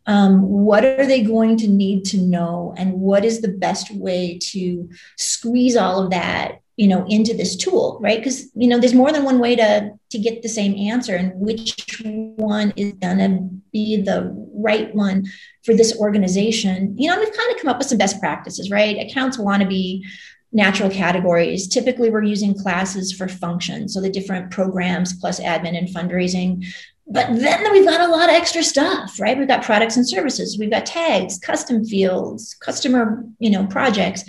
Um, 0.07 0.41
what 0.41 0.83
are 0.83 1.05
they 1.05 1.21
going 1.21 1.57
to 1.57 1.67
need 1.67 2.05
to 2.05 2.17
know, 2.17 2.73
and 2.77 2.93
what 2.93 3.23
is 3.23 3.41
the 3.41 3.49
best 3.49 3.93
way 3.93 4.39
to 4.51 4.89
squeeze 5.17 5.75
all 5.75 6.03
of 6.03 6.09
that, 6.09 6.59
you 6.75 6.87
know, 6.87 7.05
into 7.07 7.35
this 7.35 7.55
tool, 7.55 7.99
right? 8.01 8.17
Because 8.17 8.49
you 8.55 8.67
know, 8.67 8.79
there's 8.79 8.95
more 8.95 9.11
than 9.11 9.23
one 9.23 9.39
way 9.39 9.55
to 9.55 9.91
to 10.09 10.17
get 10.17 10.41
the 10.41 10.49
same 10.49 10.75
answer, 10.75 11.15
and 11.15 11.33
which 11.35 12.01
one 12.37 12.73
is 12.75 12.93
gonna 12.93 13.47
be 13.71 13.97
the 14.01 14.33
right 14.53 14.93
one 14.95 15.25
for 15.63 15.73
this 15.75 15.97
organization? 15.99 16.95
You 16.97 17.07
know, 17.07 17.13
and 17.13 17.21
we've 17.23 17.37
kind 17.37 17.51
of 17.51 17.61
come 17.61 17.69
up 17.69 17.77
with 17.77 17.87
some 17.87 17.97
best 17.97 18.19
practices, 18.19 18.71
right? 18.71 18.97
Accounts 18.97 19.37
want 19.37 19.61
to 19.61 19.67
be 19.67 20.03
natural 20.51 20.89
categories. 20.89 21.67
Typically, 21.67 22.09
we're 22.09 22.23
using 22.23 22.53
classes 22.57 23.11
for 23.11 23.27
functions, 23.27 23.93
so 23.93 24.01
the 24.01 24.09
different 24.09 24.51
programs 24.51 25.13
plus 25.13 25.39
admin 25.39 25.77
and 25.77 25.87
fundraising. 25.87 26.65
But 27.07 27.27
then 27.39 27.71
we've 27.71 27.85
got 27.85 28.07
a 28.07 28.11
lot 28.11 28.29
of 28.29 28.35
extra 28.35 28.63
stuff, 28.63 29.19
right? 29.19 29.37
We've 29.37 29.47
got 29.47 29.63
products 29.63 29.97
and 29.97 30.07
services, 30.07 30.57
we've 30.57 30.71
got 30.71 30.85
tags, 30.85 31.37
custom 31.39 31.85
fields, 31.85 32.53
customer, 32.55 33.25
you 33.39 33.49
know, 33.49 33.65
projects. 33.65 34.23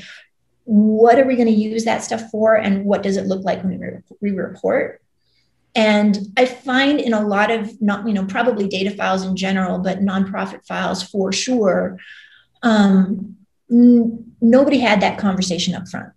What 0.65 1.19
are 1.19 1.27
we 1.27 1.37
going 1.37 1.49
to 1.49 1.55
use 1.55 1.85
that 1.85 2.03
stuff 2.03 2.31
for, 2.31 2.55
and 2.55 2.85
what 2.85 3.03
does 3.03 3.17
it 3.17 3.27
look 3.27 3.45
like 3.45 3.63
when 3.63 3.79
we, 3.79 3.85
re- 3.85 4.03
we 4.21 4.31
report? 4.31 5.01
And 5.75 6.19
I 6.37 6.45
find 6.45 7.01
in 7.01 7.15
a 7.15 7.27
lot 7.27 7.51
of 7.51 7.81
not, 7.81 8.07
you 8.07 8.13
know, 8.15 8.27
probably 8.27 8.69
data 8.69 8.91
files 8.91 9.25
in 9.25 9.37
general, 9.37 9.79
but 9.79 10.01
nonprofit 10.01 10.67
files 10.67 11.03
for 11.03 11.33
sure, 11.33 11.99
um, 12.63 13.37
nobody 14.43 14.79
had 14.79 15.01
that 15.01 15.19
conversation 15.19 15.75
up 15.75 15.89
front 15.89 16.13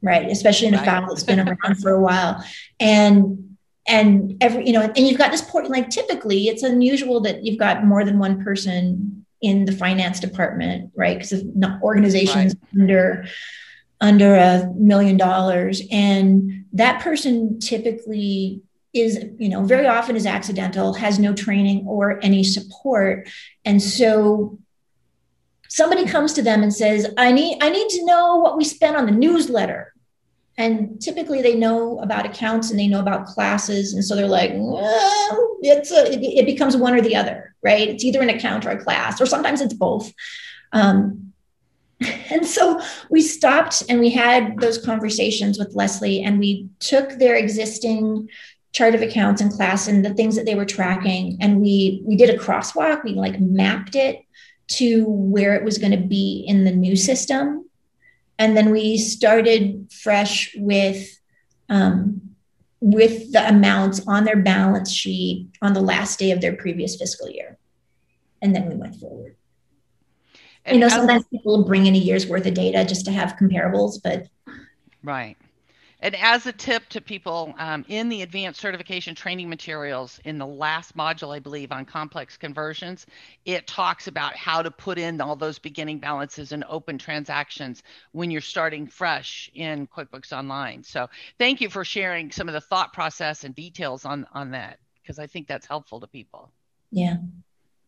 right? 0.00 0.30
Especially 0.30 0.68
in 0.68 0.74
a 0.74 0.76
Right. 0.78 0.86
file 0.86 1.08
that's 1.08 1.24
been 1.24 1.40
around 1.40 1.74
for 1.82 1.90
a 1.90 2.00
while. 2.00 2.44
And 2.78 3.56
and 3.88 4.36
every 4.40 4.66
you 4.66 4.72
know 4.72 4.82
and 4.82 4.98
you've 4.98 5.18
got 5.18 5.32
this 5.32 5.40
port 5.42 5.68
like 5.70 5.88
typically 5.90 6.46
it's 6.48 6.62
unusual 6.62 7.20
that 7.22 7.42
you've 7.44 7.58
got 7.58 7.84
more 7.84 8.04
than 8.04 8.18
one 8.18 8.42
person 8.44 9.24
in 9.40 9.64
the 9.64 9.72
finance 9.72 10.20
department 10.20 10.92
right? 10.94 11.18
Because 11.18 11.42
organizations 11.82 12.54
under 12.78 13.24
under 14.00 14.34
a 14.36 14.72
million 14.76 15.16
dollars. 15.16 15.82
And 15.90 16.64
that 16.74 17.00
person 17.02 17.58
typically 17.58 18.62
is 18.94 19.18
you 19.38 19.48
know 19.48 19.64
very 19.64 19.86
often 19.86 20.14
is 20.16 20.26
accidental 20.26 20.94
has 20.94 21.18
no 21.18 21.34
training 21.34 21.86
or 21.88 22.20
any 22.22 22.44
support. 22.44 23.28
And 23.64 23.82
so 23.82 24.58
somebody 25.68 26.06
comes 26.06 26.32
to 26.32 26.42
them 26.42 26.62
and 26.62 26.74
says 26.74 27.12
i 27.16 27.30
need 27.30 27.62
i 27.62 27.68
need 27.68 27.88
to 27.88 28.04
know 28.04 28.36
what 28.36 28.56
we 28.56 28.64
spent 28.64 28.96
on 28.96 29.06
the 29.06 29.12
newsletter. 29.12 29.92
And 30.60 31.00
typically 31.00 31.40
they 31.40 31.54
know 31.54 32.00
about 32.00 32.26
accounts 32.26 32.70
and 32.70 32.80
they 32.80 32.88
know 32.88 32.98
about 32.98 33.26
classes. 33.26 33.94
And 33.94 34.04
so 34.04 34.16
they're 34.16 34.26
like 34.26 34.50
well, 34.54 35.56
it's 35.60 35.92
a, 35.92 36.12
it, 36.12 36.20
it 36.20 36.46
becomes 36.46 36.76
one 36.76 36.94
or 36.94 37.00
the 37.00 37.14
other 37.14 37.48
right? 37.62 37.88
It's 37.88 38.04
either 38.04 38.22
an 38.22 38.30
account 38.30 38.66
or 38.66 38.70
a 38.70 38.82
class 38.82 39.20
or 39.20 39.26
sometimes 39.26 39.60
it's 39.60 39.74
both. 39.74 40.12
Um, 40.72 41.32
and 42.30 42.46
so 42.46 42.80
we 43.10 43.20
stopped 43.20 43.82
and 43.88 44.00
we 44.00 44.10
had 44.10 44.58
those 44.58 44.84
conversations 44.84 45.58
with 45.58 45.74
leslie 45.74 46.22
and 46.22 46.38
we 46.38 46.68
took 46.78 47.10
their 47.12 47.36
existing 47.36 48.28
chart 48.72 48.94
of 48.94 49.02
accounts 49.02 49.40
and 49.40 49.50
class 49.50 49.88
and 49.88 50.04
the 50.04 50.14
things 50.14 50.36
that 50.36 50.44
they 50.44 50.54
were 50.54 50.64
tracking. 50.64 51.38
And 51.40 51.60
we 51.60 52.02
we 52.04 52.16
did 52.16 52.30
a 52.30 52.38
crosswalk. 52.38 53.02
We 53.02 53.14
like 53.14 53.40
mapped 53.40 53.96
it 53.96 54.24
to 54.68 55.04
where 55.06 55.54
it 55.54 55.64
was 55.64 55.78
going 55.78 55.92
to 55.92 56.06
be 56.06 56.44
in 56.46 56.64
the 56.64 56.72
new 56.72 56.96
system. 56.96 57.68
And 58.38 58.56
then 58.56 58.70
we 58.70 58.98
started 58.98 59.90
fresh 59.92 60.54
with 60.56 61.08
um, 61.68 62.22
with 62.80 63.32
the 63.32 63.46
amounts 63.48 64.00
on 64.06 64.24
their 64.24 64.36
balance 64.36 64.92
sheet 64.92 65.48
on 65.60 65.72
the 65.72 65.80
last 65.80 66.18
day 66.18 66.30
of 66.30 66.40
their 66.40 66.54
previous 66.54 66.96
fiscal 66.96 67.28
year. 67.28 67.58
And 68.40 68.54
then 68.54 68.68
we 68.68 68.76
went 68.76 68.96
forward. 68.96 69.34
And 70.64 70.76
you 70.76 70.80
know 70.80 70.88
sometimes 70.88 71.24
people 71.30 71.64
bring 71.64 71.86
in 71.86 71.94
a 71.94 71.98
year's 71.98 72.26
worth 72.26 72.46
of 72.46 72.54
data 72.54 72.84
just 72.84 73.04
to 73.06 73.10
have 73.10 73.36
comparables 73.40 73.98
but 74.02 74.28
Right. 75.02 75.36
And 76.00 76.14
as 76.14 76.46
a 76.46 76.52
tip 76.52 76.88
to 76.90 77.00
people 77.00 77.54
um, 77.58 77.84
in 77.88 78.08
the 78.08 78.22
advanced 78.22 78.60
certification 78.60 79.16
training 79.16 79.48
materials, 79.48 80.20
in 80.24 80.38
the 80.38 80.46
last 80.46 80.96
module, 80.96 81.34
I 81.34 81.40
believe, 81.40 81.72
on 81.72 81.84
complex 81.84 82.36
conversions, 82.36 83.04
it 83.44 83.66
talks 83.66 84.06
about 84.06 84.36
how 84.36 84.62
to 84.62 84.70
put 84.70 84.98
in 84.98 85.20
all 85.20 85.34
those 85.34 85.58
beginning 85.58 85.98
balances 85.98 86.52
and 86.52 86.64
open 86.68 86.98
transactions 86.98 87.82
when 88.12 88.30
you're 88.30 88.40
starting 88.40 88.86
fresh 88.86 89.50
in 89.54 89.88
QuickBooks 89.88 90.32
Online. 90.32 90.84
So 90.84 91.08
thank 91.36 91.60
you 91.60 91.68
for 91.68 91.84
sharing 91.84 92.30
some 92.30 92.48
of 92.48 92.54
the 92.54 92.60
thought 92.60 92.92
process 92.92 93.42
and 93.42 93.54
details 93.54 94.04
on, 94.04 94.24
on 94.32 94.52
that, 94.52 94.78
because 95.02 95.18
I 95.18 95.26
think 95.26 95.48
that's 95.48 95.66
helpful 95.66 95.98
to 96.00 96.06
people. 96.06 96.52
yeah 96.92 97.16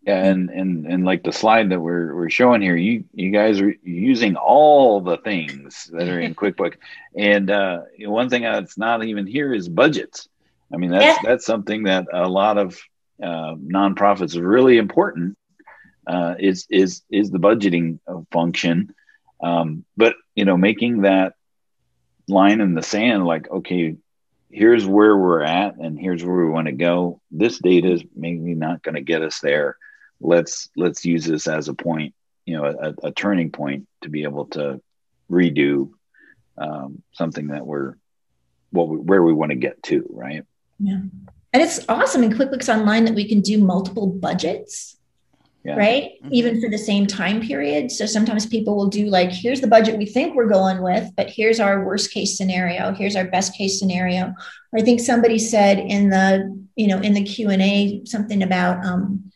Yeah, 0.07 0.25
and 0.25 0.51
and 0.51 0.87
and 0.87 1.05
like 1.05 1.23
the 1.25 1.33
slide 1.33 1.71
that 1.71 1.81
we're 1.81 2.15
we're 2.15 2.31
showing 2.31 2.63
here, 2.63 2.77
you 2.77 3.05
you 3.13 3.31
guys 3.31 3.61
are 3.61 3.75
using 3.83 4.37
all 4.37 5.01
the 5.01 5.19
things 5.19 5.91
that 5.93 6.09
are 6.09 6.21
in 6.21 6.35
QuickBooks, 6.41 6.77
and 7.17 7.51
uh, 7.51 7.81
one 8.07 8.29
thing 8.29 8.43
that's 8.43 8.79
not 8.79 9.05
even 9.05 9.27
here 9.27 9.53
is 9.53 9.69
budgets. 9.69 10.29
I 10.73 10.79
mean, 10.79 10.91
that's 10.91 11.19
Yeah. 11.23 11.23
that's 11.23 11.45
something 11.45 11.85
that 11.85 12.07
a 12.13 12.29
lot 12.29 12.57
of 12.59 12.81
uh, 13.23 13.55
nonprofits 13.57 14.27
is 14.35 14.39
really 14.39 14.79
important. 14.79 15.37
Uh, 16.07 16.35
is 16.39 16.67
is 16.71 17.03
is 17.11 17.31
the 17.31 17.39
budgeting 17.39 17.99
function, 18.33 18.95
um, 19.43 19.85
but 19.97 20.15
you 20.35 20.45
know, 20.45 20.57
making 20.57 21.03
that 21.03 21.35
line 22.29 22.61
in 22.61 22.75
the 22.75 22.83
sand, 22.83 23.27
like 23.27 23.51
okay, 23.51 23.97
here's 24.51 24.87
where 24.87 25.17
we're 25.17 25.43
at, 25.43 25.77
and 25.77 25.99
here's 25.99 26.25
where 26.25 26.37
we 26.37 26.51
want 26.51 26.67
to 26.67 26.73
go. 26.73 27.21
This 27.31 27.59
data 27.59 27.93
is 27.93 28.03
maybe 28.17 28.55
not 28.55 28.83
going 28.83 28.95
to 28.95 29.03
get 29.03 29.23
us 29.23 29.41
there 29.41 29.77
let's 30.21 30.69
let's 30.77 31.05
use 31.05 31.25
this 31.25 31.47
as 31.49 31.69
a 31.69 31.75
point 31.75 32.15
you 32.47 32.57
know 32.57 32.65
a, 32.67 33.09
a 33.09 33.13
turning 33.13 33.51
point 33.51 33.87
to 34.03 34.09
be 34.09 34.23
able 34.23 34.47
to 34.47 34.81
redo 35.31 35.91
um, 36.59 37.03
something 37.13 37.49
that 37.49 37.67
we're 37.67 37.97
what 38.71 38.89
we, 38.89 38.97
where 38.99 39.23
we 39.23 39.33
want 39.33 39.51
to 39.51 39.57
get 39.57 39.83
to 39.83 40.07
right 40.11 40.45
Yeah. 40.79 41.01
And 41.53 41.61
it's 41.61 41.81
awesome 41.89 42.23
in 42.23 42.31
QuickBooks 42.33 42.73
Online 42.73 43.05
that 43.07 43.15
we 43.15 43.27
can 43.29 43.41
do 43.41 43.59
multiple 43.59 44.07
budgets, 44.07 44.97
Yeah. 45.65 45.75
right? 45.75 46.13
Mhm. 46.23 46.31
Even 46.31 46.61
for 46.61 46.71
the 46.71 46.79
same 46.79 47.07
time 47.09 47.41
period. 47.41 47.91
So 47.91 48.07
sometimes 48.07 48.47
people 48.47 48.77
will 48.77 48.87
do 48.87 49.07
like, 49.07 49.33
here's 49.33 49.61
the 49.61 49.67
budget 49.67 49.99
we 49.99 50.07
think 50.07 50.37
we're 50.37 50.49
going 50.49 50.81
with, 50.81 51.11
but 51.17 51.29
here's 51.29 51.59
our 51.59 51.85
worst 51.85 52.13
case 52.13 52.37
scenario. 52.39 52.95
Here's 52.95 53.17
our 53.17 53.25
best 53.25 53.57
case 53.59 53.81
scenario. 53.81 54.33
Or 54.73 54.79
I 54.79 54.83
think 54.83 55.01
somebody 55.01 55.41
said 55.41 55.81
in 55.81 56.09
the, 56.11 56.57
you 56.77 56.87
know, 56.87 57.01
in 57.01 57.15
the 57.15 57.25
Q 57.25 57.51
and 57.51 57.63
A 57.63 58.03
something 58.05 58.43
about, 58.45 58.85
um, 58.87 59.33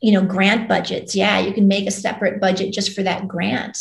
you 0.00 0.12
know, 0.12 0.24
grant 0.24 0.68
budgets. 0.68 1.14
Yeah, 1.14 1.38
you 1.38 1.52
can 1.52 1.68
make 1.68 1.86
a 1.86 1.92
separate 1.92 2.40
budget 2.40 2.72
just 2.72 2.94
for 2.94 3.02
that 3.02 3.26
grant 3.26 3.78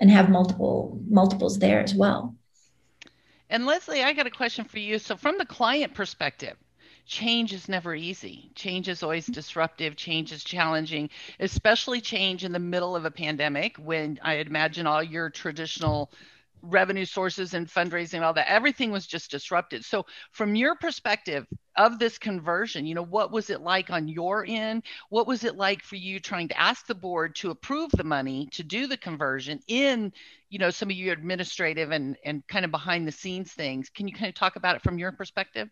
and 0.00 0.10
have 0.10 0.28
multiple 0.28 1.00
multiples 1.08 1.58
there 1.58 1.80
as 1.80 1.94
well. 1.94 2.34
And 3.48 3.66
Leslie, 3.66 4.02
I 4.02 4.12
got 4.12 4.26
a 4.26 4.30
question 4.30 4.64
for 4.64 4.78
you. 4.78 4.98
So, 4.98 5.16
from 5.16 5.38
the 5.38 5.46
client 5.46 5.94
perspective, 5.94 6.56
change 7.06 7.52
is 7.52 7.68
never 7.68 7.94
easy. 7.94 8.50
Change 8.54 8.88
is 8.88 9.02
always 9.02 9.26
disruptive. 9.26 9.96
Change 9.96 10.32
is 10.32 10.42
challenging, 10.42 11.08
especially 11.38 12.00
change 12.00 12.44
in 12.44 12.52
the 12.52 12.58
middle 12.58 12.96
of 12.96 13.04
a 13.04 13.10
pandemic 13.10 13.76
when 13.76 14.18
I 14.22 14.34
imagine 14.34 14.86
all 14.86 15.02
your 15.02 15.30
traditional 15.30 16.10
revenue 16.62 17.04
sources 17.04 17.54
and 17.54 17.68
fundraising 17.68 18.14
and 18.14 18.24
all 18.24 18.34
that 18.34 18.50
everything 18.50 18.90
was 18.90 19.06
just 19.06 19.30
disrupted. 19.30 19.84
So 19.84 20.06
from 20.32 20.54
your 20.54 20.74
perspective 20.76 21.46
of 21.76 21.98
this 21.98 22.18
conversion 22.18 22.86
you 22.86 22.94
know 22.94 23.04
what 23.04 23.30
was 23.30 23.50
it 23.50 23.60
like 23.60 23.90
on 23.90 24.08
your 24.08 24.44
end? 24.48 24.82
What 25.10 25.26
was 25.26 25.44
it 25.44 25.56
like 25.56 25.82
for 25.82 25.96
you 25.96 26.20
trying 26.20 26.48
to 26.48 26.60
ask 26.60 26.86
the 26.86 26.94
board 26.94 27.34
to 27.36 27.50
approve 27.50 27.90
the 27.92 28.04
money 28.04 28.48
to 28.52 28.62
do 28.62 28.86
the 28.86 28.96
conversion 28.96 29.60
in 29.68 30.12
you 30.50 30.58
know 30.58 30.70
some 30.70 30.90
of 30.90 30.96
your 30.96 31.12
administrative 31.12 31.90
and 31.90 32.16
and 32.24 32.46
kind 32.48 32.64
of 32.64 32.70
behind 32.70 33.06
the 33.06 33.12
scenes 33.12 33.52
things? 33.52 33.90
Can 33.90 34.08
you 34.08 34.14
kind 34.14 34.28
of 34.28 34.34
talk 34.34 34.56
about 34.56 34.76
it 34.76 34.82
from 34.82 34.98
your 34.98 35.12
perspective 35.12 35.68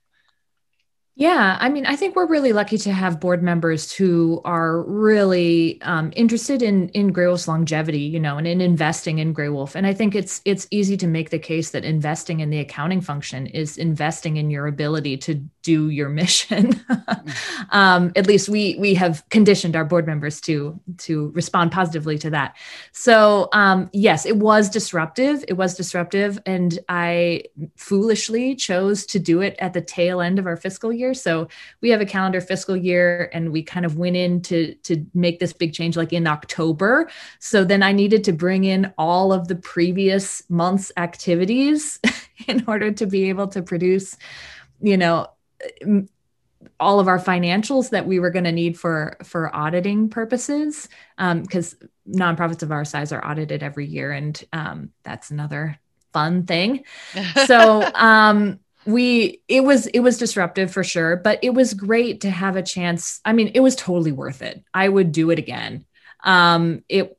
Yeah, 1.17 1.57
I 1.61 1.69
mean, 1.69 1.87
I 1.87 1.95
think 1.95 2.17
we're 2.17 2.27
really 2.27 2.53
lucky 2.53 2.77
to 2.79 2.93
have 2.93 3.21
board 3.21 3.41
members 3.41 3.93
who 3.93 4.41
are 4.45 4.83
really 4.83 5.81
um, 5.83 6.13
interested 6.17 6.61
in 6.61 6.89
in 6.89 7.13
Graywolf's 7.13 7.47
longevity, 7.47 8.01
you 8.01 8.19
know, 8.19 8.37
and 8.37 8.49
in 8.49 8.61
investing 8.61 9.21
in 9.21 9.33
Grey 9.33 9.49
Wolf. 9.49 9.77
And 9.77 9.87
I 9.87 9.95
think 9.95 10.17
it's 10.17 10.41
it's 10.45 10.67
easy 10.73 10.97
to 10.97 11.07
make 11.07 11.31
the 11.31 11.39
case 11.39 11.71
that 11.71 11.85
investing 11.85 12.41
in 12.41 12.51
the 12.51 12.59
accounting 12.59 13.01
function 13.01 13.47
is 13.47 13.79
investing 13.79 14.39
in 14.39 14.51
your 14.51 14.67
ability 14.67 15.17
to 15.19 15.45
do 15.65 15.89
your 15.89 16.09
mission. 16.11 16.81
um, 17.71 18.13
at 18.15 18.29
least 18.29 18.49
we 18.49 18.77
we 18.79 18.95
have 18.95 19.29
conditioned 19.31 19.75
our 19.75 19.85
board 19.85 20.07
members 20.07 20.41
to 20.43 20.79
to 20.99 21.31
respond 21.31 21.73
positively 21.73 22.19
to 22.19 22.31
that. 22.31 22.55
So 22.93 23.49
um, 23.53 23.91
yes, 23.93 24.27
it 24.27 24.37
was 24.37 24.69
disruptive. 24.71 25.45
It 25.49 25.55
was 25.55 25.75
disruptive, 25.75 26.39
and 26.47 26.79
I 26.89 27.45
foolishly 27.77 28.55
chose 28.55 29.07
to 29.07 29.19
do 29.19 29.41
it 29.41 29.57
at 29.59 29.73
the 29.73 29.81
tail 29.81 30.21
end 30.21 30.39
of 30.39 30.47
our 30.47 30.57
fiscal 30.57 30.93
year. 30.93 31.15
So 31.15 31.49
we 31.81 31.89
have 31.91 32.01
a 32.01 32.07
calendar 32.07 32.41
fiscal 32.41 32.77
year, 32.77 33.31
and 33.33 33.51
we 33.51 33.63
kind 33.63 33.87
of 33.87 33.97
went 33.97 34.17
in 34.17 34.43
to 34.43 34.75
to 34.75 35.05
make 35.15 35.41
this 35.41 35.55
big 35.55 35.73
change 35.73 35.97
like 35.97 36.13
in 36.13 36.27
October. 36.27 37.09
So 37.41 37.65
then 37.65 37.83
I 37.83 37.93
needed 37.93 38.23
to 38.25 38.33
bring 38.33 38.65
in 38.65 38.93
all 38.99 39.33
of 39.33 39.49
the 39.49 39.57
previous 39.57 40.43
month's 40.51 40.93
activities 40.99 41.99
in 42.47 42.65
order 42.69 42.93
to 42.93 43.07
be 43.07 43.31
able 43.31 43.49
to 43.49 43.63
produce 43.63 44.17
you 44.81 44.97
know 44.97 45.27
all 46.81 47.01
of 47.01 47.09
our 47.09 47.19
financials 47.19 47.91
that 47.91 48.07
we 48.07 48.19
were 48.19 48.31
going 48.31 48.45
to 48.45 48.53
need 48.53 48.79
for 48.79 49.17
for 49.23 49.55
auditing 49.55 50.09
purposes 50.09 50.89
because 51.17 51.77
um, 51.81 51.89
nonprofits 52.09 52.63
of 52.63 52.73
our 52.73 52.85
size 52.85 53.13
are 53.13 53.25
audited 53.25 53.63
every 53.63 53.87
year 53.87 54.13
and 54.13 54.45
um, 54.53 54.91
that's 55.03 55.31
another 55.31 55.79
fun 56.13 56.45
thing. 56.45 56.85
So 57.47 57.91
um, 57.95 58.61
we 58.87 59.41
it 59.49 59.63
was 59.63 59.87
it 59.89 60.01
was 60.01 60.19
disruptive 60.19 60.71
for 60.71 60.85
sure 60.85 61.17
but 61.17 61.39
it 61.43 61.51
was 61.51 61.73
great 61.73 62.21
to 62.21 62.31
have 62.31 62.55
a 62.55 62.63
chance 62.63 63.21
i 63.25 63.33
mean 63.33 63.51
it 63.55 63.61
was 63.61 63.75
totally 63.77 64.13
worth 64.13 64.43
it. 64.43 64.63
I 64.75 64.89
would 64.89 65.11
do 65.11 65.31
it 65.31 65.39
again 65.39 65.87
um, 66.25 66.83
it, 66.89 67.17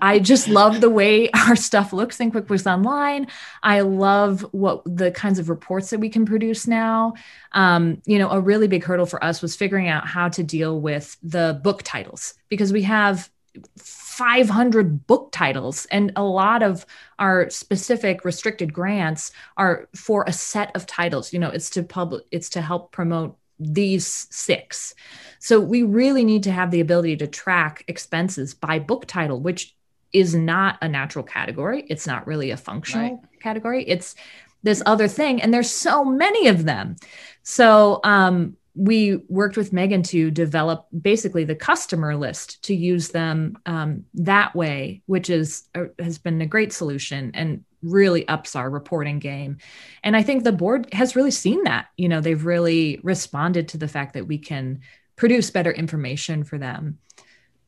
I 0.00 0.18
just 0.20 0.48
love 0.48 0.80
the 0.80 0.90
way 0.90 1.30
our 1.30 1.56
stuff 1.56 1.92
looks 1.92 2.20
in 2.20 2.32
QuickBooks 2.32 2.70
Online. 2.70 3.26
I 3.62 3.80
love 3.80 4.42
what 4.52 4.82
the 4.84 5.10
kinds 5.10 5.38
of 5.38 5.48
reports 5.50 5.90
that 5.90 6.00
we 6.00 6.08
can 6.08 6.24
produce 6.24 6.66
now. 6.66 7.14
Um, 7.52 8.00
you 8.06 8.18
know, 8.18 8.30
a 8.30 8.40
really 8.40 8.68
big 8.68 8.84
hurdle 8.84 9.06
for 9.06 9.22
us 9.22 9.42
was 9.42 9.56
figuring 9.56 9.88
out 9.88 10.06
how 10.06 10.28
to 10.30 10.42
deal 10.42 10.80
with 10.80 11.16
the 11.22 11.60
book 11.62 11.82
titles 11.82 12.34
because 12.48 12.72
we 12.72 12.82
have 12.82 13.28
500 13.76 15.06
book 15.06 15.30
titles 15.32 15.86
and 15.86 16.12
a 16.16 16.22
lot 16.22 16.62
of 16.62 16.86
our 17.18 17.50
specific 17.50 18.24
restricted 18.24 18.72
grants 18.72 19.30
are 19.56 19.88
for 19.94 20.24
a 20.26 20.32
set 20.32 20.74
of 20.74 20.86
titles 20.86 21.32
you 21.32 21.38
know 21.38 21.50
it's 21.50 21.70
to 21.70 21.82
public 21.82 22.24
it's 22.32 22.48
to 22.50 22.60
help 22.60 22.90
promote 22.90 23.36
these 23.58 24.26
six. 24.30 24.94
So 25.38 25.60
we 25.60 25.82
really 25.82 26.24
need 26.24 26.42
to 26.44 26.52
have 26.52 26.70
the 26.70 26.80
ability 26.80 27.16
to 27.18 27.26
track 27.26 27.84
expenses 27.88 28.54
by 28.54 28.78
book 28.78 29.06
title, 29.06 29.40
which 29.40 29.74
is 30.12 30.34
not 30.34 30.78
a 30.80 30.88
natural 30.88 31.24
category. 31.24 31.84
It's 31.88 32.06
not 32.06 32.26
really 32.26 32.50
a 32.50 32.56
functional 32.56 33.10
right. 33.10 33.40
category. 33.40 33.84
It's 33.84 34.14
this 34.62 34.82
other 34.86 35.08
thing. 35.08 35.42
And 35.42 35.52
there's 35.52 35.70
so 35.70 36.04
many 36.04 36.48
of 36.48 36.64
them. 36.64 36.96
So 37.42 38.00
um, 38.04 38.56
we 38.74 39.16
worked 39.28 39.56
with 39.56 39.72
Megan 39.72 40.02
to 40.04 40.30
develop 40.30 40.86
basically 41.00 41.44
the 41.44 41.54
customer 41.54 42.16
list 42.16 42.62
to 42.64 42.74
use 42.74 43.10
them 43.10 43.58
um, 43.66 44.04
that 44.14 44.54
way, 44.54 45.02
which 45.06 45.30
is 45.30 45.68
uh, 45.74 45.84
has 45.98 46.18
been 46.18 46.40
a 46.40 46.46
great 46.46 46.72
solution. 46.72 47.30
And 47.34 47.64
really 47.84 48.26
ups 48.28 48.56
our 48.56 48.70
reporting 48.70 49.18
game. 49.18 49.58
And 50.02 50.16
I 50.16 50.22
think 50.22 50.44
the 50.44 50.52
board 50.52 50.92
has 50.92 51.16
really 51.16 51.30
seen 51.30 51.64
that. 51.64 51.86
You 51.96 52.08
know, 52.08 52.20
they've 52.20 52.44
really 52.44 53.00
responded 53.02 53.68
to 53.68 53.78
the 53.78 53.88
fact 53.88 54.14
that 54.14 54.26
we 54.26 54.38
can 54.38 54.80
produce 55.16 55.50
better 55.50 55.72
information 55.72 56.44
for 56.44 56.58
them. 56.58 56.98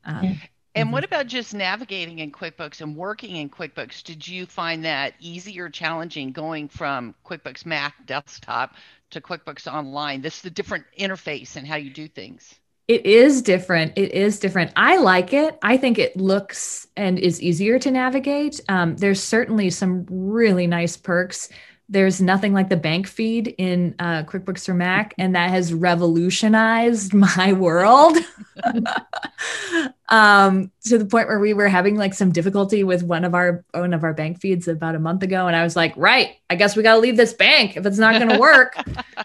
Um, 0.03 0.39
and 0.75 0.91
what 0.91 1.03
mm-hmm. 1.03 1.13
about 1.13 1.27
just 1.27 1.53
navigating 1.53 2.19
in 2.19 2.31
QuickBooks 2.31 2.81
and 2.81 2.95
working 2.95 3.37
in 3.37 3.49
QuickBooks? 3.49 4.03
Did 4.03 4.27
you 4.27 4.45
find 4.45 4.85
that 4.85 5.15
easy 5.19 5.59
or 5.59 5.69
challenging 5.69 6.31
going 6.31 6.67
from 6.67 7.15
QuickBooks 7.25 7.65
Mac 7.65 8.05
desktop 8.05 8.75
to 9.09 9.19
QuickBooks 9.19 9.71
Online? 9.71 10.21
This 10.21 10.35
is 10.35 10.41
the 10.43 10.49
different 10.51 10.85
interface 10.99 11.55
and 11.55 11.67
how 11.67 11.77
you 11.77 11.89
do 11.89 12.07
things. 12.07 12.59
It 12.87 13.05
is 13.05 13.41
different. 13.41 13.97
It 13.97 14.13
is 14.13 14.39
different. 14.39 14.71
I 14.77 14.97
like 14.97 15.33
it. 15.33 15.57
I 15.61 15.75
think 15.75 15.99
it 15.99 16.15
looks 16.15 16.87
and 16.95 17.19
is 17.19 17.41
easier 17.41 17.79
to 17.79 17.91
navigate. 17.91 18.61
Um, 18.69 18.95
there's 18.95 19.21
certainly 19.21 19.69
some 19.71 20.05
really 20.09 20.67
nice 20.67 20.95
perks. 20.95 21.49
There's 21.89 22.21
nothing 22.21 22.53
like 22.53 22.69
the 22.69 22.77
bank 22.77 23.07
feed 23.07 23.55
in 23.57 23.95
uh, 23.99 24.23
QuickBooks 24.23 24.65
for 24.65 24.73
Mac, 24.73 25.13
and 25.17 25.35
that 25.35 25.49
has 25.49 25.73
revolutionized 25.73 27.13
my 27.37 27.53
world 27.53 28.17
um, 30.09 30.71
to 30.85 30.97
the 30.97 31.05
point 31.05 31.27
where 31.27 31.39
we 31.39 31.53
were 31.53 31.69
having 31.69 31.95
like 31.95 32.13
some 32.13 32.31
difficulty 32.31 32.83
with 32.83 33.03
one 33.03 33.25
of 33.25 33.33
our 33.33 33.65
one 33.71 33.93
of 33.93 34.03
our 34.03 34.13
bank 34.13 34.39
feeds 34.39 34.67
about 34.67 34.95
a 34.95 34.99
month 34.99 35.23
ago, 35.23 35.47
and 35.47 35.55
I 35.55 35.63
was 35.63 35.75
like, 35.75 35.93
"Right, 35.95 36.35
I 36.49 36.55
guess 36.55 36.75
we 36.75 36.83
got 36.83 36.95
to 36.95 36.99
leave 36.99 37.17
this 37.17 37.33
bank 37.33 37.77
if 37.77 37.85
it's 37.85 37.97
not 37.97 38.15
going 38.15 38.29
to 38.29 38.39
work. 38.39 38.77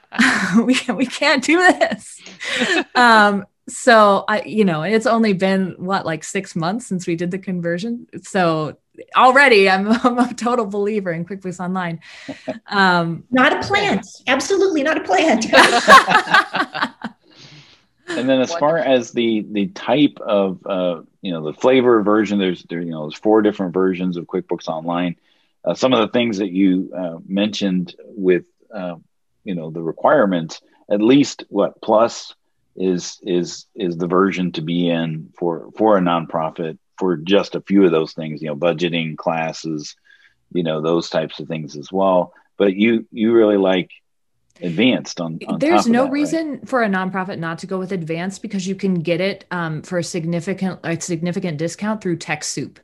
we 0.64 0.78
we 0.94 1.06
can't 1.06 1.42
do 1.42 1.58
this." 1.58 2.20
Um, 2.94 3.44
so 3.68 4.24
I, 4.28 4.42
you 4.42 4.64
know, 4.64 4.82
it's 4.82 5.06
only 5.06 5.32
been 5.32 5.76
what 5.78 6.04
like 6.04 6.24
six 6.24 6.56
months 6.56 6.86
since 6.86 7.06
we 7.06 7.16
did 7.16 7.30
the 7.30 7.38
conversion. 7.38 8.06
So 8.22 8.76
already 9.16 9.70
I'm, 9.70 9.90
I'm 10.04 10.18
a 10.18 10.34
total 10.34 10.66
believer 10.66 11.12
in 11.12 11.24
QuickBooks 11.24 11.60
Online. 11.60 12.00
Um, 12.66 13.24
not 13.30 13.52
a 13.52 13.66
plant, 13.66 14.06
absolutely 14.26 14.82
not 14.82 14.98
a 14.98 15.04
plant. 15.04 15.44
and 18.08 18.28
then 18.28 18.40
as 18.40 18.52
far 18.54 18.78
as 18.78 19.12
the 19.12 19.46
the 19.50 19.68
type 19.68 20.18
of 20.20 20.66
uh, 20.66 21.02
you 21.20 21.32
know 21.32 21.44
the 21.44 21.58
flavor 21.58 22.02
version, 22.02 22.38
there's 22.38 22.62
there 22.64 22.80
you 22.80 22.90
know 22.90 23.08
there's 23.08 23.18
four 23.18 23.42
different 23.42 23.74
versions 23.74 24.16
of 24.16 24.26
QuickBooks 24.26 24.68
Online. 24.68 25.16
Uh, 25.64 25.74
some 25.74 25.92
of 25.92 26.00
the 26.00 26.08
things 26.08 26.38
that 26.38 26.50
you 26.50 26.92
uh, 26.96 27.18
mentioned 27.26 27.94
with 28.00 28.44
uh, 28.74 28.96
you 29.44 29.54
know 29.54 29.70
the 29.70 29.82
requirements, 29.82 30.60
at 30.90 31.00
least 31.00 31.44
what 31.48 31.80
plus 31.80 32.34
is 32.76 33.18
is 33.22 33.66
is 33.74 33.96
the 33.96 34.06
version 34.06 34.52
to 34.52 34.62
be 34.62 34.88
in 34.88 35.30
for 35.38 35.70
for 35.76 35.98
a 35.98 36.00
nonprofit 36.00 36.78
for 36.98 37.16
just 37.16 37.54
a 37.54 37.60
few 37.60 37.84
of 37.84 37.90
those 37.90 38.12
things 38.12 38.40
you 38.40 38.48
know 38.48 38.56
budgeting 38.56 39.16
classes 39.16 39.94
you 40.54 40.62
know 40.62 40.80
those 40.80 41.08
types 41.08 41.40
of 41.40 41.48
things 41.48 41.76
as 41.76 41.90
well. 41.90 42.34
But 42.56 42.74
you 42.74 43.06
you 43.10 43.32
really 43.32 43.56
like 43.56 43.90
advanced 44.60 45.20
on, 45.20 45.38
on 45.48 45.58
there's 45.58 45.88
no 45.88 46.04
that, 46.04 46.12
reason 46.12 46.50
right? 46.52 46.68
for 46.68 46.82
a 46.82 46.88
nonprofit 46.88 47.38
not 47.38 47.58
to 47.58 47.66
go 47.66 47.78
with 47.78 47.92
advanced 47.92 48.42
because 48.42 48.66
you 48.66 48.74
can 48.74 48.94
get 48.94 49.20
it 49.20 49.44
um, 49.50 49.82
for 49.82 49.98
a 49.98 50.04
significant 50.04 50.80
a 50.84 51.00
significant 51.00 51.58
discount 51.58 52.00
through 52.00 52.18
TechSoup 52.18 52.76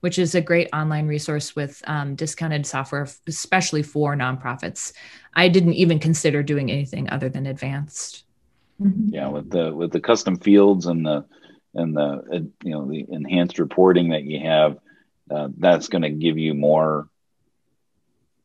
which 0.00 0.18
is 0.18 0.34
a 0.34 0.40
great 0.40 0.68
online 0.74 1.06
resource 1.06 1.56
with 1.56 1.82
um, 1.86 2.14
discounted 2.14 2.66
software 2.66 3.08
especially 3.26 3.82
for 3.82 4.14
nonprofits. 4.14 4.92
I 5.32 5.48
didn't 5.48 5.72
even 5.72 5.98
consider 5.98 6.42
doing 6.42 6.70
anything 6.70 7.08
other 7.08 7.30
than 7.30 7.46
advanced 7.46 8.24
Mm-hmm. 8.80 9.14
Yeah, 9.14 9.28
with 9.28 9.50
the 9.50 9.74
with 9.74 9.92
the 9.92 10.00
custom 10.00 10.38
fields 10.38 10.86
and 10.86 11.06
the 11.06 11.24
and 11.74 11.96
the 11.96 12.50
you 12.62 12.70
know 12.70 12.88
the 12.88 13.06
enhanced 13.08 13.58
reporting 13.58 14.10
that 14.10 14.24
you 14.24 14.40
have, 14.40 14.78
uh, 15.30 15.48
that's 15.56 15.88
going 15.88 16.02
to 16.02 16.10
give 16.10 16.38
you 16.38 16.54
more 16.54 17.08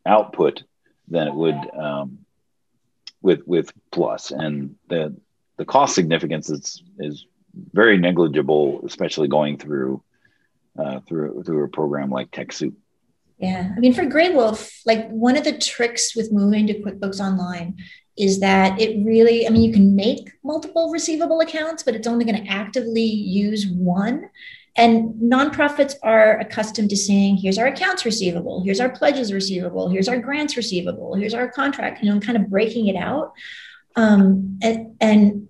output 0.05 0.63
than 1.07 1.27
it 1.27 1.34
would 1.34 1.55
um, 1.75 2.19
with 3.21 3.41
with 3.47 3.71
plus 3.91 4.32
and 4.32 4.75
the 4.88 5.15
the 5.57 5.65
cost 5.65 5.95
significance 5.95 6.49
is 6.49 6.84
is 6.99 7.25
very 7.73 7.97
negligible, 7.97 8.82
especially 8.86 9.27
going 9.27 9.57
through 9.57 10.01
uh, 10.77 10.99
through 11.07 11.43
through 11.43 11.65
a 11.65 11.67
program 11.67 12.09
like 12.09 12.32
TechSoup. 12.32 12.73
Yeah, 13.38 13.71
I 13.75 13.80
mean, 13.80 13.93
for 13.93 14.03
Graywolf, 14.03 14.82
like 14.86 15.07
one 15.09 15.38
of 15.38 15.43
the 15.43 15.57
tricks 15.57 16.15
with 16.15 16.32
moving 16.32 16.67
to 16.67 16.82
QuickBooks 16.82 17.19
Online 17.21 17.77
is 18.20 18.41
that 18.41 18.80
it 18.80 19.03
really, 19.05 19.47
I 19.47 19.49
mean, 19.49 19.63
you 19.63 19.72
can 19.72 19.95
make 19.95 20.30
multiple 20.43 20.91
receivable 20.91 21.39
accounts, 21.39 21.84
but 21.84 21.95
it's 21.95 22.05
only 22.05 22.26
going 22.26 22.43
to 22.43 22.51
actively 22.51 23.01
use 23.01 23.65
one. 23.65 24.30
And 24.76 25.13
nonprofits 25.15 25.95
are 26.03 26.38
accustomed 26.39 26.89
to 26.89 26.97
saying, 26.97 27.38
here's 27.38 27.57
our 27.57 27.67
accounts 27.67 28.05
receivable, 28.05 28.61
here's 28.63 28.80
our 28.80 28.89
pledges 28.89 29.34
receivable, 29.34 29.89
here's 29.89 30.07
our 30.09 30.20
grants 30.20 30.57
receivable, 30.57 31.15
here's 31.15 31.34
our 31.34 31.49
contract, 31.49 32.03
you 32.03 32.13
know, 32.13 32.20
kind 32.20 32.38
of 32.38 32.49
breaking 32.49 32.88
it 32.88 32.95
out. 32.95 33.34
Um, 33.95 34.59
and, 34.61 34.95
and 35.01 35.47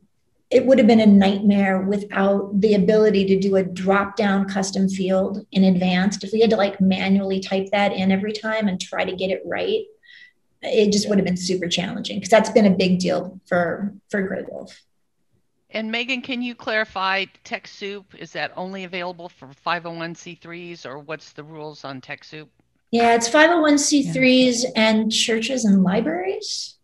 it 0.52 0.66
would 0.66 0.78
have 0.78 0.88
been 0.88 1.00
a 1.00 1.06
nightmare 1.06 1.82
without 1.82 2.60
the 2.60 2.76
ability 2.76 3.26
to 3.26 3.40
do 3.40 3.56
a 3.56 3.64
drop 3.64 4.16
down 4.16 4.48
custom 4.48 4.90
field 4.90 5.46
in 5.52 5.64
advance. 5.64 6.24
If 6.24 6.32
we 6.34 6.40
had 6.40 6.50
to 6.52 6.56
like 6.56 6.80
manually 6.80 7.40
type 7.40 7.68
that 7.72 7.94
in 7.94 8.12
every 8.12 8.32
time 8.32 8.68
and 8.68 8.80
try 8.80 9.06
to 9.06 9.16
get 9.16 9.30
it 9.32 9.42
right, 9.46 9.84
it 10.62 10.92
just 10.92 11.08
would 11.08 11.18
have 11.18 11.26
been 11.26 11.38
super 11.38 11.68
challenging 11.68 12.18
because 12.18 12.30
that's 12.30 12.50
been 12.50 12.66
a 12.66 12.76
big 12.76 13.00
deal 13.00 13.40
for 13.46 13.94
for 14.10 14.28
Graywolf 14.28 14.78
And 15.70 15.92
Megan, 15.92 16.22
can 16.22 16.42
you 16.42 16.56
clarify 16.56 17.26
TechSoup? 17.46 18.16
Is 18.18 18.32
that 18.34 18.52
only 18.56 18.84
available 18.84 19.30
for 19.30 19.48
501c3s 19.48 20.86
or 20.86 21.00
what's 21.00 21.32
the 21.34 21.44
rules 21.44 21.86
on 21.86 22.02
TechSoup? 22.02 22.48
Yeah, 22.92 23.14
it's 23.14 23.30
501c3s 23.30 24.64
yeah. 24.64 24.70
and 24.76 25.12
churches 25.12 25.66
and 25.66 25.84
libraries. 25.84 26.79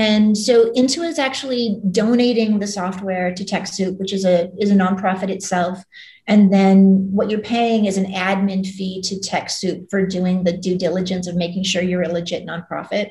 And 0.00 0.34
so 0.34 0.70
Intuit 0.70 1.10
is 1.10 1.18
actually 1.18 1.78
donating 1.90 2.58
the 2.58 2.66
software 2.66 3.34
to 3.34 3.44
TechSoup, 3.44 3.98
which 3.98 4.14
is 4.14 4.24
a 4.24 4.50
is 4.56 4.70
a 4.70 4.74
nonprofit 4.74 5.28
itself. 5.28 5.84
And 6.26 6.50
then 6.50 7.12
what 7.12 7.28
you're 7.28 7.40
paying 7.40 7.84
is 7.84 7.98
an 7.98 8.06
admin 8.06 8.66
fee 8.66 9.02
to 9.02 9.16
TechSoup 9.16 9.90
for 9.90 10.06
doing 10.06 10.44
the 10.44 10.56
due 10.56 10.78
diligence 10.78 11.26
of 11.26 11.36
making 11.36 11.64
sure 11.64 11.82
you're 11.82 12.00
a 12.00 12.08
legit 12.08 12.46
nonprofit. 12.46 13.10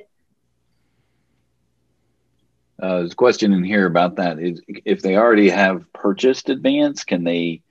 Uh, 2.82 2.98
there's 2.98 3.12
a 3.12 3.16
question 3.16 3.54
in 3.54 3.64
here 3.64 3.86
about 3.86 4.16
that. 4.16 4.40
Is 4.40 4.60
if 4.84 5.04
they 5.04 5.16
already 5.16 5.52
have 5.52 5.86
purchased 5.94 6.50
Advance, 6.50 7.04
can 7.04 7.24
they 7.24 7.62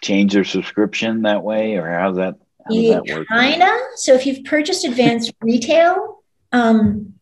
change 0.00 0.32
their 0.32 0.44
subscription 0.44 1.20
that 1.22 1.42
way, 1.42 1.76
or 1.76 1.86
how's 1.86 2.16
that? 2.16 2.36
How 2.66 2.74
does 2.74 2.88
that 2.92 3.14
work? 3.14 3.28
Kinda. 3.28 3.78
So 3.96 4.14
if 4.14 4.24
you've 4.24 4.42
purchased 4.44 4.86
Advance 4.86 5.30
Retail, 5.42 6.22
um, 6.52 7.14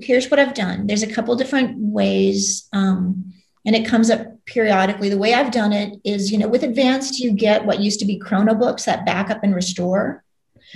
here's 0.00 0.30
what 0.30 0.40
I've 0.40 0.54
done. 0.54 0.86
There's 0.86 1.02
a 1.02 1.12
couple 1.12 1.34
different 1.36 1.76
ways, 1.78 2.68
um, 2.72 3.32
and 3.64 3.76
it 3.76 3.86
comes 3.86 4.10
up 4.10 4.26
periodically. 4.46 5.08
The 5.08 5.18
way 5.18 5.34
I've 5.34 5.52
done 5.52 5.72
it 5.72 6.00
is, 6.04 6.32
you 6.32 6.38
know, 6.38 6.48
with 6.48 6.62
Advanced, 6.62 7.18
you 7.18 7.32
get 7.32 7.64
what 7.64 7.80
used 7.80 8.00
to 8.00 8.06
be 8.06 8.18
Chronobooks 8.18 8.84
that 8.86 9.06
backup 9.06 9.42
and 9.42 9.54
restore. 9.54 10.24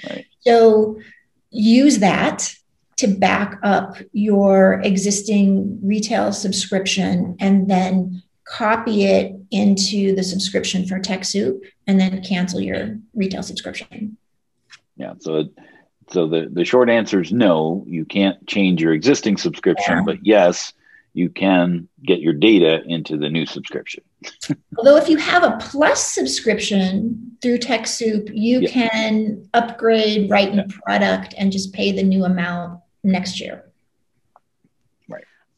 Right. 0.08 0.26
So 0.40 1.00
use 1.50 1.98
that 1.98 2.54
to 2.96 3.08
back 3.08 3.58
up 3.62 3.96
your 4.12 4.80
existing 4.82 5.78
retail 5.82 6.32
subscription 6.32 7.36
and 7.40 7.68
then 7.68 8.22
copy 8.46 9.04
it 9.04 9.34
into 9.50 10.14
the 10.14 10.22
subscription 10.22 10.86
for 10.86 10.98
TechSoup 10.98 11.60
and 11.86 12.00
then 12.00 12.22
cancel 12.22 12.60
your 12.60 12.98
retail 13.14 13.42
subscription. 13.42 14.16
Yeah. 14.96 15.14
So, 15.18 15.50
so 16.08 16.26
the, 16.26 16.48
the 16.50 16.64
short 16.64 16.88
answer 16.88 17.20
is 17.20 17.32
no, 17.32 17.84
you 17.86 18.04
can't 18.04 18.46
change 18.46 18.80
your 18.80 18.92
existing 18.92 19.36
subscription, 19.36 19.98
Yeah. 19.98 20.02
but 20.04 20.24
yes, 20.24 20.72
you 21.14 21.30
can 21.30 21.88
get 22.04 22.20
your 22.20 22.34
data 22.34 22.82
into 22.86 23.16
the 23.16 23.28
new 23.30 23.46
subscription. 23.46 24.04
Although 24.78 24.96
if 24.96 25.08
you 25.08 25.16
have 25.16 25.42
a 25.42 25.56
plus 25.60 26.06
subscription 26.06 27.36
through 27.40 27.58
TechSoup, 27.58 28.30
you 28.34 28.60
Yeah. 28.60 28.68
can 28.68 29.48
upgrade 29.54 30.30
right 30.30 30.48
in 30.50 30.68
product 30.68 31.34
and 31.38 31.50
just 31.50 31.72
pay 31.72 31.90
the 31.90 32.02
new 32.02 32.24
amount 32.24 32.80
next 33.02 33.40
year. 33.40 33.64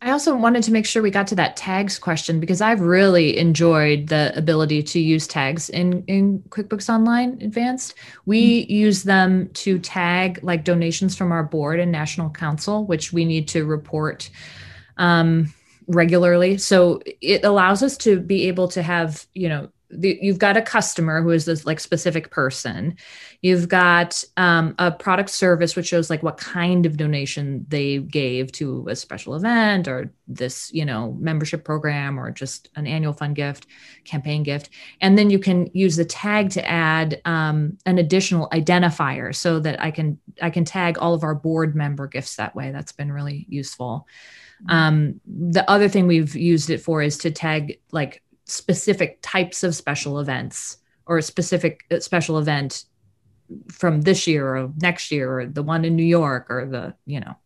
I 0.01 0.11
also 0.13 0.37
wanted 0.37 0.63
to 0.63 0.73
make 0.73 0.87
sure 0.87 1.03
we 1.03 1.11
got 1.11 1.27
to 1.29 1.35
that 1.35 1.57
tags 1.57 1.99
question 1.99 2.39
because 2.39 2.61
I've 2.61 2.81
really 2.81 3.37
enjoyed 3.37 4.07
the 4.07 4.33
ability 4.37 4.81
to 4.85 5.01
use 5.01 5.27
tags 5.27 5.69
in, 5.71 6.05
in 6.07 6.39
QuickBooks 6.51 6.89
Online 6.89 7.37
Advanced. 7.43 7.95
We 8.25 8.65
use 8.67 9.03
them 9.03 9.51
to 9.55 9.81
tag 9.81 10.39
like 10.43 10.63
donations 10.63 11.17
from 11.17 11.33
our 11.33 11.43
board 11.43 11.81
and 11.81 11.91
national 11.91 12.31
council, 12.31 12.87
which 12.87 13.13
we 13.13 13.25
need 13.25 13.49
to 13.49 13.65
report 13.65 14.31
um, 14.99 15.53
regularly. 15.89 16.59
So 16.59 17.03
it 17.21 17.45
allows 17.45 17.83
us 17.83 17.97
to 17.99 18.21
be 18.21 18.47
able 18.47 18.69
to 18.69 18.83
have, 18.83 19.27
you 19.35 19.49
know, 19.49 19.69
the, 19.91 20.19
you've 20.21 20.39
got 20.39 20.57
a 20.57 20.63
customer 20.63 21.23
who 21.23 21.31
is 21.31 21.45
this 21.45 21.65
like 21.65 21.81
specific 21.81 22.31
person. 22.31 22.97
You've 23.41 23.69
got 23.69 24.23
um, 24.37 24.75
a 24.79 24.91
product 24.91 25.31
service 25.31 25.77
which 25.77 25.87
shows 25.87 26.11
like 26.11 26.23
what 26.23 26.37
kind 26.37 26.85
of 26.85 26.97
donation 26.97 27.65
they 27.69 27.99
gave 27.99 28.53
to 28.53 28.87
a 28.89 28.97
special 28.97 29.35
event 29.35 29.89
or 29.89 30.13
this 30.27 30.71
you 30.75 30.85
know 30.85 31.17
membership 31.19 31.65
program 31.65 32.21
or 32.21 32.31
just 32.31 32.69
an 32.77 32.87
annual 32.87 33.15
fund 33.15 33.35
gift 33.35 33.67
campaign 34.05 34.43
gift. 34.43 34.71
And 35.01 35.17
then 35.17 35.31
you 35.31 35.39
can 35.39 35.71
use 35.73 35.97
the 35.97 36.05
tag 36.05 36.51
to 36.51 36.69
add 36.69 37.21
um, 37.25 37.79
an 37.87 37.99
additional 37.99 38.49
identifier 38.51 39.35
so 39.35 39.59
that 39.61 39.81
i 39.83 39.91
can 39.91 40.19
i 40.43 40.51
can 40.51 40.65
tag 40.65 40.99
all 40.99 41.15
of 41.15 41.23
our 41.23 41.35
board 41.35 41.75
member 41.75 42.07
gifts 42.07 42.37
that 42.37 42.55
way. 42.55 42.71
That's 42.71 42.93
been 42.93 43.13
really 43.13 43.47
useful. 43.49 44.07
Um, 44.69 45.21
the 45.25 45.69
other 45.71 45.89
thing 45.89 46.07
we've 46.07 46.35
used 46.35 46.71
it 46.71 46.79
for 46.79 47.01
is 47.01 47.19
to 47.19 47.31
tag 47.31 47.81
like 47.93 48.23
specific 48.49 49.19
types 49.23 49.63
of 49.63 49.75
special 49.75 50.19
events 50.19 50.79
or 51.07 51.19
a 51.19 51.23
specific 51.23 51.85
uh, 51.91 52.01
special 52.01 52.39
event 52.39 52.85
from 53.71 54.03
this 54.03 54.27
year 54.27 54.57
or 54.57 54.73
next 54.81 55.11
year 55.11 55.41
or 55.41 55.47
the 55.47 55.63
one 55.63 55.85
in 55.85 55.97
New 55.97 56.03
York 56.03 56.51
or 56.51 56.67
the, 56.67 56.95
you 57.07 57.21
know, 57.21 57.37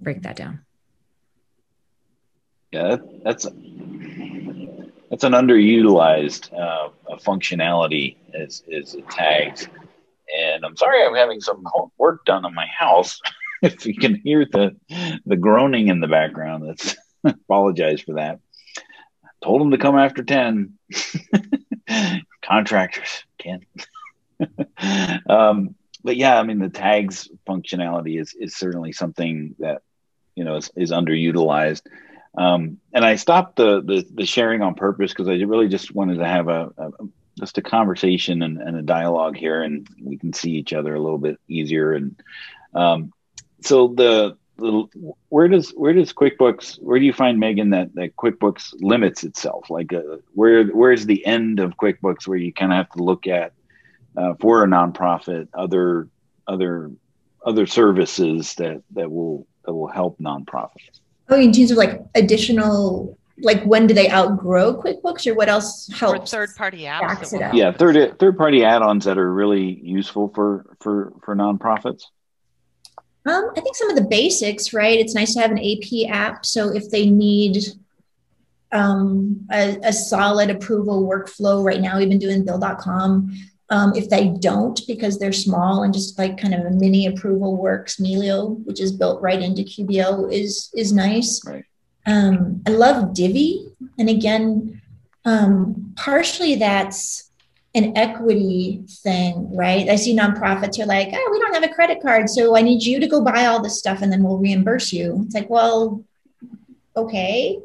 break 0.00 0.22
that 0.22 0.36
down. 0.36 0.60
Yeah, 2.70 2.96
that's 3.24 3.46
that's 5.10 5.24
an 5.24 5.32
underutilized 5.32 6.52
uh, 6.52 6.90
functionality 7.16 8.16
is 8.34 8.62
is 8.68 8.96
tags. 9.10 9.68
And 10.38 10.64
I'm 10.64 10.76
sorry, 10.76 11.02
I'm 11.02 11.14
having 11.14 11.40
some 11.40 11.64
work 11.96 12.26
done 12.26 12.44
on 12.44 12.54
my 12.54 12.66
house. 12.66 13.20
if 13.62 13.86
you 13.86 13.94
can 13.94 14.16
hear 14.16 14.44
the 14.44 14.76
the 15.24 15.36
groaning 15.36 15.88
in 15.88 16.00
the 16.00 16.08
background, 16.08 16.68
that's 16.68 16.96
apologize 17.24 18.02
for 18.02 18.14
that. 18.14 18.40
Told 19.42 19.60
them 19.60 19.70
to 19.70 19.78
come 19.78 19.96
after 19.96 20.22
ten. 20.22 20.78
Contractors 22.42 23.24
can't. 23.38 23.64
um, 25.28 25.74
but 26.02 26.16
yeah, 26.16 26.38
I 26.38 26.42
mean 26.42 26.58
the 26.58 26.68
tags 26.68 27.28
functionality 27.46 28.20
is 28.20 28.34
is 28.34 28.56
certainly 28.56 28.92
something 28.92 29.54
that 29.58 29.82
you 30.34 30.44
know 30.44 30.56
is, 30.56 30.70
is 30.76 30.90
underutilized. 30.90 31.82
Um, 32.36 32.78
and 32.92 33.04
I 33.04 33.16
stopped 33.16 33.56
the, 33.56 33.82
the, 33.82 34.06
the 34.14 34.26
sharing 34.26 34.62
on 34.62 34.74
purpose 34.74 35.12
because 35.12 35.28
I 35.28 35.32
really 35.32 35.66
just 35.66 35.92
wanted 35.92 36.18
to 36.18 36.26
have 36.26 36.48
a, 36.48 36.70
a 36.78 36.90
just 37.36 37.58
a 37.58 37.62
conversation 37.62 38.42
and, 38.42 38.58
and, 38.58 38.76
a 38.76 38.82
dialogue 38.82 39.36
here, 39.36 39.62
and 39.62 39.88
we 40.02 40.18
can 40.18 40.32
see 40.32 40.52
each 40.52 40.72
other 40.72 40.94
a 40.94 41.00
little 41.00 41.18
bit 41.18 41.38
easier. 41.48 41.92
And 41.92 42.20
um, 42.74 43.12
so 43.62 43.88
the 43.88 44.36
where 44.58 45.48
does 45.48 45.70
where 45.70 45.92
does 45.92 46.12
QuickBooks 46.12 46.80
where 46.82 46.98
do 46.98 47.04
you 47.04 47.12
find 47.12 47.38
Megan 47.38 47.70
that 47.70 47.94
that 47.94 48.16
QuickBooks 48.16 48.74
limits 48.80 49.24
itself? 49.24 49.70
Like 49.70 49.92
uh, 49.92 50.02
where 50.34 50.64
where's 50.66 51.06
the 51.06 51.24
end 51.26 51.60
of 51.60 51.76
QuickBooks 51.76 52.26
where 52.26 52.38
you 52.38 52.52
kind 52.52 52.72
of 52.72 52.76
have 52.76 52.90
to 52.90 53.02
look 53.02 53.26
at 53.26 53.52
uh, 54.16 54.34
for 54.40 54.64
a 54.64 54.66
nonprofit 54.66 55.48
other 55.54 56.08
other 56.46 56.90
other 57.46 57.66
services 57.66 58.54
that 58.56 58.82
that 58.92 59.10
will 59.10 59.46
that 59.64 59.74
will 59.74 59.88
help 59.88 60.18
nonprofits. 60.18 61.00
Oh, 61.28 61.36
in 61.38 61.52
terms 61.52 61.70
of 61.70 61.76
like 61.76 62.00
additional, 62.14 63.18
like 63.40 63.62
when 63.64 63.86
do 63.86 63.92
they 63.94 64.10
outgrow 64.10 64.80
QuickBooks, 64.82 65.26
or 65.26 65.34
what 65.34 65.48
else 65.48 65.90
Or 66.02 66.14
helps? 66.14 66.30
third 66.30 66.50
party 66.56 66.82
apps. 66.84 67.00
backs 67.00 67.30
that 67.30 67.36
it 67.36 67.38
will- 67.40 67.48
up. 67.50 67.54
Yeah, 67.54 67.72
third 67.72 68.18
third 68.18 68.36
party 68.38 68.64
add-ons 68.64 69.04
that 69.04 69.18
are 69.18 69.32
really 69.32 69.78
useful 69.82 70.32
for 70.34 70.64
for 70.80 71.12
for 71.22 71.36
nonprofits. 71.36 72.04
Um, 73.28 73.50
I 73.56 73.60
think 73.60 73.76
some 73.76 73.90
of 73.90 73.96
the 73.96 74.08
basics, 74.08 74.72
right? 74.72 74.98
It's 74.98 75.14
nice 75.14 75.34
to 75.34 75.40
have 75.40 75.50
an 75.50 75.58
AP 75.58 76.08
app. 76.10 76.46
So 76.46 76.70
if 76.74 76.90
they 76.90 77.10
need 77.10 77.58
um, 78.72 79.46
a, 79.52 79.78
a 79.84 79.92
solid 79.92 80.48
approval 80.48 81.06
workflow, 81.06 81.62
right 81.62 81.80
now 81.80 81.98
we've 81.98 82.08
been 82.08 82.18
doing 82.18 82.42
bill.com. 82.44 83.30
Um, 83.70 83.92
if 83.94 84.08
they 84.08 84.28
don't, 84.28 84.80
because 84.86 85.18
they're 85.18 85.30
small 85.30 85.82
and 85.82 85.92
just 85.92 86.18
like 86.18 86.40
kind 86.40 86.54
of 86.54 86.64
a 86.64 86.70
mini 86.70 87.06
approval 87.06 87.54
works, 87.54 87.96
Melio, 87.96 88.64
which 88.64 88.80
is 88.80 88.92
built 88.92 89.20
right 89.20 89.42
into 89.42 89.62
QBO, 89.62 90.32
is 90.32 90.70
is 90.74 90.90
nice. 90.90 91.44
Right. 91.44 91.66
Um, 92.06 92.62
I 92.66 92.70
love 92.70 93.12
Divvy, 93.12 93.68
and 93.98 94.08
again, 94.08 94.80
um, 95.26 95.92
partially 95.96 96.54
that's 96.54 97.27
an 97.78 97.96
equity 97.96 98.82
thing, 98.86 99.56
right? 99.56 99.88
I 99.88 99.96
see 99.96 100.14
nonprofits 100.14 100.78
are 100.78 100.86
like, 100.86 101.08
oh, 101.12 101.28
we 101.32 101.38
don't 101.38 101.54
have 101.54 101.64
a 101.64 101.74
credit 101.74 102.02
card, 102.02 102.28
so 102.28 102.56
I 102.56 102.62
need 102.62 102.82
you 102.82 103.00
to 103.00 103.06
go 103.06 103.22
buy 103.22 103.46
all 103.46 103.62
this 103.62 103.78
stuff, 103.78 104.02
and 104.02 104.12
then 104.12 104.22
we'll 104.22 104.38
reimburse 104.38 104.92
you. 104.92 105.22
It's 105.24 105.34
like, 105.34 105.48
well, 105.48 106.04
okay. 106.96 107.58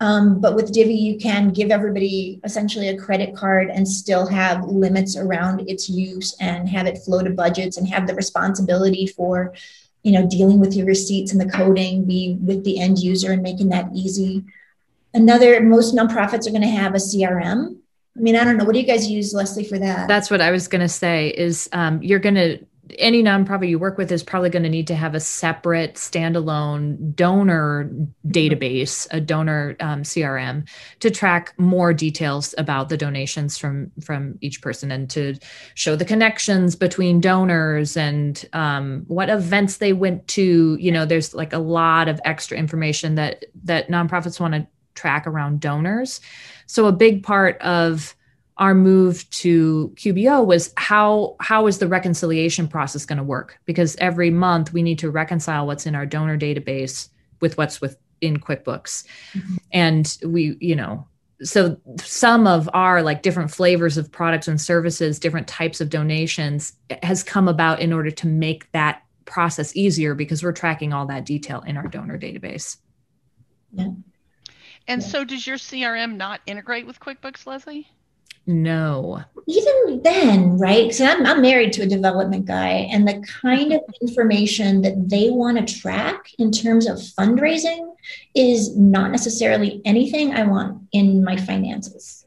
Um, 0.00 0.40
but 0.40 0.56
with 0.56 0.72
Divvy, 0.72 0.94
you 0.94 1.16
can 1.16 1.50
give 1.50 1.70
everybody 1.70 2.40
essentially 2.42 2.88
a 2.88 2.98
credit 2.98 3.36
card 3.36 3.70
and 3.70 3.86
still 3.86 4.26
have 4.26 4.64
limits 4.64 5.16
around 5.16 5.68
its 5.70 5.88
use 5.88 6.36
and 6.40 6.68
have 6.68 6.86
it 6.88 6.98
flow 6.98 7.22
to 7.22 7.30
budgets 7.30 7.76
and 7.76 7.86
have 7.86 8.08
the 8.08 8.14
responsibility 8.16 9.06
for, 9.06 9.54
you 10.02 10.10
know, 10.10 10.26
dealing 10.26 10.58
with 10.58 10.74
your 10.74 10.86
receipts 10.86 11.30
and 11.30 11.40
the 11.40 11.48
coding 11.48 12.04
be 12.04 12.36
with 12.42 12.64
the 12.64 12.80
end 12.80 12.98
user 12.98 13.30
and 13.30 13.42
making 13.42 13.68
that 13.68 13.90
easy. 13.94 14.44
Another, 15.14 15.60
most 15.60 15.94
nonprofits 15.94 16.48
are 16.48 16.50
going 16.50 16.62
to 16.62 16.68
have 16.68 16.94
a 16.94 16.98
CRM. 16.98 17.76
I 18.16 18.20
mean, 18.20 18.36
I 18.36 18.44
don't 18.44 18.56
know. 18.56 18.64
What 18.64 18.74
do 18.74 18.80
you 18.80 18.86
guys 18.86 19.08
use, 19.08 19.32
Leslie, 19.32 19.64
for 19.64 19.78
that? 19.78 20.06
That's 20.06 20.30
what 20.30 20.40
I 20.40 20.50
was 20.50 20.68
going 20.68 20.82
to 20.82 20.88
say 20.88 21.28
is 21.30 21.68
um, 21.72 22.02
you're 22.02 22.18
going 22.18 22.34
to 22.34 22.58
any 22.98 23.22
nonprofit 23.22 23.68
you 23.68 23.78
work 23.78 23.96
with 23.96 24.10
is 24.10 24.22
probably 24.22 24.50
going 24.50 24.64
to 24.64 24.68
need 24.68 24.86
to 24.86 24.94
have 24.94 25.14
a 25.14 25.20
separate 25.20 25.94
standalone 25.94 27.14
donor 27.14 27.90
database, 28.26 29.06
a 29.10 29.20
donor 29.20 29.76
um, 29.80 30.02
CRM, 30.02 30.68
to 31.00 31.10
track 31.10 31.54
more 31.58 31.94
details 31.94 32.54
about 32.58 32.88
the 32.88 32.96
donations 32.96 33.56
from 33.56 33.90
from 34.04 34.36
each 34.40 34.60
person 34.62 34.90
and 34.90 35.08
to 35.10 35.36
show 35.74 35.96
the 35.96 36.04
connections 36.04 36.76
between 36.76 37.20
donors 37.20 37.96
and 37.96 38.48
um, 38.52 39.04
what 39.06 39.30
events 39.30 39.78
they 39.78 39.92
went 39.92 40.26
to. 40.28 40.76
You 40.80 40.92
know, 40.92 41.06
there's 41.06 41.34
like 41.34 41.52
a 41.52 41.58
lot 41.58 42.08
of 42.08 42.20
extra 42.24 42.58
information 42.58 43.14
that 43.14 43.44
that 43.64 43.88
nonprofits 43.88 44.40
want 44.40 44.54
to 44.54 44.66
track 44.94 45.26
around 45.26 45.60
donors. 45.60 46.20
So 46.72 46.86
a 46.86 46.92
big 46.92 47.22
part 47.22 47.60
of 47.60 48.16
our 48.56 48.74
move 48.74 49.28
to 49.28 49.92
QBO 49.96 50.46
was 50.46 50.72
how 50.78 51.36
how 51.38 51.66
is 51.66 51.76
the 51.76 51.86
reconciliation 51.86 52.66
process 52.66 53.04
going 53.04 53.18
to 53.18 53.22
work? 53.22 53.58
Because 53.66 53.94
every 53.96 54.30
month 54.30 54.72
we 54.72 54.82
need 54.82 54.98
to 55.00 55.10
reconcile 55.10 55.66
what's 55.66 55.84
in 55.84 55.94
our 55.94 56.06
donor 56.06 56.38
database 56.38 57.10
with 57.42 57.58
what's 57.58 57.82
within 57.82 58.38
QuickBooks, 58.38 59.04
Mhm. 59.34 59.58
and 59.72 60.18
we 60.24 60.56
you 60.60 60.74
know 60.74 61.06
so 61.42 61.76
some 62.00 62.46
of 62.46 62.70
our 62.72 63.02
like 63.02 63.20
different 63.20 63.50
flavors 63.50 63.98
of 63.98 64.10
products 64.10 64.48
and 64.48 64.58
services, 64.58 65.18
different 65.18 65.48
types 65.48 65.82
of 65.82 65.90
donations 65.90 66.72
has 67.02 67.22
come 67.22 67.48
about 67.48 67.80
in 67.80 67.92
order 67.92 68.10
to 68.10 68.26
make 68.26 68.72
that 68.72 69.02
process 69.26 69.76
easier 69.76 70.14
because 70.14 70.42
we're 70.42 70.52
tracking 70.52 70.94
all 70.94 71.04
that 71.04 71.26
detail 71.26 71.60
in 71.66 71.76
our 71.76 71.86
donor 71.86 72.18
database. 72.18 72.78
Yeah. 73.74 73.88
And 74.88 75.02
yeah. 75.02 75.08
so 75.08 75.24
does 75.24 75.46
your 75.46 75.56
CRM 75.56 76.16
not 76.16 76.40
integrate 76.46 76.86
with 76.86 77.00
QuickBooks, 77.00 77.46
Leslie? 77.46 77.88
No. 78.46 79.22
Even 79.46 80.02
then, 80.02 80.58
right? 80.58 80.92
So 80.92 81.04
I'm, 81.04 81.24
I'm 81.24 81.42
married 81.42 81.72
to 81.74 81.82
a 81.82 81.86
development 81.86 82.44
guy, 82.44 82.88
and 82.90 83.06
the 83.06 83.24
kind 83.42 83.72
of 83.72 83.80
information 84.02 84.82
that 84.82 85.08
they 85.08 85.30
want 85.30 85.58
to 85.58 85.80
track 85.80 86.26
in 86.38 86.50
terms 86.50 86.88
of 86.88 86.96
fundraising 86.96 87.94
is 88.34 88.76
not 88.76 89.12
necessarily 89.12 89.80
anything 89.84 90.34
I 90.34 90.44
want 90.44 90.82
in 90.92 91.22
my 91.22 91.36
finances, 91.36 92.26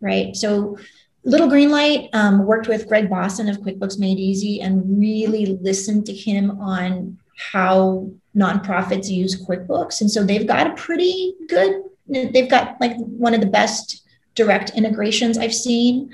right? 0.00 0.36
So 0.36 0.78
Little 1.24 1.48
Green 1.48 1.70
Light 1.70 2.08
um, 2.12 2.46
worked 2.46 2.68
with 2.68 2.88
Gregg 2.88 3.10
Bossen 3.10 3.50
of 3.50 3.58
QuickBooks 3.58 3.98
Made 3.98 4.18
Easy 4.18 4.60
and 4.60 5.00
really 5.00 5.58
listened 5.60 6.06
to 6.06 6.14
him 6.14 6.60
on 6.60 7.18
how 7.52 8.10
nonprofits 8.36 9.08
use 9.08 9.44
QuickBooks. 9.44 10.00
And 10.00 10.10
so 10.10 10.24
they've 10.24 10.46
got 10.46 10.66
a 10.66 10.74
pretty 10.74 11.34
good, 11.48 11.82
they've 12.08 12.48
got 12.48 12.80
like 12.80 12.96
one 12.96 13.34
of 13.34 13.40
the 13.40 13.46
best 13.46 14.06
direct 14.34 14.70
integrations 14.70 15.38
I've 15.38 15.54
seen. 15.54 16.10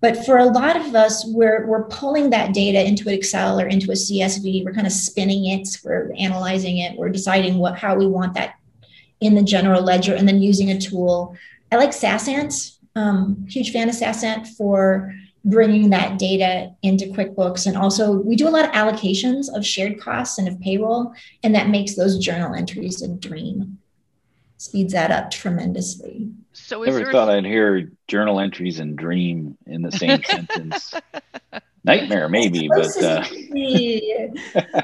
But 0.00 0.26
for 0.26 0.36
a 0.36 0.44
lot 0.44 0.76
of 0.76 0.94
us, 0.94 1.24
we're, 1.26 1.66
we're 1.66 1.84
pulling 1.84 2.28
that 2.30 2.52
data 2.52 2.86
into 2.86 3.08
an 3.08 3.14
Excel 3.14 3.58
or 3.58 3.66
into 3.66 3.90
a 3.90 3.94
CSV. 3.94 4.64
We're 4.64 4.74
kind 4.74 4.86
of 4.86 4.92
spinning 4.92 5.46
it, 5.46 5.66
we're 5.82 6.12
analyzing 6.18 6.78
it, 6.78 6.98
we're 6.98 7.08
deciding 7.08 7.56
what 7.56 7.78
how 7.78 7.96
we 7.96 8.06
want 8.06 8.34
that 8.34 8.56
in 9.20 9.34
the 9.34 9.42
general 9.42 9.82
ledger, 9.82 10.14
and 10.14 10.28
then 10.28 10.42
using 10.42 10.70
a 10.70 10.78
tool. 10.78 11.34
I 11.72 11.76
like 11.76 11.90
SaasAnt, 11.90 12.76
um, 12.94 13.46
huge 13.48 13.72
fan 13.72 13.88
of 13.88 13.94
SaasAnt 13.94 14.48
for 14.48 15.14
bringing 15.44 15.90
that 15.90 16.18
data 16.18 16.74
into 16.82 17.06
QuickBooks. 17.06 17.66
And 17.66 17.76
also, 17.76 18.12
we 18.12 18.36
do 18.36 18.48
a 18.48 18.50
lot 18.50 18.64
of 18.64 18.72
allocations 18.72 19.54
of 19.54 19.64
shared 19.64 20.00
costs 20.00 20.38
and 20.38 20.48
of 20.48 20.60
payroll, 20.60 21.12
and 21.42 21.54
that 21.54 21.68
makes 21.68 21.94
those 21.94 22.18
journal 22.18 22.54
entries 22.54 23.02
a 23.02 23.08
dream. 23.08 23.78
Speeds 24.56 24.92
that 24.94 25.10
up 25.10 25.30
tremendously. 25.30 26.30
So 26.52 26.82
never 26.82 27.10
thought 27.10 27.28
i 27.28 27.34
would 27.34 27.44
hear 27.44 27.90
journal 28.06 28.40
entries 28.40 28.78
and 28.78 28.96
dream 28.96 29.58
in 29.66 29.82
the 29.82 29.92
same 29.92 30.22
sentence. 30.26 30.94
Nightmare, 31.84 32.28
maybe, 32.28 32.68
but. 32.74 32.96
Uh... 33.02 33.24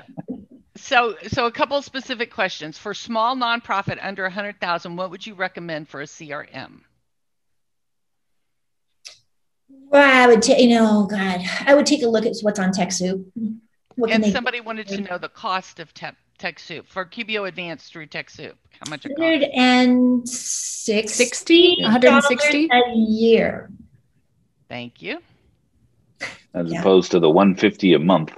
so, 0.77 1.15
so 1.29 1.47
a 1.47 1.53
couple 1.53 1.81
specific 1.81 2.31
questions 2.31 2.77
for 2.77 2.93
small 2.93 3.35
nonprofit 3.37 3.99
under 4.03 4.27
a 4.27 4.31
hundred 4.31 4.61
thousand. 4.61 4.97
What 4.97 5.11
would 5.11 5.27
you 5.27 5.35
recommend 5.35 5.89
for 5.89 6.03
a 6.03 6.07
CRM? 6.07 6.81
Well, 9.91 10.23
I 10.23 10.27
would 10.29 10.41
take, 10.41 10.61
you 10.61 10.71
know, 10.71 10.89
oh, 10.89 11.07
God, 11.07 11.41
I 11.67 11.75
would 11.75 11.85
take 11.85 12.05
a 12.05 12.07
look 12.07 12.25
at 12.25 12.37
what's 12.43 12.61
on 12.61 12.71
TechSoup. 12.71 13.25
What 13.97 14.13
and 14.13 14.25
somebody 14.27 14.61
wanted 14.61 14.87
to 14.89 15.01
know 15.01 15.19
the 15.19 15.29
cost 15.29 15.81
of 15.81 15.93
te- 15.93 16.07
TechSoup 16.39 16.87
for 16.87 17.05
QBO 17.05 17.49
Advanced 17.49 17.93
through 17.93 18.07
TechSoup. 18.07 18.53
How 18.81 18.89
much 18.89 19.05
it 19.05 19.17
costs? 19.17 19.49
160 19.53 21.79
160 21.83 22.69
a 22.73 22.95
year. 22.95 23.69
Thank 24.69 25.03
you. 25.03 25.19
As 26.55 26.73
yeah. 26.73 26.79
opposed 26.81 27.11
to 27.11 27.19
the 27.19 27.29
150 27.29 27.95
a 27.95 27.99
month. 27.99 28.33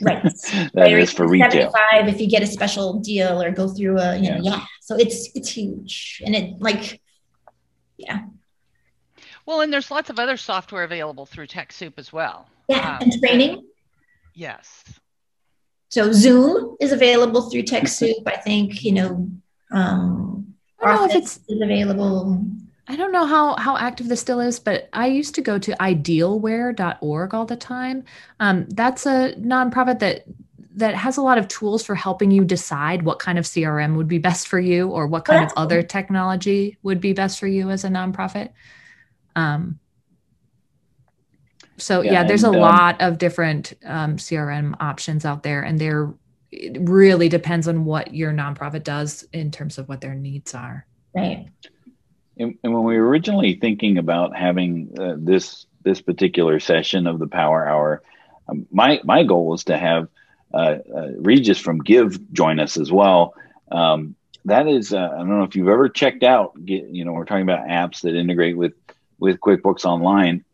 Right. 0.00 0.22
that 0.22 0.70
right. 0.76 0.98
is 0.98 1.12
for 1.12 1.26
retail. 1.26 1.72
if 1.74 2.20
you 2.20 2.28
get 2.28 2.44
a 2.44 2.46
special 2.46 3.00
deal 3.00 3.42
or 3.42 3.50
go 3.50 3.66
through 3.68 3.98
a, 3.98 4.16
you 4.16 4.30
know, 4.30 4.38
yeah. 4.40 4.52
yeah. 4.52 4.64
So 4.80 4.94
it's 4.96 5.30
it's 5.34 5.48
huge. 5.48 6.22
And 6.24 6.36
it 6.36 6.60
like 6.60 7.00
yeah. 7.96 8.20
Well, 9.52 9.60
and 9.60 9.70
there's 9.70 9.90
lots 9.90 10.08
of 10.08 10.18
other 10.18 10.38
software 10.38 10.82
available 10.82 11.26
through 11.26 11.46
TechSoup 11.46 11.98
as 11.98 12.10
well. 12.10 12.48
Yeah, 12.70 12.96
um, 12.96 13.02
and 13.02 13.12
training. 13.20 13.66
Yes. 14.32 14.82
So 15.90 16.10
Zoom 16.10 16.74
is 16.80 16.90
available 16.90 17.50
through 17.50 17.64
TechSoup. 17.64 18.26
I 18.26 18.38
think 18.38 18.82
you 18.82 18.92
know. 18.92 19.30
Um, 19.70 20.54
I 20.80 20.86
don't 20.86 20.96
know 20.96 21.04
if 21.04 21.14
it's 21.16 21.40
is 21.50 21.60
available. 21.60 22.42
I 22.88 22.96
don't 22.96 23.12
know 23.12 23.26
how 23.26 23.54
how 23.56 23.76
active 23.76 24.08
this 24.08 24.22
still 24.22 24.40
is, 24.40 24.58
but 24.58 24.88
I 24.94 25.08
used 25.08 25.34
to 25.34 25.42
go 25.42 25.58
to 25.58 25.72
idealware.org 25.72 27.34
all 27.34 27.44
the 27.44 27.56
time. 27.56 28.04
Um, 28.40 28.64
that's 28.70 29.04
a 29.04 29.34
nonprofit 29.34 29.98
that 29.98 30.24
that 30.76 30.94
has 30.94 31.18
a 31.18 31.22
lot 31.22 31.36
of 31.36 31.46
tools 31.48 31.84
for 31.84 31.94
helping 31.94 32.30
you 32.30 32.46
decide 32.46 33.02
what 33.02 33.18
kind 33.18 33.38
of 33.38 33.44
CRM 33.44 33.96
would 33.96 34.08
be 34.08 34.16
best 34.16 34.48
for 34.48 34.58
you 34.58 34.88
or 34.88 35.06
what 35.06 35.26
kind 35.26 35.44
of 35.44 35.52
other 35.58 35.82
technology 35.82 36.78
would 36.82 37.02
be 37.02 37.12
best 37.12 37.38
for 37.38 37.46
you 37.46 37.68
as 37.68 37.84
a 37.84 37.88
nonprofit. 37.88 38.48
Um, 39.36 39.78
so 41.76 42.00
yeah, 42.00 42.12
yeah 42.12 42.24
there's 42.24 42.44
and, 42.44 42.54
a 42.54 42.58
um, 42.58 42.62
lot 42.62 43.00
of 43.00 43.18
different 43.18 43.74
um, 43.84 44.16
CRM 44.16 44.74
options 44.80 45.24
out 45.24 45.42
there, 45.42 45.62
and 45.62 45.78
there 45.78 46.12
it 46.50 46.76
really 46.80 47.28
depends 47.28 47.66
on 47.66 47.84
what 47.84 48.14
your 48.14 48.32
nonprofit 48.32 48.84
does 48.84 49.24
in 49.32 49.50
terms 49.50 49.78
of 49.78 49.88
what 49.88 50.02
their 50.02 50.14
needs 50.14 50.54
are. 50.54 50.86
Right. 51.14 51.48
And, 52.36 52.58
and 52.62 52.74
when 52.74 52.84
we 52.84 52.98
were 52.98 53.08
originally 53.08 53.54
thinking 53.54 53.98
about 53.98 54.36
having 54.36 54.94
uh, 54.98 55.14
this 55.18 55.66
this 55.82 56.00
particular 56.00 56.60
session 56.60 57.06
of 57.06 57.18
the 57.18 57.26
Power 57.26 57.66
Hour, 57.66 58.02
um, 58.48 58.66
my 58.70 59.00
my 59.04 59.24
goal 59.24 59.46
was 59.46 59.64
to 59.64 59.78
have 59.78 60.08
uh, 60.54 60.78
uh, 60.94 61.08
Regis 61.18 61.58
from 61.58 61.78
Give 61.78 62.32
join 62.32 62.60
us 62.60 62.76
as 62.76 62.92
well. 62.92 63.34
Um, 63.70 64.14
that 64.44 64.66
is, 64.66 64.92
uh, 64.92 65.08
I 65.12 65.18
don't 65.18 65.28
know 65.28 65.44
if 65.44 65.54
you've 65.54 65.68
ever 65.68 65.88
checked 65.88 66.22
out. 66.22 66.52
Get, 66.64 66.88
you 66.88 67.04
know, 67.04 67.12
we're 67.12 67.24
talking 67.24 67.42
about 67.42 67.68
apps 67.68 68.02
that 68.02 68.14
integrate 68.14 68.56
with 68.56 68.74
with 69.22 69.38
QuickBooks 69.38 69.84
Online, 69.84 70.44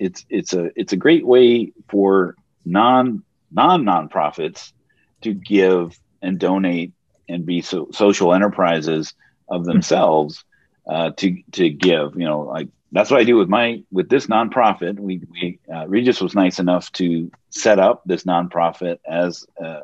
it's 0.00 0.26
it's 0.28 0.52
a 0.52 0.70
it's 0.74 0.92
a 0.92 0.96
great 0.96 1.24
way 1.24 1.72
for 1.88 2.34
non 2.64 3.22
non 3.52 3.84
nonprofits 3.84 4.72
to 5.20 5.32
give 5.32 5.96
and 6.20 6.36
donate 6.38 6.92
and 7.28 7.46
be 7.46 7.62
so, 7.62 7.88
social 7.92 8.34
enterprises 8.34 9.14
of 9.48 9.64
themselves 9.64 10.44
uh, 10.88 11.12
to 11.12 11.40
to 11.52 11.70
give. 11.70 12.16
You 12.16 12.24
know, 12.24 12.40
like 12.40 12.68
that's 12.90 13.08
what 13.08 13.20
I 13.20 13.24
do 13.24 13.36
with 13.36 13.48
my 13.48 13.84
with 13.92 14.08
this 14.08 14.26
nonprofit. 14.26 14.98
We 14.98 15.20
we 15.30 15.60
uh, 15.72 15.86
Regis 15.86 16.20
was 16.20 16.34
nice 16.34 16.58
enough 16.58 16.90
to 16.94 17.30
set 17.50 17.78
up 17.78 18.02
this 18.04 18.24
nonprofit 18.24 18.98
as 19.08 19.46
a, 19.58 19.78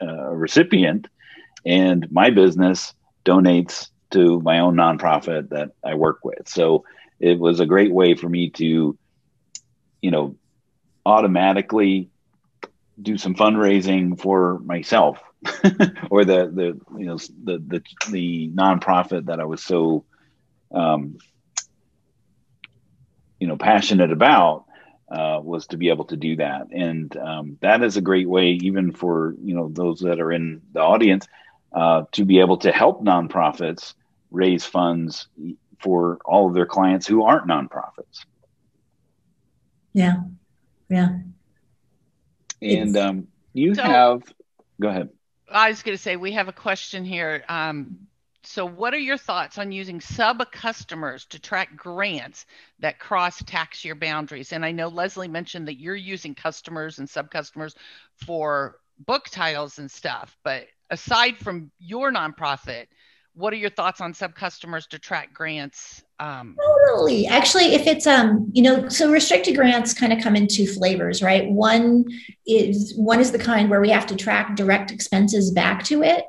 a 0.00 0.34
recipient, 0.34 1.08
and 1.66 2.10
my 2.10 2.30
business 2.30 2.94
donates 3.26 3.90
to 4.12 4.40
my 4.40 4.60
own 4.60 4.76
nonprofit 4.76 5.50
that 5.50 5.72
I 5.84 5.94
work 5.94 6.24
with. 6.24 6.48
So 6.48 6.84
it 7.20 7.38
was 7.38 7.60
a 7.60 7.66
great 7.66 7.92
way 7.92 8.14
for 8.14 8.28
me 8.28 8.50
to, 8.50 8.98
you 10.00 10.10
know, 10.10 10.36
automatically 11.04 12.10
do 13.00 13.16
some 13.16 13.34
fundraising 13.34 14.18
for 14.20 14.58
myself 14.60 15.18
or 16.10 16.24
the 16.24 16.50
the 16.52 16.80
you 16.98 17.06
know 17.06 17.16
the 17.16 17.58
the 17.58 17.82
the 18.10 18.50
nonprofit 18.54 19.26
that 19.26 19.40
I 19.40 19.44
was 19.44 19.62
so 19.62 20.04
um, 20.74 21.16
you 23.38 23.46
know 23.46 23.56
passionate 23.56 24.12
about 24.12 24.66
uh, 25.10 25.40
was 25.42 25.66
to 25.68 25.78
be 25.78 25.88
able 25.88 26.04
to 26.06 26.16
do 26.16 26.36
that, 26.36 26.68
and 26.72 27.16
um, 27.16 27.58
that 27.62 27.82
is 27.82 27.96
a 27.96 28.02
great 28.02 28.28
way, 28.28 28.50
even 28.62 28.92
for 28.92 29.34
you 29.42 29.54
know 29.54 29.70
those 29.72 30.00
that 30.00 30.20
are 30.20 30.30
in 30.30 30.60
the 30.72 30.80
audience, 30.80 31.26
uh, 31.72 32.02
to 32.12 32.24
be 32.26 32.40
able 32.40 32.58
to 32.58 32.70
help 32.70 33.02
nonprofits 33.02 33.94
raise 34.30 34.66
funds 34.66 35.26
for 35.80 36.18
all 36.24 36.48
of 36.48 36.54
their 36.54 36.66
clients 36.66 37.06
who 37.06 37.24
aren't 37.24 37.46
nonprofits. 37.46 38.24
Yeah. 39.92 40.22
Yeah. 40.88 41.18
And 42.62 42.96
um, 42.96 43.28
you 43.52 43.74
so, 43.74 43.82
have, 43.82 44.22
go 44.80 44.88
ahead. 44.88 45.08
I 45.50 45.68
was 45.68 45.82
going 45.82 45.96
to 45.96 46.02
say, 46.02 46.16
we 46.16 46.32
have 46.32 46.48
a 46.48 46.52
question 46.52 47.04
here. 47.04 47.42
Um, 47.48 48.06
so, 48.42 48.64
what 48.64 48.94
are 48.94 48.98
your 48.98 49.18
thoughts 49.18 49.58
on 49.58 49.72
using 49.72 50.00
sub 50.00 50.50
customers 50.50 51.26
to 51.26 51.38
track 51.38 51.76
grants 51.76 52.46
that 52.78 52.98
cross 52.98 53.42
tax 53.42 53.84
year 53.84 53.94
boundaries? 53.94 54.52
And 54.52 54.64
I 54.64 54.72
know 54.72 54.88
Leslie 54.88 55.28
mentioned 55.28 55.68
that 55.68 55.78
you're 55.78 55.94
using 55.94 56.34
customers 56.34 56.98
and 56.98 57.08
sub 57.08 57.30
customers 57.30 57.74
for 58.16 58.76
book 58.98 59.26
titles 59.30 59.78
and 59.78 59.90
stuff, 59.90 60.36
but 60.42 60.66
aside 60.90 61.36
from 61.38 61.70
your 61.78 62.10
nonprofit, 62.12 62.86
what 63.40 63.52
are 63.52 63.56
your 63.56 63.70
thoughts 63.70 64.00
on 64.00 64.14
sub 64.14 64.34
customers 64.34 64.86
to 64.86 64.98
track 64.98 65.32
grants 65.34 66.02
um, 66.20 66.54
totally. 66.62 67.26
Actually 67.26 67.74
if 67.74 67.86
it's 67.86 68.06
um 68.06 68.50
you 68.52 68.62
know 68.62 68.88
so 68.90 69.10
restricted 69.10 69.56
grants 69.56 69.94
kind 69.94 70.12
of 70.12 70.22
come 70.22 70.36
in 70.36 70.46
two 70.46 70.66
flavors 70.66 71.22
right? 71.22 71.50
One 71.50 72.04
is 72.46 72.94
one 72.94 73.20
is 73.20 73.32
the 73.32 73.38
kind 73.38 73.70
where 73.70 73.80
we 73.80 73.88
have 73.88 74.06
to 74.08 74.16
track 74.16 74.54
direct 74.54 74.90
expenses 74.90 75.50
back 75.50 75.82
to 75.84 76.02
it. 76.02 76.26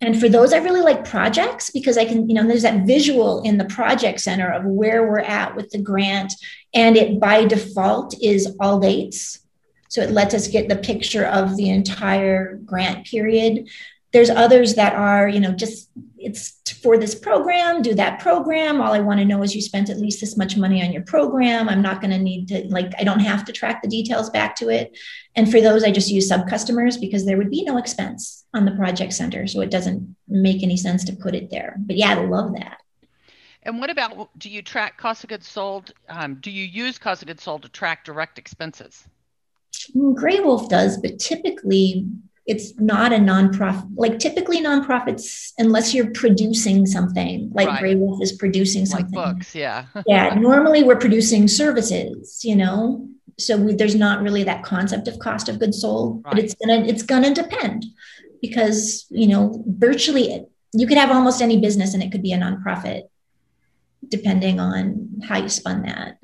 And 0.00 0.18
for 0.18 0.28
those 0.28 0.52
i 0.52 0.58
really 0.58 0.80
like 0.80 1.08
projects 1.08 1.70
because 1.70 1.96
i 1.96 2.04
can 2.04 2.28
you 2.28 2.34
know 2.34 2.46
there's 2.46 2.62
that 2.62 2.86
visual 2.86 3.42
in 3.42 3.56
the 3.56 3.66
project 3.66 4.20
center 4.20 4.50
of 4.50 4.64
where 4.64 5.06
we're 5.06 5.20
at 5.20 5.54
with 5.54 5.70
the 5.70 5.78
grant 5.78 6.32
and 6.74 6.96
it 6.96 7.20
by 7.20 7.44
default 7.44 8.20
is 8.20 8.56
all 8.58 8.80
dates. 8.80 9.40
So 9.88 10.02
it 10.02 10.10
lets 10.10 10.34
us 10.34 10.48
get 10.48 10.68
the 10.68 10.76
picture 10.76 11.26
of 11.26 11.56
the 11.56 11.68
entire 11.68 12.56
grant 12.64 13.06
period. 13.06 13.68
There's 14.12 14.30
others 14.30 14.74
that 14.74 14.94
are 14.94 15.28
you 15.28 15.38
know 15.38 15.52
just 15.52 15.88
it's 16.20 16.60
for 16.82 16.96
this 16.96 17.14
program, 17.14 17.82
do 17.82 17.94
that 17.94 18.20
program. 18.20 18.80
All 18.80 18.92
I 18.92 19.00
want 19.00 19.20
to 19.20 19.24
know 19.24 19.42
is 19.42 19.54
you 19.54 19.62
spent 19.62 19.90
at 19.90 19.98
least 19.98 20.20
this 20.20 20.36
much 20.36 20.56
money 20.56 20.82
on 20.82 20.92
your 20.92 21.02
program. 21.02 21.68
I'm 21.68 21.82
not 21.82 22.00
going 22.00 22.10
to 22.10 22.18
need 22.18 22.48
to, 22.48 22.66
like, 22.68 22.92
I 22.98 23.04
don't 23.04 23.20
have 23.20 23.44
to 23.46 23.52
track 23.52 23.82
the 23.82 23.88
details 23.88 24.30
back 24.30 24.56
to 24.56 24.68
it. 24.68 24.96
And 25.34 25.50
for 25.50 25.60
those, 25.60 25.84
I 25.84 25.90
just 25.90 26.10
use 26.10 26.28
sub 26.28 26.48
customers 26.48 26.96
because 26.96 27.26
there 27.26 27.36
would 27.36 27.50
be 27.50 27.64
no 27.64 27.76
expense 27.76 28.44
on 28.54 28.64
the 28.64 28.72
project 28.72 29.12
center. 29.12 29.46
So 29.46 29.60
it 29.60 29.70
doesn't 29.70 30.16
make 30.28 30.62
any 30.62 30.76
sense 30.76 31.04
to 31.04 31.12
put 31.14 31.34
it 31.34 31.50
there. 31.50 31.76
But 31.78 31.96
yeah, 31.96 32.10
I 32.10 32.24
love 32.24 32.54
that. 32.54 32.78
And 33.62 33.78
what 33.78 33.90
about 33.90 34.30
do 34.38 34.48
you 34.48 34.62
track 34.62 34.96
cost 34.96 35.24
of 35.24 35.28
goods 35.28 35.46
sold? 35.46 35.92
Um, 36.08 36.36
do 36.36 36.50
you 36.50 36.64
use 36.64 36.98
cost 36.98 37.22
of 37.22 37.28
goods 37.28 37.42
sold 37.42 37.62
to 37.62 37.68
track 37.68 38.04
direct 38.04 38.38
expenses? 38.38 39.06
Graywolf 39.94 40.68
does, 40.68 40.96
but 40.98 41.18
typically 41.18 42.06
it's 42.50 42.76
not 42.80 43.12
a 43.12 43.16
nonprofit. 43.16 43.88
Like 43.94 44.18
typically 44.18 44.60
nonprofits, 44.60 45.52
unless 45.56 45.94
you're 45.94 46.10
producing 46.10 46.84
something, 46.84 47.48
like 47.54 47.68
right. 47.68 47.80
Graywolf 47.80 48.20
is 48.20 48.32
producing 48.32 48.86
something. 48.86 49.12
Like 49.12 49.36
books, 49.36 49.54
yeah. 49.54 49.86
yeah. 50.06 50.34
Normally 50.34 50.82
we're 50.82 50.98
producing 50.98 51.46
services, 51.46 52.40
you 52.42 52.56
know, 52.56 53.08
so 53.38 53.56
we, 53.56 53.74
there's 53.74 53.94
not 53.94 54.22
really 54.22 54.42
that 54.42 54.64
concept 54.64 55.06
of 55.06 55.20
cost 55.20 55.48
of 55.48 55.60
goods 55.60 55.80
sold, 55.80 56.24
right. 56.24 56.34
but 56.34 56.44
it's 56.44 56.54
gonna 56.54 56.84
it's 56.84 57.04
gonna 57.04 57.32
depend 57.32 57.86
because 58.42 59.06
you 59.10 59.28
know 59.28 59.62
virtually 59.66 60.44
you 60.72 60.86
could 60.88 60.98
have 60.98 61.10
almost 61.10 61.40
any 61.40 61.60
business 61.60 61.94
and 61.94 62.02
it 62.02 62.10
could 62.10 62.22
be 62.22 62.32
a 62.32 62.38
nonprofit 62.38 63.02
depending 64.08 64.58
on 64.58 65.20
how 65.22 65.38
you 65.38 65.48
spun 65.48 65.82
that. 65.82 66.18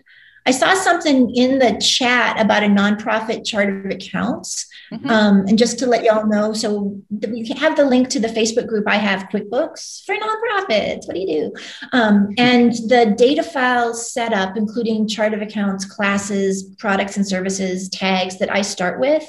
I 0.46 0.52
saw 0.52 0.74
something 0.74 1.34
in 1.34 1.58
the 1.58 1.76
chat 1.80 2.40
about 2.40 2.62
a 2.62 2.66
nonprofit 2.66 3.44
chart 3.44 3.68
of 3.68 3.90
accounts. 3.90 4.66
Mm-hmm. 4.92 5.10
Um, 5.10 5.38
and 5.48 5.58
just 5.58 5.76
to 5.80 5.86
let 5.86 6.04
y'all 6.04 6.26
know, 6.26 6.52
so 6.52 7.02
we 7.10 7.48
have 7.58 7.76
the 7.76 7.84
link 7.84 8.08
to 8.10 8.20
the 8.20 8.28
Facebook 8.28 8.68
group. 8.68 8.84
I 8.86 8.94
have 8.94 9.28
QuickBooks 9.28 10.04
for 10.04 10.14
nonprofits. 10.14 11.08
What 11.08 11.14
do 11.14 11.20
you 11.20 11.26
do? 11.26 11.52
Um, 11.92 12.28
and 12.38 12.72
the 12.72 13.14
data 13.18 13.42
files 13.42 14.12
set 14.12 14.32
up, 14.32 14.56
including 14.56 15.08
chart 15.08 15.34
of 15.34 15.42
accounts, 15.42 15.84
classes, 15.84 16.74
products 16.78 17.16
and 17.16 17.26
services, 17.26 17.88
tags 17.88 18.38
that 18.38 18.52
I 18.52 18.62
start 18.62 19.00
with, 19.00 19.24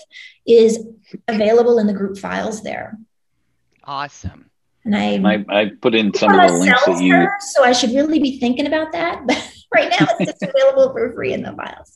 is 0.45 0.85
available 1.27 1.79
in 1.79 1.87
the 1.87 1.93
group 1.93 2.19
files 2.19 2.61
there. 2.61 2.95
Awesome. 3.83 4.51
And 4.85 4.95
I, 4.95 5.17
I, 5.49 5.61
I 5.61 5.71
put 5.81 5.95
in 5.95 6.13
some 6.13 6.39
of 6.39 6.47
the 6.47 6.57
links 6.57 6.85
that 6.85 7.01
you. 7.01 7.27
so 7.39 7.63
I 7.63 7.71
should 7.71 7.91
really 7.91 8.19
be 8.19 8.39
thinking 8.39 8.67
about 8.67 8.91
that. 8.91 9.53
Right 9.77 9.93
now, 9.99 10.07
it's 10.19 10.31
just 10.31 10.43
available 10.43 10.91
for 10.91 11.13
free 11.13 11.33
in 11.33 11.43
the 11.43 11.53
files. 11.53 11.95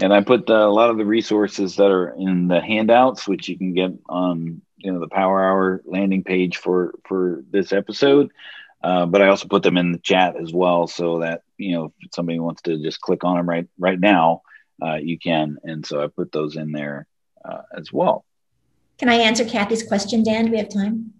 And 0.00 0.12
I 0.12 0.22
put 0.22 0.46
the, 0.46 0.56
a 0.56 0.70
lot 0.70 0.90
of 0.90 0.96
the 0.96 1.04
resources 1.04 1.76
that 1.76 1.90
are 1.90 2.10
in 2.10 2.46
the 2.46 2.60
handouts, 2.60 3.26
which 3.26 3.48
you 3.48 3.58
can 3.58 3.74
get 3.74 3.90
on 4.08 4.62
you 4.78 4.92
know 4.92 5.00
the 5.00 5.08
Power 5.08 5.42
Hour 5.42 5.82
landing 5.84 6.22
page 6.22 6.58
for 6.58 6.94
for 7.04 7.44
this 7.50 7.72
episode. 7.72 8.30
Uh, 8.82 9.06
but 9.06 9.22
I 9.22 9.28
also 9.28 9.48
put 9.48 9.62
them 9.62 9.76
in 9.76 9.92
the 9.92 9.98
chat 9.98 10.36
as 10.36 10.52
well, 10.52 10.86
so 10.86 11.20
that 11.20 11.42
you 11.56 11.72
know 11.72 11.92
if 12.00 12.14
somebody 12.14 12.38
wants 12.38 12.62
to 12.62 12.80
just 12.80 13.00
click 13.00 13.24
on 13.24 13.36
them 13.36 13.48
right 13.48 13.68
right 13.78 13.98
now, 13.98 14.42
uh, 14.84 14.94
you 14.94 15.18
can. 15.18 15.58
And 15.64 15.84
so 15.84 16.02
I 16.02 16.06
put 16.06 16.30
those 16.30 16.56
in 16.56 16.70
there 16.72 17.06
uh, 17.44 17.62
as 17.76 17.92
well. 17.92 18.24
Can 18.98 19.08
I 19.08 19.14
answer 19.14 19.44
Kathy's 19.44 19.82
question, 19.82 20.22
Dan? 20.22 20.46
Do 20.46 20.52
we 20.52 20.58
have 20.58 20.68
time? 20.68 21.12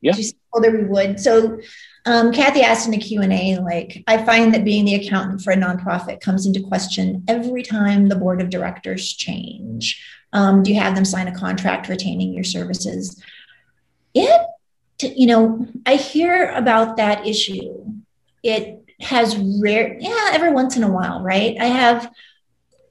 Yeah. 0.00 0.14
Her 0.52 0.70
we 0.70 0.84
would. 0.84 1.20
So 1.20 1.60
um, 2.06 2.32
Kathy 2.32 2.62
asked 2.62 2.86
in 2.86 2.92
the 2.92 2.98
Q&A, 2.98 3.58
like, 3.58 4.02
I 4.06 4.24
find 4.24 4.54
that 4.54 4.64
being 4.64 4.84
the 4.84 4.94
accountant 4.94 5.42
for 5.42 5.52
a 5.52 5.56
nonprofit 5.56 6.20
comes 6.20 6.46
into 6.46 6.60
question 6.60 7.24
every 7.28 7.62
time 7.62 8.08
the 8.08 8.16
board 8.16 8.40
of 8.40 8.50
directors 8.50 9.12
change. 9.12 10.04
Um, 10.32 10.62
do 10.62 10.72
you 10.72 10.80
have 10.80 10.94
them 10.94 11.04
sign 11.04 11.28
a 11.28 11.36
contract 11.36 11.88
retaining 11.88 12.32
your 12.32 12.44
services? 12.44 13.22
It, 14.14 14.40
you 15.02 15.26
know, 15.26 15.66
I 15.86 15.96
hear 15.96 16.50
about 16.50 16.96
that 16.96 17.26
issue. 17.26 17.84
It 18.42 18.82
has 19.00 19.36
rare, 19.36 19.96
yeah, 19.98 20.30
every 20.32 20.52
once 20.52 20.76
in 20.76 20.82
a 20.82 20.90
while, 20.90 21.22
right? 21.22 21.56
I 21.60 21.66
have 21.66 22.10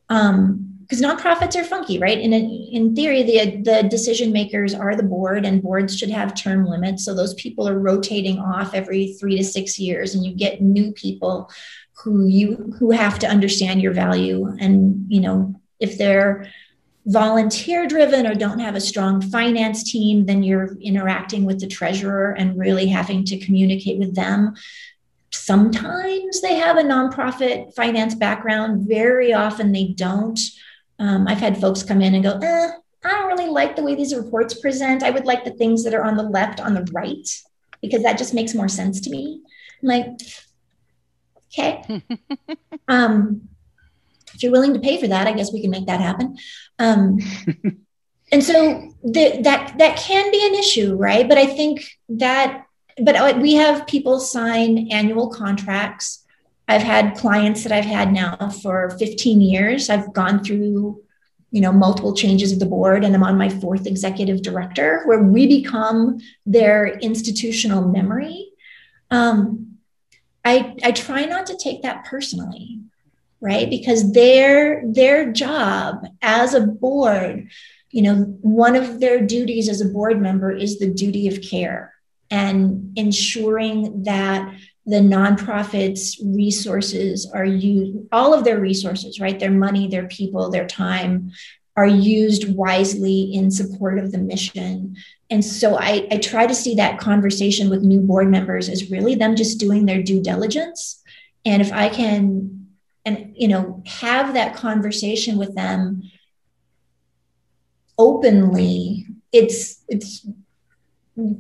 um, 0.09 0.68
because 0.89 1.03
nonprofits 1.03 1.55
are 1.55 1.63
funky, 1.63 1.99
right? 1.99 2.17
In 2.17 2.33
a, 2.33 2.39
in 2.39 2.95
theory, 2.95 3.21
the 3.21 3.61
the 3.61 3.87
decision 3.87 4.31
makers 4.31 4.73
are 4.73 4.95
the 4.95 5.03
board, 5.03 5.45
and 5.45 5.61
boards 5.61 5.95
should 5.95 6.09
have 6.09 6.33
term 6.33 6.65
limits. 6.65 7.05
So 7.05 7.13
those 7.13 7.35
people 7.35 7.67
are 7.67 7.77
rotating 7.77 8.39
off 8.39 8.73
every 8.73 9.13
three 9.13 9.37
to 9.37 9.43
six 9.43 9.77
years, 9.77 10.15
and 10.15 10.25
you 10.25 10.33
get 10.33 10.61
new 10.61 10.91
people 10.93 11.51
who 11.93 12.25
you 12.25 12.73
who 12.79 12.89
have 12.89 13.19
to 13.19 13.27
understand 13.27 13.83
your 13.83 13.93
value. 13.93 14.47
And 14.59 15.05
you 15.09 15.21
know, 15.21 15.61
if 15.79 15.99
they're 15.99 16.51
volunteer 17.05 17.87
driven 17.87 18.25
or 18.25 18.33
don't 18.33 18.59
have 18.59 18.75
a 18.75 18.81
strong 18.81 19.21
finance 19.21 19.83
team, 19.83 20.25
then 20.25 20.41
you're 20.41 20.75
interacting 20.81 21.45
with 21.45 21.59
the 21.59 21.67
treasurer 21.67 22.31
and 22.31 22.57
really 22.57 22.87
having 22.87 23.23
to 23.25 23.37
communicate 23.37 23.99
with 23.99 24.15
them. 24.15 24.55
Sometimes 25.31 26.41
they 26.41 26.55
have 26.55 26.77
a 26.77 26.83
nonprofit 26.83 27.73
finance 27.75 28.15
background. 28.15 28.87
Very 28.87 29.33
often 29.33 29.71
they 29.71 29.85
don't. 29.85 30.39
Um, 30.99 31.27
I've 31.27 31.39
had 31.39 31.59
folks 31.59 31.83
come 31.83 32.01
in 32.01 32.15
and 32.15 32.23
go, 32.23 32.37
eh, 32.41 32.71
I 33.03 33.09
don't 33.09 33.27
really 33.27 33.49
like 33.49 33.75
the 33.75 33.83
way 33.83 33.95
these 33.95 34.13
reports 34.13 34.59
present. 34.59 35.03
I 35.03 35.09
would 35.09 35.25
like 35.25 35.45
the 35.45 35.51
things 35.51 35.83
that 35.83 35.93
are 35.93 36.03
on 36.03 36.17
the 36.17 36.23
left 36.23 36.59
on 36.59 36.73
the 36.73 36.87
right 36.91 37.27
because 37.81 38.03
that 38.03 38.17
just 38.17 38.33
makes 38.33 38.53
more 38.53 38.67
sense 38.67 38.99
to 39.01 39.09
me. 39.09 39.41
I'm 39.81 39.87
like, 39.87 40.05
okay. 41.47 42.03
um, 42.87 43.47
if 44.33 44.43
you're 44.43 44.51
willing 44.51 44.73
to 44.73 44.79
pay 44.79 44.99
for 44.99 45.07
that, 45.07 45.27
I 45.27 45.33
guess 45.33 45.53
we 45.53 45.61
can 45.61 45.71
make 45.71 45.87
that 45.87 46.01
happen. 46.01 46.37
Um, 46.77 47.19
and 48.31 48.43
so 48.43 48.93
the, 49.03 49.41
that 49.43 49.77
that 49.77 49.97
can 49.97 50.31
be 50.31 50.45
an 50.45 50.55
issue, 50.55 50.95
right? 50.95 51.27
But 51.27 51.37
I 51.37 51.45
think 51.45 51.89
that, 52.09 52.65
but 53.01 53.39
we 53.39 53.53
have 53.55 53.87
people 53.87 54.19
sign 54.19 54.89
annual 54.91 55.29
contracts 55.29 56.18
I've 56.69 56.83
had 56.83 57.17
clients 57.17 57.63
that 57.63 57.71
I've 57.71 57.83
had 57.83 58.13
now 58.13 58.51
for 58.61 58.91
15 58.91 59.41
years. 59.41 59.89
I've 59.89 60.13
gone 60.13 60.43
through, 60.43 61.01
you 61.49 61.61
know, 61.61 61.71
multiple 61.71 62.13
changes 62.13 62.51
of 62.51 62.59
the 62.59 62.67
board, 62.67 63.03
and 63.03 63.15
I'm 63.15 63.23
on 63.23 63.39
my 63.39 63.49
fourth 63.49 63.87
executive 63.87 64.43
director, 64.43 65.01
where 65.05 65.23
we 65.23 65.47
become 65.47 66.19
their 66.45 66.99
institutional 66.99 67.87
memory. 67.87 68.51
Um, 69.09 69.77
I 70.45 70.75
I 70.83 70.91
try 70.91 71.25
not 71.25 71.47
to 71.47 71.57
take 71.57 71.81
that 71.81 72.05
personally, 72.05 72.81
right? 73.41 73.67
Because 73.67 74.13
their 74.13 74.83
their 74.85 75.31
job 75.31 76.05
as 76.21 76.53
a 76.53 76.61
board, 76.61 77.49
you 77.89 78.03
know, 78.03 78.15
one 78.41 78.75
of 78.75 78.99
their 78.99 79.19
duties 79.19 79.69
as 79.69 79.81
a 79.81 79.89
board 79.89 80.21
member 80.21 80.51
is 80.51 80.77
the 80.77 80.93
duty 80.93 81.27
of 81.27 81.41
care 81.41 81.95
and 82.31 82.97
ensuring 82.97 84.03
that 84.03 84.53
the 84.85 84.99
nonprofits 84.99 86.17
resources 86.35 87.29
are 87.31 87.45
used 87.45 87.97
all 88.11 88.33
of 88.33 88.43
their 88.43 88.59
resources 88.59 89.19
right? 89.19 89.39
Their 89.39 89.51
money 89.51 89.87
their 89.87 90.07
people 90.07 90.49
their 90.49 90.67
time 90.67 91.31
are 91.75 91.87
used 91.87 92.53
wisely 92.55 93.33
in 93.33 93.49
support 93.49 93.99
of 93.99 94.11
the 94.11 94.17
mission. 94.17 94.97
And 95.29 95.45
so 95.45 95.77
I, 95.77 96.07
I 96.11 96.17
try 96.17 96.45
to 96.45 96.53
see 96.53 96.75
that 96.75 96.99
conversation 96.99 97.69
with 97.69 97.83
new 97.83 98.01
board 98.01 98.29
members 98.29 98.67
as 98.67 98.91
really 98.91 99.15
them 99.15 99.35
just 99.35 99.59
doing 99.59 99.85
their 99.85 100.03
due 100.03 100.21
diligence. 100.21 101.01
And 101.45 101.61
if 101.61 101.71
i 101.71 101.89
can 101.89 102.59
and 103.05 103.33
you 103.35 103.47
know 103.47 103.83
have 103.85 104.33
that 104.33 104.55
conversation 104.55 105.37
with 105.37 105.55
them 105.55 106.03
openly 107.97 109.07
it's 109.31 109.83
it's 109.87 110.25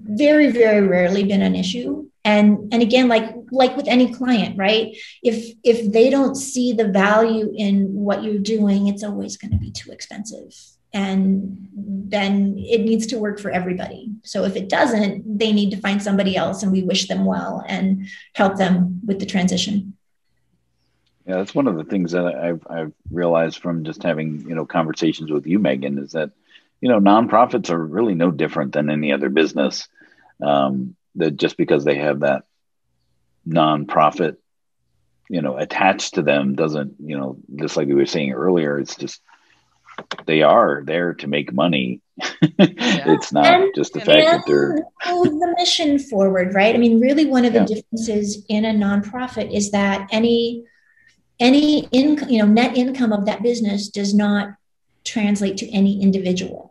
very 0.03 0.51
very 0.51 0.85
rarely 0.85 1.23
been 1.23 1.41
an 1.41 1.55
issue. 1.55 2.07
And 2.25 2.73
and 2.73 2.81
again 2.81 3.07
like 3.07 3.33
like 3.51 3.75
with 3.77 3.87
any 3.87 4.13
client 4.13 4.57
right? 4.57 4.95
If 5.23 5.55
if 5.63 5.91
they 5.91 6.09
don't 6.09 6.35
see 6.35 6.73
the 6.73 6.87
value 6.87 7.51
in 7.55 7.93
what 7.93 8.23
you're 8.23 8.39
doing 8.39 8.87
it's 8.87 9.03
always 9.03 9.37
going 9.37 9.51
to 9.51 9.57
be 9.57 9.71
too 9.71 9.91
expensive. 9.91 10.53
And 10.91 11.67
then 11.71 12.55
it 12.57 12.81
needs 12.81 13.05
to 13.07 13.19
work 13.19 13.39
for 13.39 13.51
everybody. 13.51 14.11
So 14.23 14.43
if 14.43 14.55
it 14.55 14.69
doesn't 14.69 15.39
they 15.39 15.51
need 15.51 15.71
to 15.71 15.77
find 15.77 16.01
somebody 16.01 16.35
else 16.35 16.63
and 16.63 16.71
we 16.71 16.83
wish 16.83 17.07
them 17.07 17.25
well 17.25 17.63
and 17.67 18.07
help 18.35 18.57
them 18.57 19.01
with 19.05 19.19
the 19.19 19.25
transition. 19.25 19.95
Yeah 21.25 21.37
that's 21.37 21.55
one 21.55 21.67
of 21.67 21.77
the 21.77 21.83
things 21.83 22.11
that 22.11 22.25
i've, 22.25 22.65
I've 22.69 22.93
realized 23.11 23.59
from 23.59 23.83
just 23.83 24.01
having 24.01 24.41
you 24.49 24.55
know 24.55 24.65
conversations 24.65 25.29
with 25.31 25.45
you 25.45 25.59
megan 25.59 25.99
is 25.99 26.13
that 26.13 26.31
you 26.81 26.89
know 26.89 26.99
nonprofits 26.99 27.69
are 27.69 27.85
really 27.85 28.15
no 28.15 28.31
different 28.31 28.73
than 28.73 28.89
any 28.89 29.11
other 29.11 29.29
business 29.29 29.87
um, 30.41 30.95
that 31.15 31.31
just 31.31 31.57
because 31.57 31.83
they 31.83 31.95
have 31.95 32.21
that 32.21 32.43
nonprofit 33.47 34.37
you 35.29 35.41
know 35.41 35.57
attached 35.57 36.15
to 36.15 36.21
them 36.21 36.55
doesn't 36.55 36.95
you 36.99 37.17
know 37.17 37.37
just 37.55 37.77
like 37.77 37.87
we 37.87 37.93
were 37.93 38.05
saying 38.05 38.31
earlier 38.31 38.79
it's 38.79 38.95
just 38.95 39.21
they 40.25 40.41
are 40.41 40.81
there 40.85 41.13
to 41.13 41.27
make 41.27 41.51
money 41.53 42.01
yeah. 42.17 42.57
it's 42.57 43.31
not 43.31 43.45
and, 43.45 43.75
just 43.75 43.93
the 43.93 43.99
fact 43.99 44.25
that 44.25 44.43
they're 44.45 44.79
move 45.07 45.39
the 45.39 45.55
mission 45.57 45.99
forward 45.99 46.53
right 46.53 46.75
i 46.75 46.77
mean 46.77 46.99
really 46.99 47.25
one 47.25 47.45
of 47.45 47.53
the 47.53 47.59
yeah. 47.59 47.65
differences 47.65 48.43
in 48.49 48.65
a 48.65 48.73
nonprofit 48.73 49.53
is 49.53 49.71
that 49.71 50.07
any 50.11 50.63
any 51.39 51.85
income 51.91 52.29
you 52.29 52.39
know 52.39 52.47
net 52.47 52.75
income 52.77 53.13
of 53.13 53.25
that 53.25 53.41
business 53.41 53.89
does 53.89 54.13
not 54.13 54.49
translate 55.03 55.57
to 55.57 55.69
any 55.71 56.01
individual 56.01 56.68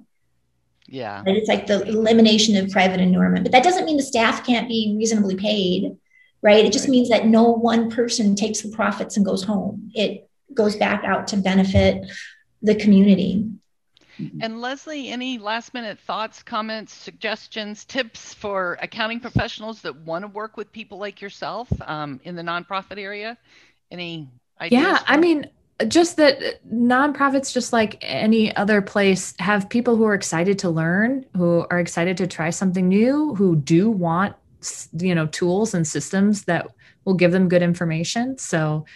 Yeah. 0.88 1.22
Right? 1.24 1.36
It's 1.36 1.48
like 1.48 1.66
the 1.66 1.82
elimination 1.86 2.56
of 2.56 2.70
private 2.70 3.00
inurement. 3.00 3.44
But 3.44 3.52
that 3.52 3.62
doesn't 3.62 3.84
mean 3.84 3.96
the 3.96 4.02
staff 4.02 4.44
can't 4.44 4.68
be 4.68 4.94
reasonably 4.96 5.36
paid, 5.36 5.96
right? 6.42 6.64
It 6.64 6.72
just 6.72 6.86
right. 6.86 6.92
means 6.92 7.10
that 7.10 7.26
no 7.26 7.44
one 7.44 7.90
person 7.90 8.34
takes 8.34 8.62
the 8.62 8.70
profits 8.70 9.16
and 9.16 9.24
goes 9.24 9.44
home. 9.44 9.90
It 9.94 10.28
goes 10.54 10.76
back 10.76 11.04
out 11.04 11.26
to 11.28 11.36
benefit 11.36 12.10
the 12.62 12.74
community. 12.74 13.46
And 14.40 14.60
Leslie, 14.60 15.10
any 15.10 15.38
last 15.38 15.74
minute 15.74 15.98
thoughts, 16.00 16.42
comments, 16.42 16.92
suggestions, 16.92 17.84
tips 17.84 18.34
for 18.34 18.76
accounting 18.82 19.20
professionals 19.20 19.80
that 19.82 19.94
want 19.94 20.24
to 20.24 20.28
work 20.28 20.56
with 20.56 20.72
people 20.72 20.98
like 20.98 21.20
yourself 21.20 21.68
um, 21.82 22.20
in 22.24 22.34
the 22.34 22.42
nonprofit 22.42 22.98
area? 22.98 23.38
Any 23.92 24.28
ideas? 24.60 24.82
Yeah, 24.82 24.98
I 25.06 25.18
mean, 25.18 25.48
just 25.86 26.16
that 26.16 26.60
nonprofits, 26.72 27.52
just 27.52 27.72
like 27.72 27.98
any 28.00 28.54
other 28.56 28.82
place, 28.82 29.34
have 29.38 29.68
people 29.68 29.96
who 29.96 30.04
are 30.04 30.14
excited 30.14 30.58
to 30.60 30.70
learn, 30.70 31.24
who 31.36 31.66
are 31.70 31.78
excited 31.78 32.16
to 32.16 32.26
try 32.26 32.50
something 32.50 32.88
new, 32.88 33.34
who 33.36 33.54
do 33.54 33.88
want, 33.88 34.34
you 34.92 35.14
know, 35.14 35.26
tools 35.26 35.74
and 35.74 35.86
systems 35.86 36.44
that 36.44 36.66
will 37.04 37.14
give 37.14 37.30
them 37.30 37.48
good 37.48 37.62
information. 37.62 38.36
So, 38.38 38.86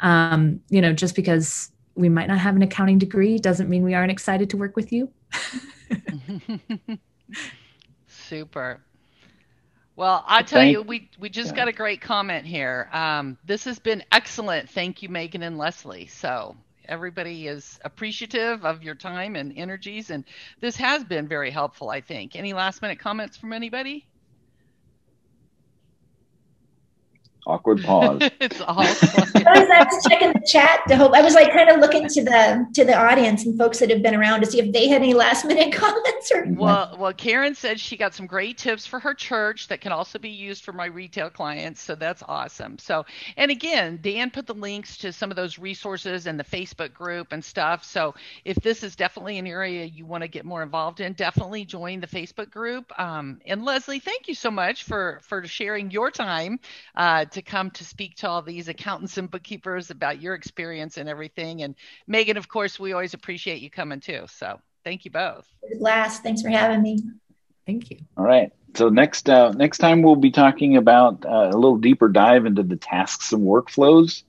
um, 0.00 0.60
you 0.68 0.80
know, 0.80 0.92
just 0.92 1.14
because 1.14 1.70
we 1.94 2.08
might 2.08 2.26
not 2.26 2.38
have 2.38 2.56
an 2.56 2.62
accounting 2.62 2.98
degree 2.98 3.38
doesn't 3.38 3.68
mean 3.68 3.84
we 3.84 3.94
aren't 3.94 4.10
excited 4.10 4.50
to 4.50 4.56
work 4.56 4.74
with 4.74 4.92
you. 4.92 5.12
Super. 8.08 8.80
Well, 9.94 10.24
I 10.26 10.42
tell 10.42 10.60
Thank, 10.60 10.72
you, 10.72 10.82
we 10.82 11.10
we 11.18 11.28
just 11.28 11.50
yeah. 11.50 11.56
got 11.56 11.68
a 11.68 11.72
great 11.72 12.00
comment 12.00 12.46
here. 12.46 12.88
Um, 12.92 13.36
this 13.44 13.64
has 13.64 13.78
been 13.78 14.02
excellent. 14.10 14.70
Thank 14.70 15.02
you, 15.02 15.08
Megan 15.08 15.42
and 15.42 15.58
Leslie. 15.58 16.06
So 16.06 16.56
everybody 16.86 17.46
is 17.46 17.78
appreciative 17.84 18.64
of 18.64 18.82
your 18.82 18.94
time 18.94 19.36
and 19.36 19.52
energies, 19.56 20.10
and 20.10 20.24
this 20.60 20.76
has 20.76 21.04
been 21.04 21.28
very 21.28 21.50
helpful. 21.50 21.90
I 21.90 22.00
think. 22.00 22.36
Any 22.36 22.54
last 22.54 22.80
minute 22.80 23.00
comments 23.00 23.36
from 23.36 23.52
anybody? 23.52 24.06
Awkward 27.46 27.82
pause. 27.82 28.20
it's 28.40 28.60
awesome. 28.60 29.30
I, 29.46 29.58
was, 29.58 29.68
I 29.68 29.84
was 29.84 30.06
checking 30.08 30.32
the 30.32 30.46
chat 30.46 30.82
to 30.88 30.96
hope 30.96 31.12
I 31.14 31.22
was 31.22 31.34
like 31.34 31.52
kind 31.52 31.68
of 31.68 31.80
looking 31.80 32.08
to 32.08 32.22
the 32.22 32.66
to 32.74 32.84
the 32.84 32.94
audience 32.94 33.44
and 33.44 33.58
folks 33.58 33.78
that 33.80 33.90
have 33.90 34.02
been 34.02 34.14
around 34.14 34.40
to 34.40 34.46
see 34.46 34.60
if 34.60 34.72
they 34.72 34.88
had 34.88 35.02
any 35.02 35.14
last 35.14 35.44
minute 35.44 35.72
comments 35.74 36.30
or 36.32 36.46
well 36.48 36.96
well 36.98 37.12
Karen 37.12 37.54
said 37.54 37.80
she 37.80 37.96
got 37.96 38.14
some 38.14 38.26
great 38.26 38.58
tips 38.58 38.86
for 38.86 39.00
her 39.00 39.14
church 39.14 39.68
that 39.68 39.80
can 39.80 39.92
also 39.92 40.18
be 40.18 40.28
used 40.28 40.64
for 40.64 40.72
my 40.72 40.86
retail 40.86 41.30
clients 41.30 41.80
so 41.80 41.94
that's 41.94 42.22
awesome 42.28 42.78
so 42.78 43.04
and 43.36 43.50
again 43.50 43.98
Dan 44.02 44.30
put 44.30 44.46
the 44.46 44.54
links 44.54 44.96
to 44.98 45.12
some 45.12 45.30
of 45.30 45.36
those 45.36 45.58
resources 45.58 46.26
and 46.26 46.38
the 46.38 46.44
Facebook 46.44 46.92
group 46.92 47.32
and 47.32 47.44
stuff 47.44 47.84
so 47.84 48.14
if 48.44 48.56
this 48.56 48.82
is 48.82 48.94
definitely 48.94 49.38
an 49.38 49.46
area 49.46 49.84
you 49.84 50.06
want 50.06 50.22
to 50.22 50.28
get 50.28 50.44
more 50.44 50.62
involved 50.62 51.00
in 51.00 51.12
definitely 51.14 51.64
join 51.64 52.00
the 52.00 52.06
Facebook 52.06 52.50
group 52.50 52.96
um, 52.98 53.40
and 53.46 53.64
Leslie 53.64 53.98
thank 53.98 54.28
you 54.28 54.34
so 54.34 54.50
much 54.50 54.84
for 54.84 55.18
for 55.22 55.44
sharing 55.46 55.90
your 55.90 56.10
time 56.10 56.58
uh, 56.96 57.24
to 57.32 57.42
come 57.42 57.70
to 57.72 57.84
speak 57.84 58.16
to 58.16 58.28
all 58.28 58.42
these 58.42 58.68
accountants 58.68 59.18
and 59.18 59.30
bookkeepers 59.30 59.90
about 59.90 60.20
your 60.20 60.34
experience 60.34 60.96
and 60.96 61.08
everything. 61.08 61.62
And 61.62 61.74
Megan, 62.06 62.36
of 62.36 62.48
course, 62.48 62.78
we 62.78 62.92
always 62.92 63.14
appreciate 63.14 63.60
you 63.60 63.70
coming 63.70 64.00
too. 64.00 64.24
So 64.28 64.60
thank 64.84 65.04
you 65.04 65.10
both. 65.10 65.46
Last, 65.78 66.22
thanks 66.22 66.42
for 66.42 66.48
having 66.48 66.82
me. 66.82 66.98
Thank 67.66 67.90
you. 67.90 67.98
All 68.16 68.24
right. 68.24 68.52
So 68.74 68.88
next 68.88 69.28
uh, 69.28 69.52
next 69.52 69.78
time 69.78 70.02
we'll 70.02 70.16
be 70.16 70.30
talking 70.30 70.76
about 70.76 71.24
uh, 71.26 71.50
a 71.50 71.56
little 71.56 71.76
deeper 71.76 72.08
dive 72.08 72.46
into 72.46 72.62
the 72.62 72.76
tasks 72.76 73.32
and 73.32 73.42
workflows. 73.42 74.22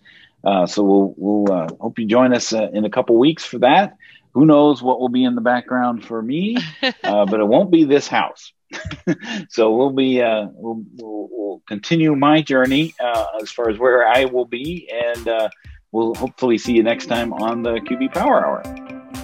Uh, 0.43 0.65
so 0.65 0.83
we'll 0.83 1.13
we'll 1.17 1.51
uh, 1.51 1.67
hope 1.79 1.97
you 1.99 2.05
join 2.05 2.33
us 2.33 2.53
uh, 2.53 2.69
in 2.73 2.85
a 2.85 2.89
couple 2.89 3.17
weeks 3.17 3.45
for 3.45 3.59
that. 3.59 3.97
Who 4.33 4.45
knows 4.45 4.81
what 4.81 4.99
will 4.99 5.09
be 5.09 5.23
in 5.23 5.35
the 5.35 5.41
background 5.41 6.05
for 6.05 6.21
me, 6.21 6.57
uh, 7.03 7.25
but 7.25 7.39
it 7.39 7.47
won't 7.47 7.71
be 7.71 7.85
this 7.85 8.07
house. 8.07 8.51
so 9.49 9.75
we'll 9.75 9.91
be 9.91 10.21
uh, 10.21 10.47
we'll, 10.53 10.83
we'll, 10.95 11.29
we'll, 11.31 11.63
continue 11.67 12.15
my 12.15 12.41
journey 12.41 12.93
uh, 12.99 13.27
as 13.41 13.49
far 13.49 13.69
as 13.69 13.77
where 13.77 14.07
I 14.07 14.25
will 14.25 14.45
be, 14.45 14.89
and 14.91 15.27
uh, 15.27 15.49
we'll 15.91 16.13
hopefully 16.15 16.57
see 16.57 16.73
you 16.73 16.83
next 16.83 17.05
time 17.05 17.31
on 17.33 17.63
the 17.63 17.75
QB 17.75 18.13
Power 18.13 18.45
Hour. 18.45 18.63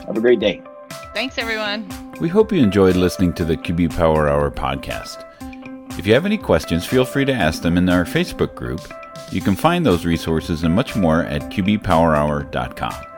Have 0.06 0.16
a 0.16 0.22
great 0.22 0.40
day. 0.40 0.62
Thanks, 1.14 1.38
everyone. 1.38 1.88
We 2.22 2.30
hope 2.30 2.52
you 2.52 2.60
enjoyed 2.60 2.96
listening 2.96 3.34
to 3.34 3.46
the 3.46 3.58
QB 3.58 3.96
Power 3.96 4.30
Hour 4.30 4.52
podcast. 4.52 5.26
If 5.98 6.08
you 6.08 6.14
have 6.14 6.26
any 6.26 6.38
questions, 6.38 6.86
feel 6.86 7.04
free 7.04 7.26
to 7.26 7.34
ask 7.34 7.62
them 7.62 7.78
in 7.78 7.90
our 7.90 8.06
Facebook 8.06 8.56
group. 8.56 8.82
You 9.32 9.42
can 9.42 9.56
find 9.56 9.86
those 9.86 10.06
resources 10.06 10.64
and 10.64 10.74
much 10.74 10.96
more 10.96 11.24
at 11.24 11.42
qbpowerhour.com. 11.52 13.09